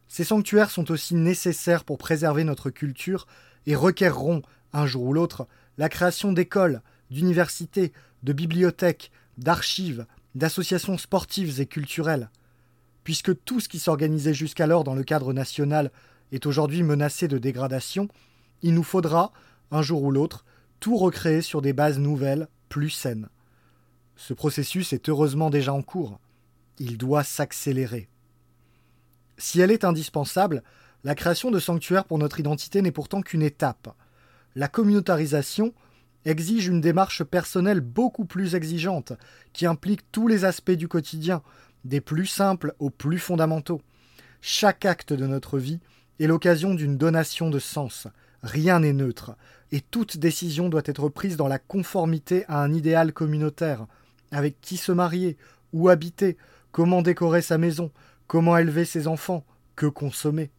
[0.07, 3.28] Ces sanctuaires sont aussi nécessaires pour préserver notre culture
[3.65, 4.41] et requerront,
[4.73, 5.48] un jour ou l'autre,
[5.78, 6.82] la création d'écoles,
[7.12, 7.92] d'universités,
[8.24, 12.30] de bibliothèques, d'archives, d'associations sportives et culturelles.
[13.04, 15.92] Puisque tout ce qui s'organisait jusqu'alors dans le cadre national
[16.32, 18.08] est aujourd'hui menacé de dégradation,
[18.62, 19.34] il nous faudra,
[19.72, 20.46] un jour ou l'autre,
[20.80, 23.30] tout recréer sur des bases nouvelles, plus saines.
[24.16, 26.20] Ce processus est heureusement déjà en cours.
[26.80, 28.08] Il doit s'accélérer.
[29.38, 30.64] Si elle est indispensable,
[31.04, 33.96] la création de sanctuaires pour notre identité n'est pourtant qu'une étape.
[34.56, 35.74] La communautarisation
[36.26, 39.14] exige une démarche personnelle beaucoup plus exigeante,
[39.53, 41.41] qui implique tous les aspects du quotidien,
[41.84, 43.81] des plus simples aux plus fondamentaux.
[44.41, 45.80] Chaque acte de notre vie
[46.19, 48.07] est l'occasion d'une donation de sens.
[48.43, 49.35] Rien n'est neutre,
[49.72, 53.85] et toute décision doit être prise dans la conformité à un idéal communautaire.
[54.31, 55.38] Avec qui se marier,
[55.73, 56.38] où habiter,
[56.72, 57.91] comment décorer sa maison,
[58.27, 59.45] comment élever ses enfants,
[59.76, 60.52] que consommer.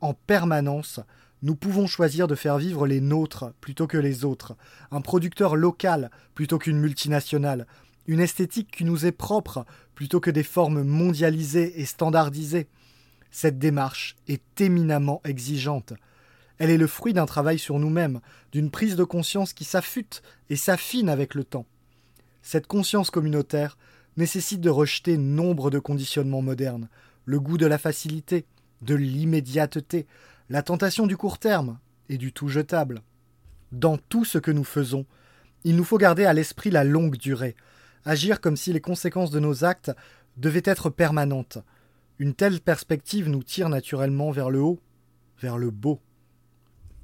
[0.00, 1.00] En permanence,
[1.42, 4.56] nous pouvons choisir de faire vivre les nôtres plutôt que les autres,
[4.90, 7.66] un producteur local plutôt qu'une multinationale,
[8.06, 12.68] une esthétique qui nous est propre plutôt que des formes mondialisées et standardisées.
[13.30, 15.94] Cette démarche est éminemment exigeante.
[16.58, 18.20] Elle est le fruit d'un travail sur nous-mêmes,
[18.52, 21.66] d'une prise de conscience qui s'affûte et s'affine avec le temps.
[22.42, 23.76] Cette conscience communautaire
[24.16, 26.88] nécessite de rejeter nombre de conditionnements modernes,
[27.24, 28.44] le goût de la facilité,
[28.82, 30.06] de l'immédiateté,
[30.48, 31.78] la tentation du court terme
[32.08, 33.02] et du tout jetable.
[33.70, 35.06] Dans tout ce que nous faisons,
[35.64, 37.56] il nous faut garder à l'esprit la longue durée,
[38.04, 39.92] agir comme si les conséquences de nos actes
[40.36, 41.58] devaient être permanentes.
[42.18, 44.80] Une telle perspective nous tire naturellement vers le haut,
[45.40, 46.00] vers le beau.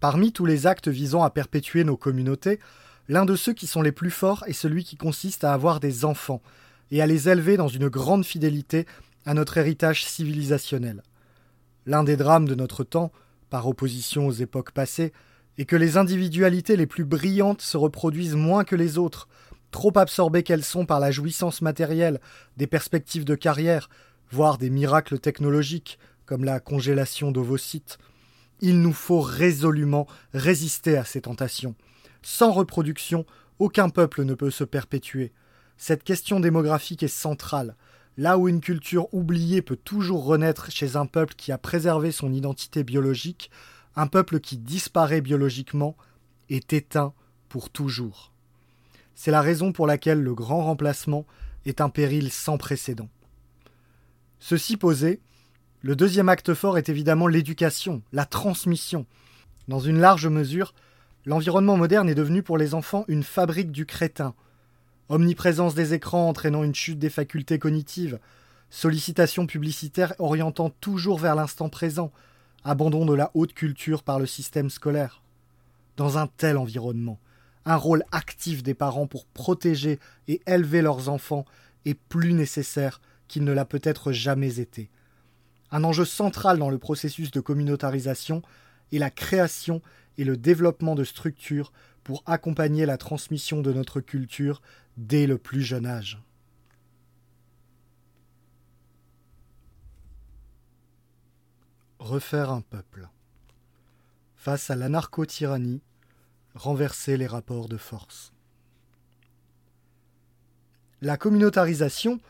[0.01, 2.61] Parmi tous les actes visant à perpétuer nos communautés,
[3.09, 6.05] l'un de ceux qui sont les plus forts est celui qui consiste à avoir des
[6.05, 6.43] enfants
[6.91, 8.87] et à les élever dans une grande fidélité
[9.27, 11.03] à notre héritage civilisationnel.
[11.87, 13.13] L'un des drames de notre temps,
[13.49, 15.13] par opposition aux époques passées,
[15.59, 19.29] est que les individualités les plus brillantes se reproduisent moins que les autres,
[19.71, 22.21] trop absorbées qu'elles sont par la jouissance matérielle,
[22.57, 23.89] des perspectives de carrière,
[24.31, 27.99] voire des miracles technologiques, comme la congélation d'ovocytes.
[28.61, 31.75] Il nous faut résolument résister à ces tentations.
[32.23, 33.25] Sans reproduction,
[33.59, 35.33] aucun peuple ne peut se perpétuer.
[35.77, 37.77] Cette question démographique est centrale.
[38.19, 42.33] Là où une culture oubliée peut toujours renaître chez un peuple qui a préservé son
[42.33, 43.49] identité biologique,
[43.95, 45.97] un peuple qui disparaît biologiquement
[46.51, 47.13] est éteint
[47.49, 48.33] pour toujours.
[49.15, 51.27] C'est la raison pour laquelle le grand remplacement
[51.65, 53.09] est un péril sans précédent.
[54.41, 55.21] Ceci posé,
[55.83, 59.07] le deuxième acte fort est évidemment l'éducation, la transmission.
[59.69, 60.75] Dans une large mesure,
[61.25, 64.35] l'environnement moderne est devenu pour les enfants une fabrique du crétin.
[65.09, 68.19] Omniprésence des écrans entraînant une chute des facultés cognitives,
[68.69, 72.13] sollicitation publicitaire orientant toujours vers l'instant présent,
[72.65, 75.23] abandon de la haute culture par le système scolaire.
[75.97, 77.19] Dans un tel environnement,
[77.65, 81.47] un rôle actif des parents pour protéger et élever leurs enfants
[81.87, 84.91] est plus nécessaire qu'il ne l'a peut-être jamais été.
[85.71, 88.43] Un enjeu central dans le processus de communautarisation
[88.93, 89.81] est la création
[90.19, 91.73] et le développement de structures
[92.05, 94.63] pour accompagner la transmission de notre culture
[94.99, 96.21] dès le plus jeune âge.
[102.01, 103.09] Refaire un peuple.
[104.35, 105.83] Face à l'anarcho-tyrannie,
[106.55, 108.33] renverser les rapports de force.
[111.01, 112.21] La communautarisation,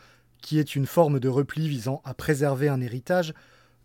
[0.41, 3.33] qui est une forme de repli visant à préserver un héritage,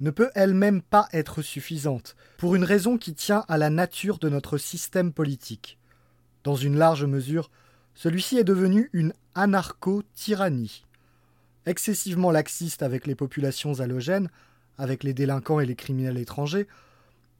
[0.00, 4.28] ne peut elle-même pas être suffisante, pour une raison qui tient à la nature de
[4.28, 5.78] notre système politique.
[6.42, 7.50] Dans une large mesure,
[7.94, 10.84] celui-ci est devenu une anarcho-tyrannie.
[11.66, 14.28] Excessivement laxiste avec les populations allogènes,
[14.78, 16.66] avec les délinquants et les criminels étrangers,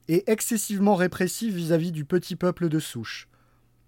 [0.09, 3.29] et excessivement répressif vis-à-vis du petit peuple de souche.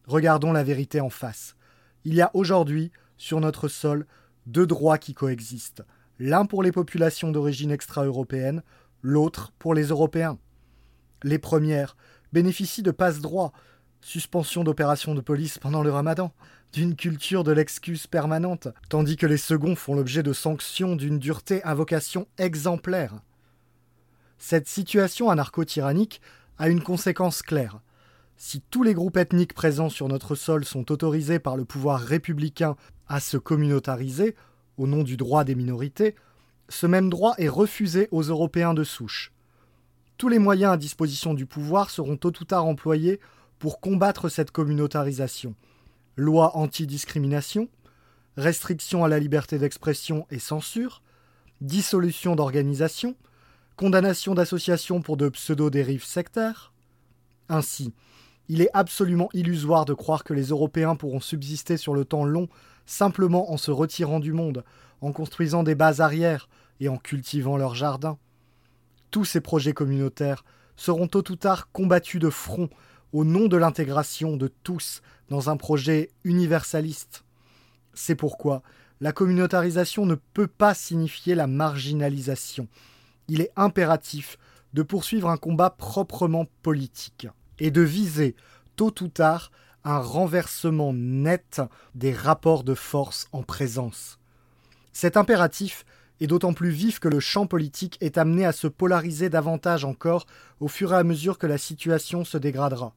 [0.07, 1.57] Regardons la vérité en face.
[2.05, 4.07] Il y a aujourd'hui, sur notre sol,
[4.47, 5.83] deux droits qui coexistent,
[6.19, 8.63] l'un pour les populations d'origine extra-européenne,
[9.03, 10.39] l'autre pour les Européens.
[11.23, 11.97] Les premières
[12.33, 13.53] bénéficient de passe-droit,
[14.01, 16.33] suspension d'opérations de police pendant le ramadan,
[16.73, 21.63] d'une culture de l'excuse permanente, tandis que les seconds font l'objet de sanctions d'une dureté
[21.63, 23.15] à vocation exemplaire.
[24.39, 26.21] Cette situation anarcho-tyrannique
[26.59, 27.81] a une conséquence claire.
[28.37, 32.77] Si tous les groupes ethniques présents sur notre sol sont autorisés par le pouvoir républicain
[33.09, 34.37] à se communautariser,
[34.77, 36.15] au nom du droit des minorités,
[36.69, 39.33] ce même droit est refusé aux Européens de souche.
[40.19, 43.21] Tous les moyens à disposition du pouvoir seront tôt ou tard employés
[43.59, 45.55] pour combattre cette communautarisation.
[46.17, 47.69] Loi anti-discrimination,
[48.37, 51.03] restriction à la liberté d'expression et censure,
[51.61, 53.17] dissolution d'organisations,
[53.77, 56.73] condamnation d'associations pour de pseudo-dérives sectaires.
[57.49, 57.93] Ainsi,
[58.49, 62.49] il est absolument illusoire de croire que les Européens pourront subsister sur le temps long
[62.87, 64.65] simplement en se retirant du monde,
[65.01, 66.49] en construisant des bases arrières
[66.81, 68.19] et en cultivant leurs jardins.
[69.11, 70.45] Tous ces projets communautaires
[70.77, 72.71] seront tôt ou tard combattus de front
[73.17, 77.25] au nom de l'intégration de tous dans un projet universaliste.
[77.95, 78.63] C'est pourquoi
[79.01, 82.69] la communautarisation ne peut pas signifier la marginalisation.
[83.29, 84.37] Il est impératif
[84.75, 87.27] de poursuivre un combat proprement politique
[87.59, 88.37] et de viser,
[88.77, 89.51] tôt ou tard,
[89.85, 91.63] un renversement net
[91.95, 94.19] des rapports de force en présence.
[94.93, 95.87] Cet impératif
[96.21, 100.27] est d'autant plus vif que le champ politique est amené à se polariser davantage encore
[100.61, 102.93] au fur et à mesure que la situation se dégradera.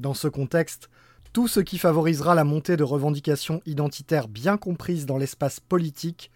[0.00, 0.88] Dans ce contexte,
[1.34, 6.30] tout ce qui favorisera la montée de revendications identitaires bien comprises dans l'espace politique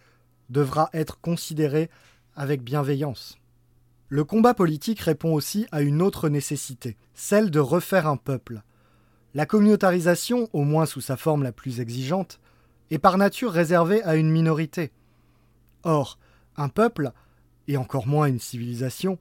[0.51, 1.89] devra être considéré
[2.35, 3.39] avec bienveillance.
[4.07, 8.61] Le combat politique répond aussi à une autre nécessité, celle de refaire un peuple.
[9.33, 12.39] La communautarisation, au moins sous sa forme la plus exigeante,
[12.91, 14.91] est par nature réservée à une minorité.
[15.81, 16.19] Or,
[16.55, 17.13] un peuple,
[17.67, 19.17] et encore moins une civilisation,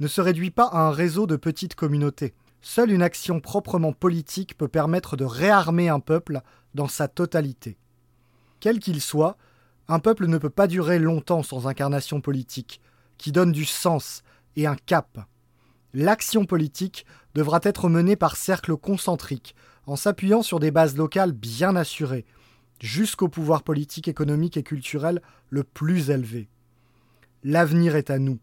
[0.00, 2.32] ne se réduit pas à un réseau de petites communautés.
[2.62, 6.40] Seule une action proprement politique peut permettre de réarmer un peuple
[6.74, 7.76] dans sa totalité.
[8.60, 9.36] Quel qu'il soit,
[9.88, 12.80] un peuple ne peut pas durer longtemps sans incarnation politique,
[13.18, 14.22] qui donne du sens
[14.54, 15.18] et un cap.
[15.92, 19.56] L'action politique devra être menée par cercles concentriques,
[19.86, 22.24] en s'appuyant sur des bases locales bien assurées,
[22.80, 25.20] jusqu'au pouvoir politique, économique et culturel
[25.50, 26.48] le plus élevé.
[27.42, 28.38] L'avenir est à nous.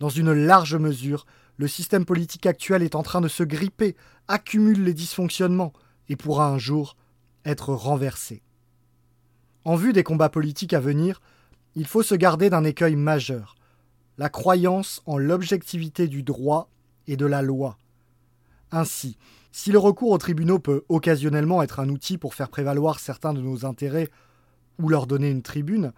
[0.00, 1.26] Dans une large mesure,
[1.58, 3.96] le système politique actuel est en train de se gripper,
[4.28, 5.72] accumule les dysfonctionnements
[6.08, 6.96] et pourra un jour
[7.44, 8.42] être renversé.
[9.64, 11.20] En vue des combats politiques à venir,
[11.74, 13.56] il faut se garder d'un écueil majeur,
[14.18, 16.70] la croyance en l'objectivité du droit
[17.08, 17.76] et de la loi.
[18.70, 19.18] Ainsi,
[19.50, 23.40] si le recours aux tribunaux peut occasionnellement être un outil pour faire prévaloir certains de
[23.40, 24.10] nos intérêts
[24.78, 25.92] ou leur donner une tribune,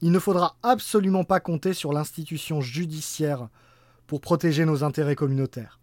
[0.00, 3.48] il ne faudra absolument pas compter sur l'institution judiciaire
[4.06, 5.80] pour protéger nos intérêts communautaires.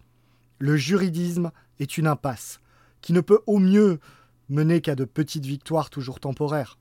[0.60, 2.60] Le juridisme est une impasse,
[3.02, 4.00] qui ne peut au mieux
[4.50, 6.78] mener qu'à de petites victoires toujours temporaires.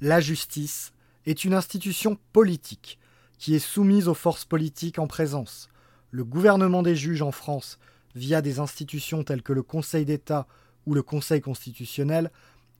[0.00, 0.92] La justice
[1.26, 2.98] est une institution politique
[3.38, 5.68] qui est soumise aux forces politiques en présence.
[6.10, 7.78] Le gouvernement des juges en France,
[8.14, 10.46] via des institutions telles que le Conseil d'État
[10.86, 12.30] ou le Conseil constitutionnel,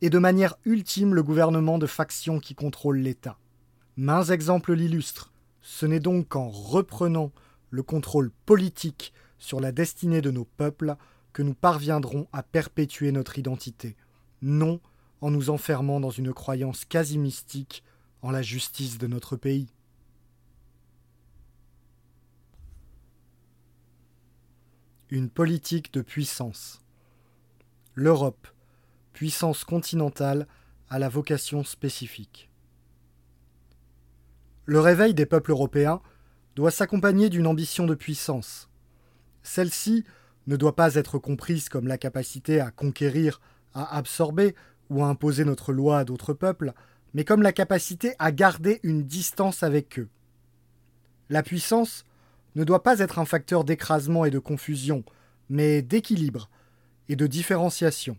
[0.03, 3.39] est de manière ultime le gouvernement de factions qui contrôlent l'État.
[3.97, 5.33] Mains exemples l'illustrent.
[5.63, 7.33] Ce n'est donc qu'en reprenant
[7.75, 10.95] le contrôle politique sur la destinée de nos peuples
[11.33, 13.97] que nous parviendrons à perpétuer notre identité,
[14.43, 14.81] non
[15.21, 17.83] en nous enfermant dans une croyance quasi mystique
[18.23, 19.75] en la justice de notre pays.
[25.11, 26.81] Une politique de puissance.
[27.95, 28.47] L'Europe,
[29.13, 30.47] puissance continentale,
[30.91, 32.49] a la vocation spécifique.
[34.65, 36.01] Le réveil des peuples européens
[36.55, 38.69] doit s'accompagner d'une ambition de puissance.
[39.43, 40.05] Celle-ci
[40.47, 43.41] ne doit pas être comprise comme la capacité à conquérir,
[43.73, 44.55] à absorber
[44.91, 46.73] ou à imposer notre loi à d'autres peuples,
[47.13, 50.09] mais comme la capacité à garder une distance avec eux.
[51.31, 52.05] La puissance
[52.55, 55.05] ne doit pas être un facteur d'écrasement et de confusion,
[55.49, 56.51] mais d'équilibre
[57.09, 58.17] et de différenciation.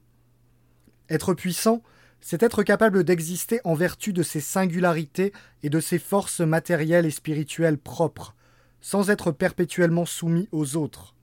[1.09, 1.83] Être puissant,
[2.27, 5.31] c'est être capable d'exister en vertu de ses singularités
[5.61, 8.33] et de ses forces matérielles et spirituelles propres,
[8.81, 11.13] sans être perpétuellement soumis aux autres.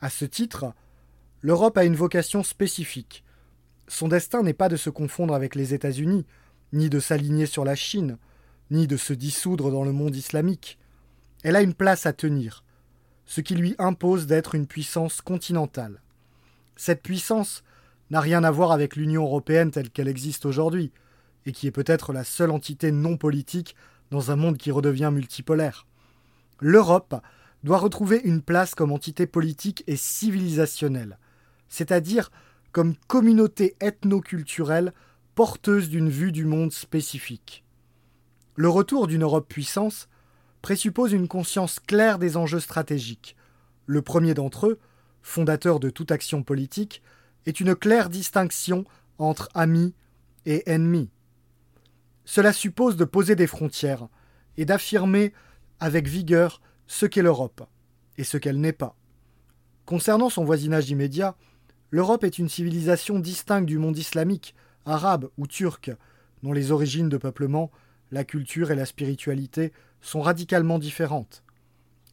[0.00, 0.72] À ce titre,
[1.42, 3.22] l'Europe a une vocation spécifique.
[3.86, 6.24] Son destin n'est pas de se confondre avec les États-Unis,
[6.72, 8.16] ni de s'aligner sur la Chine,
[8.70, 10.78] ni de se dissoudre dans le monde islamique.
[11.42, 12.64] Elle a une place à tenir,
[13.26, 16.00] ce qui lui impose d'être une puissance continentale.
[16.76, 17.62] Cette puissance
[18.12, 20.92] n'a rien à voir avec l'Union européenne telle qu'elle existe aujourd'hui,
[21.46, 23.74] et qui est peut-être la seule entité non politique
[24.10, 25.86] dans un monde qui redevient multipolaire.
[26.60, 27.16] L'Europe
[27.64, 31.18] doit retrouver une place comme entité politique et civilisationnelle,
[31.68, 32.30] c'est-à-dire
[32.70, 34.92] comme communauté ethno-culturelle
[35.34, 37.64] porteuse d'une vue du monde spécifique.
[38.56, 40.10] Le retour d'une Europe puissance
[40.60, 43.36] présuppose une conscience claire des enjeux stratégiques.
[43.86, 44.78] Le premier d'entre eux,
[45.22, 47.02] fondateur de toute action politique,
[47.46, 48.84] est une claire distinction
[49.18, 49.94] entre amis
[50.46, 51.10] et ennemis.
[52.24, 54.08] Cela suppose de poser des frontières
[54.56, 55.32] et d'affirmer
[55.80, 57.62] avec vigueur ce qu'est l'Europe.
[58.18, 58.94] et ce qu'elle n'est pas.
[59.86, 61.34] Concernant son voisinage immédiat,
[61.90, 64.54] l'Europe est une civilisation distincte du monde islamique,
[64.84, 65.90] arabe ou turc,
[66.42, 67.70] dont les origines de peuplement,
[68.10, 71.42] la culture et la spiritualité sont radicalement différentes.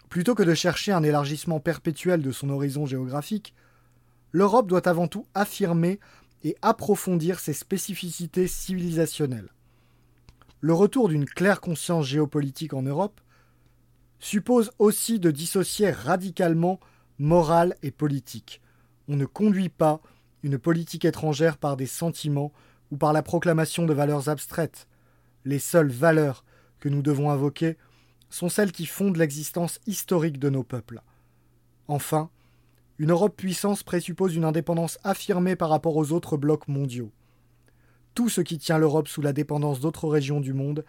[0.10, 3.54] Plutôt que de chercher un élargissement perpétuel de son horizon géographique,
[4.32, 6.00] l'Europe doit avant tout affirmer
[6.44, 9.50] et approfondir ses spécificités civilisationnelles.
[10.62, 13.22] Le retour d'une claire conscience géopolitique en Europe
[14.20, 16.80] suppose aussi de dissocier radicalement
[17.18, 18.62] morale et politique.
[19.08, 20.02] On ne conduit pas
[20.44, 22.52] une politique étrangère par des sentiments
[22.92, 24.88] ou par la proclamation de valeurs abstraites.
[25.46, 26.44] Les seules valeurs
[26.80, 27.78] que nous devons invoquer
[28.30, 31.02] sont celles qui fondent l'existence historique de nos peuples.
[31.88, 32.30] Enfin,
[33.00, 37.12] une Europe puissance présuppose une indépendance affirmée par rapport aux autres blocs mondiaux.
[38.14, 40.84] Tout ce qui tient l'Europe sous la dépendance d'autres régions du monde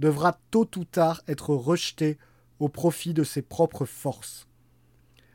[0.00, 2.18] devra tôt ou tard être rejeté
[2.58, 4.48] au profit de ses propres forces.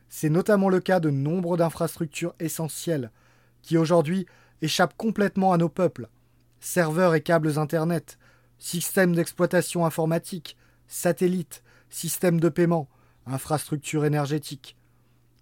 [0.09, 3.11] C'est notamment le cas de nombre d'infrastructures essentielles
[3.61, 4.25] qui aujourd'hui
[4.61, 6.09] échappent complètement à nos peuples.
[6.59, 8.17] Serveurs et câbles Internet,
[8.59, 12.89] systèmes d'exploitation informatique, satellites, systèmes de paiement,
[13.25, 14.75] infrastructures énergétiques.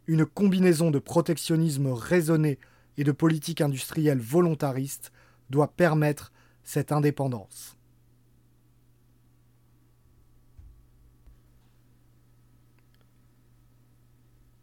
[0.07, 2.59] Une combinaison de protectionnisme raisonné
[2.97, 5.11] et de politique industrielle volontariste
[5.49, 6.31] doit permettre
[6.63, 7.77] cette indépendance.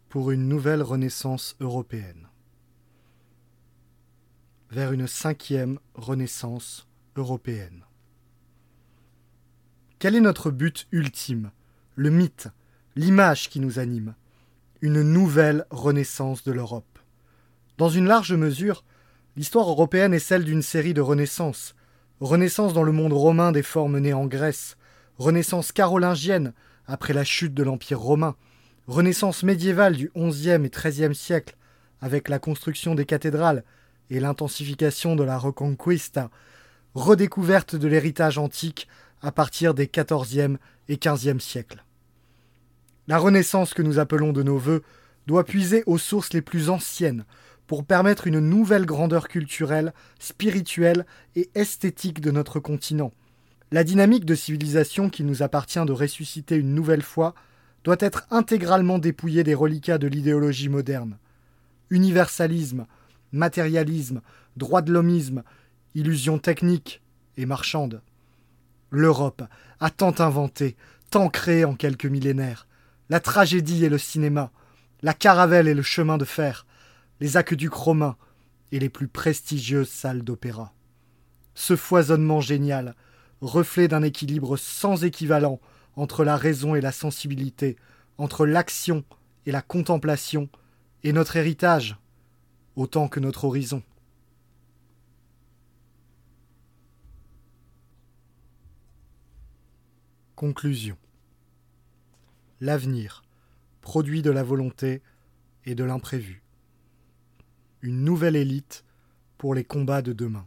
[0.08, 2.28] Pour une nouvelle renaissance européenne.
[4.70, 6.86] Vers une cinquième renaissance
[7.16, 7.84] européenne.
[9.98, 11.50] Quel est notre but ultime
[11.94, 12.48] Le mythe,
[12.96, 14.14] l'image qui nous anime?
[14.84, 16.98] Une nouvelle renaissance de l'Europe.
[17.78, 18.82] Dans une large mesure,
[19.36, 21.76] l'histoire européenne est celle d'une série de renaissances.
[22.18, 24.76] Renaissance dans le monde romain des formes nées en Grèce,
[25.18, 26.52] renaissance carolingienne
[26.88, 28.34] après la chute de l'Empire romain,
[28.88, 31.54] renaissance médiévale du XIe et XIIIe siècle
[32.00, 33.62] avec la construction des cathédrales
[34.10, 36.28] et l'intensification de la Reconquista,
[36.96, 38.88] redécouverte de l'héritage antique
[39.20, 41.84] à partir des XIVe et XVe siècles.
[43.08, 44.82] La Renaissance que nous appelons de nos voeux
[45.26, 47.24] doit puiser aux sources les plus anciennes
[47.66, 53.12] pour permettre une nouvelle grandeur culturelle, spirituelle et esthétique de notre continent.
[53.72, 57.34] La dynamique de civilisation qu'il nous appartient de ressusciter une nouvelle fois
[57.84, 61.18] doit être intégralement dépouillée des reliquats de l'idéologie moderne.
[61.90, 62.86] Universalisme,
[63.32, 64.20] matérialisme,
[64.56, 65.42] droit de l'hommisme,
[65.94, 67.02] illusion technique
[67.36, 68.02] et marchande.
[68.90, 69.42] L'Europe
[69.80, 70.76] a tant inventé,
[71.10, 72.66] tant créé en quelques millénaires.
[73.12, 74.50] La tragédie et le cinéma,
[75.02, 76.66] la caravelle et le chemin de fer,
[77.20, 78.16] les aqueducs romains
[78.70, 80.72] et les plus prestigieuses salles d'opéra.
[81.54, 82.96] Ce foisonnement génial,
[83.42, 85.60] reflet d'un équilibre sans équivalent
[85.94, 87.76] entre la raison et la sensibilité,
[88.16, 89.04] entre l'action
[89.44, 90.48] et la contemplation,
[91.04, 91.98] est notre héritage,
[92.76, 93.82] autant que notre horizon.
[100.34, 100.96] Conclusion.
[102.64, 103.24] L'avenir,
[103.80, 105.02] produit de la volonté
[105.64, 106.44] et de l'imprévu.
[107.80, 108.84] Une nouvelle élite
[109.36, 110.46] pour les combats de demain.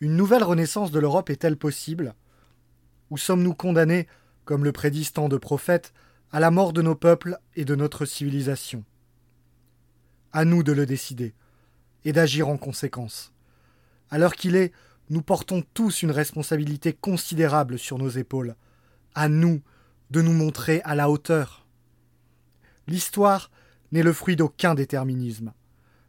[0.00, 2.16] Une nouvelle renaissance de l'Europe est-elle possible?
[3.10, 4.08] Ou sommes-nous condamnés,
[4.44, 5.94] comme le prédisent tant de prophètes,
[6.32, 8.84] à la mort de nos peuples et de notre civilisation?
[10.32, 11.32] À nous de le décider
[12.04, 13.32] et d'agir en conséquence.
[14.10, 14.72] À l'heure qu'il est,
[15.10, 18.56] nous portons tous une responsabilité considérable sur nos épaules.
[19.14, 19.62] À nous
[20.10, 21.66] de nous montrer à la hauteur.
[22.86, 23.50] L'histoire
[23.92, 25.52] n'est le fruit d'aucun déterminisme.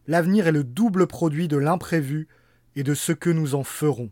[0.07, 2.27] L'avenir est le double produit de l'imprévu
[2.75, 4.11] et de ce que nous en ferons.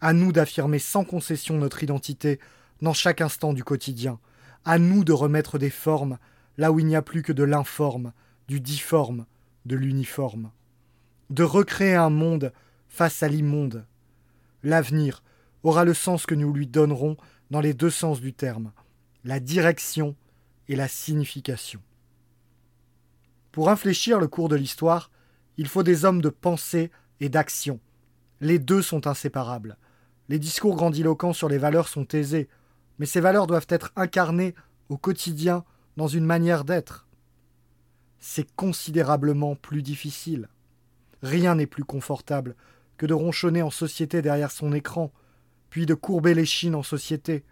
[0.00, 2.38] À nous d'affirmer sans concession notre identité
[2.80, 4.18] dans chaque instant du quotidien.
[4.64, 6.18] À nous de remettre des formes
[6.58, 8.12] là où il n'y a plus que de l'informe,
[8.48, 9.26] du difforme,
[9.66, 10.50] de l'uniforme.
[11.30, 12.52] De recréer un monde
[12.88, 13.84] face à l'immonde,
[14.62, 15.22] L'avenir
[15.62, 17.16] aura le sens que nous lui donnerons
[17.50, 18.72] dans les deux sens du terme,
[19.24, 20.16] la direction
[20.68, 21.80] et la signification.
[23.52, 25.10] Pour infléchir le cours de l'histoire,
[25.56, 26.90] il faut des hommes de pensée
[27.20, 27.80] et d'action.
[28.40, 29.76] Les deux sont inséparables.
[30.28, 32.48] Les discours grandiloquents sur les valeurs sont aisés,
[32.98, 34.54] mais ces valeurs doivent être incarnées
[34.88, 35.64] au quotidien
[35.96, 37.08] dans une manière d'être.
[38.18, 40.48] C'est considérablement plus difficile.
[41.22, 42.54] Rien n'est plus confortable
[42.96, 45.12] que de ronchonner en société derrière son écran,
[45.68, 47.44] puis de courber les chines en société,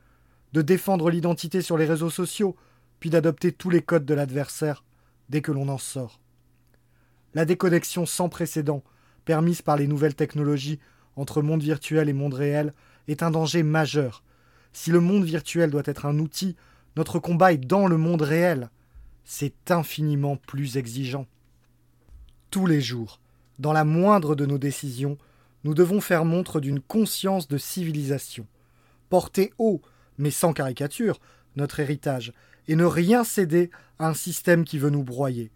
[0.53, 2.57] de défendre l'identité sur les réseaux sociaux,
[3.01, 4.85] puis d'adopter tous les codes de l'adversaire
[5.29, 6.21] dès que l'on en sort.
[7.35, 8.83] La déconnexion sans précédent,
[9.25, 10.81] permise par les nouvelles technologies
[11.17, 12.73] entre monde virtuel et monde réel,
[13.09, 14.23] est un danger majeur.
[14.73, 16.57] Si le monde virtuel doit être un outil
[16.97, 18.71] Notre combat est dans le monde réel.
[19.25, 21.27] C'est infiniment plus exigeant.
[22.51, 23.21] Tous les jours,
[23.59, 25.19] dans la moindre de nos décisions,
[25.65, 28.47] nous devons faire montre d'une conscience de civilisation,
[29.11, 29.83] porter haut,
[30.19, 31.21] mais sans caricature,
[31.57, 32.33] notre héritage,
[32.67, 35.51] et ne rien céder à un système qui veut nous broyer.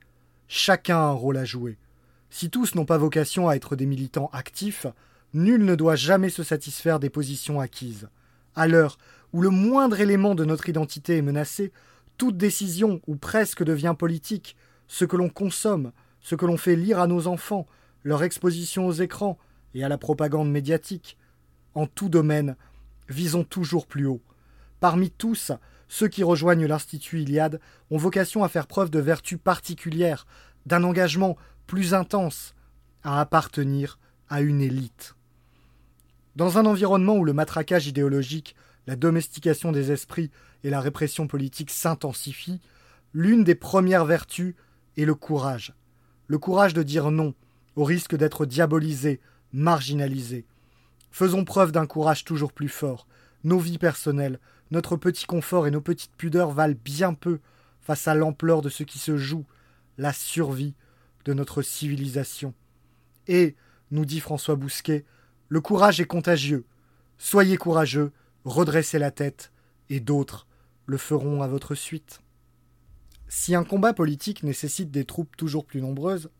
[0.49, 1.79] Chacun a un rôle à jouer.
[2.31, 4.87] Si tous n'ont pas vocation à être des militants actifs,
[5.35, 8.09] nul ne doit jamais se satisfaire des positions acquises.
[8.55, 8.99] À l'heure
[9.33, 11.73] où le moindre élément de notre identité est menacé,
[12.19, 14.57] toute décision ou presque devient politique,
[14.89, 17.67] ce que l'on consomme, ce que l'on fait lire à nos enfants,
[18.05, 19.39] leur exposition aux écrans
[19.75, 21.17] et à la propagande médiatique.
[21.75, 22.57] En tout domaine,
[23.09, 24.21] visons toujours plus haut.
[24.83, 25.53] Parmi tous,
[25.87, 27.61] ceux qui rejoignent l'Institut Iliade
[27.93, 30.27] ont vocation à faire preuve de vertus particulières,
[30.67, 31.37] d'un engagement
[31.69, 32.57] plus intense,
[33.05, 35.15] à appartenir à une élite.
[36.35, 38.57] Dans un environnement où le matraquage idéologique,
[38.89, 40.33] la domestication des esprits
[40.65, 42.61] et la répression politique s'intensifient,
[43.15, 44.57] l'une des premières vertus
[44.97, 45.75] est le courage.
[46.27, 47.35] Le courage de dire non,
[47.77, 49.21] au risque d'être diabolisé,
[49.53, 50.45] marginalisé.
[51.13, 53.07] Faisons preuve d'un courage toujours plus fort.
[53.45, 54.41] Nos vies personnelles,
[54.73, 57.39] notre petit confort et nos petites pudeurs valent bien peu
[57.83, 59.45] face à l'ampleur de ce qui se joue,
[59.99, 60.75] la survie
[61.27, 62.55] de notre civilisation.
[63.29, 63.55] Et,
[63.91, 65.05] nous dit François Bousquet,
[65.49, 66.65] le courage est contagieux.
[67.19, 68.13] Soyez courageux,
[68.47, 69.53] redressez la tête,
[69.91, 70.47] et d'autres
[70.87, 72.21] le feront à votre suite.
[73.29, 76.31] Si un combat politique nécessite des troupes toujours plus nombreuses,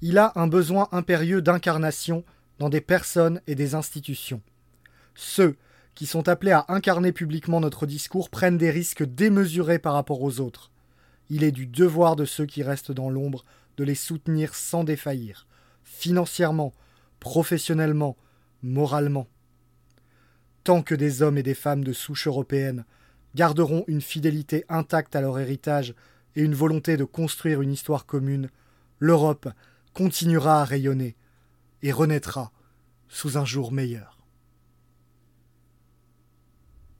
[0.00, 2.24] il a un besoin impérieux d'incarnation
[2.60, 4.40] dans des personnes et des institutions.
[5.16, 5.56] Ceux
[5.94, 10.40] qui sont appelés à incarner publiquement notre discours prennent des risques démesurés par rapport aux
[10.40, 10.70] autres.
[11.30, 13.44] Il est du devoir de ceux qui restent dans l'ombre
[13.76, 15.46] de les soutenir sans défaillir,
[15.84, 16.72] financièrement,
[17.20, 18.16] professionnellement,
[18.62, 19.28] moralement.
[20.64, 22.84] Tant que des hommes et des femmes de souche européenne
[23.34, 25.94] garderont une fidélité intacte à leur héritage
[26.36, 28.48] et une volonté de construire une histoire commune,
[28.98, 29.48] l'Europe
[29.94, 31.16] continuera à rayonner
[31.82, 32.52] et renaîtra
[33.08, 34.21] sous un jour meilleur.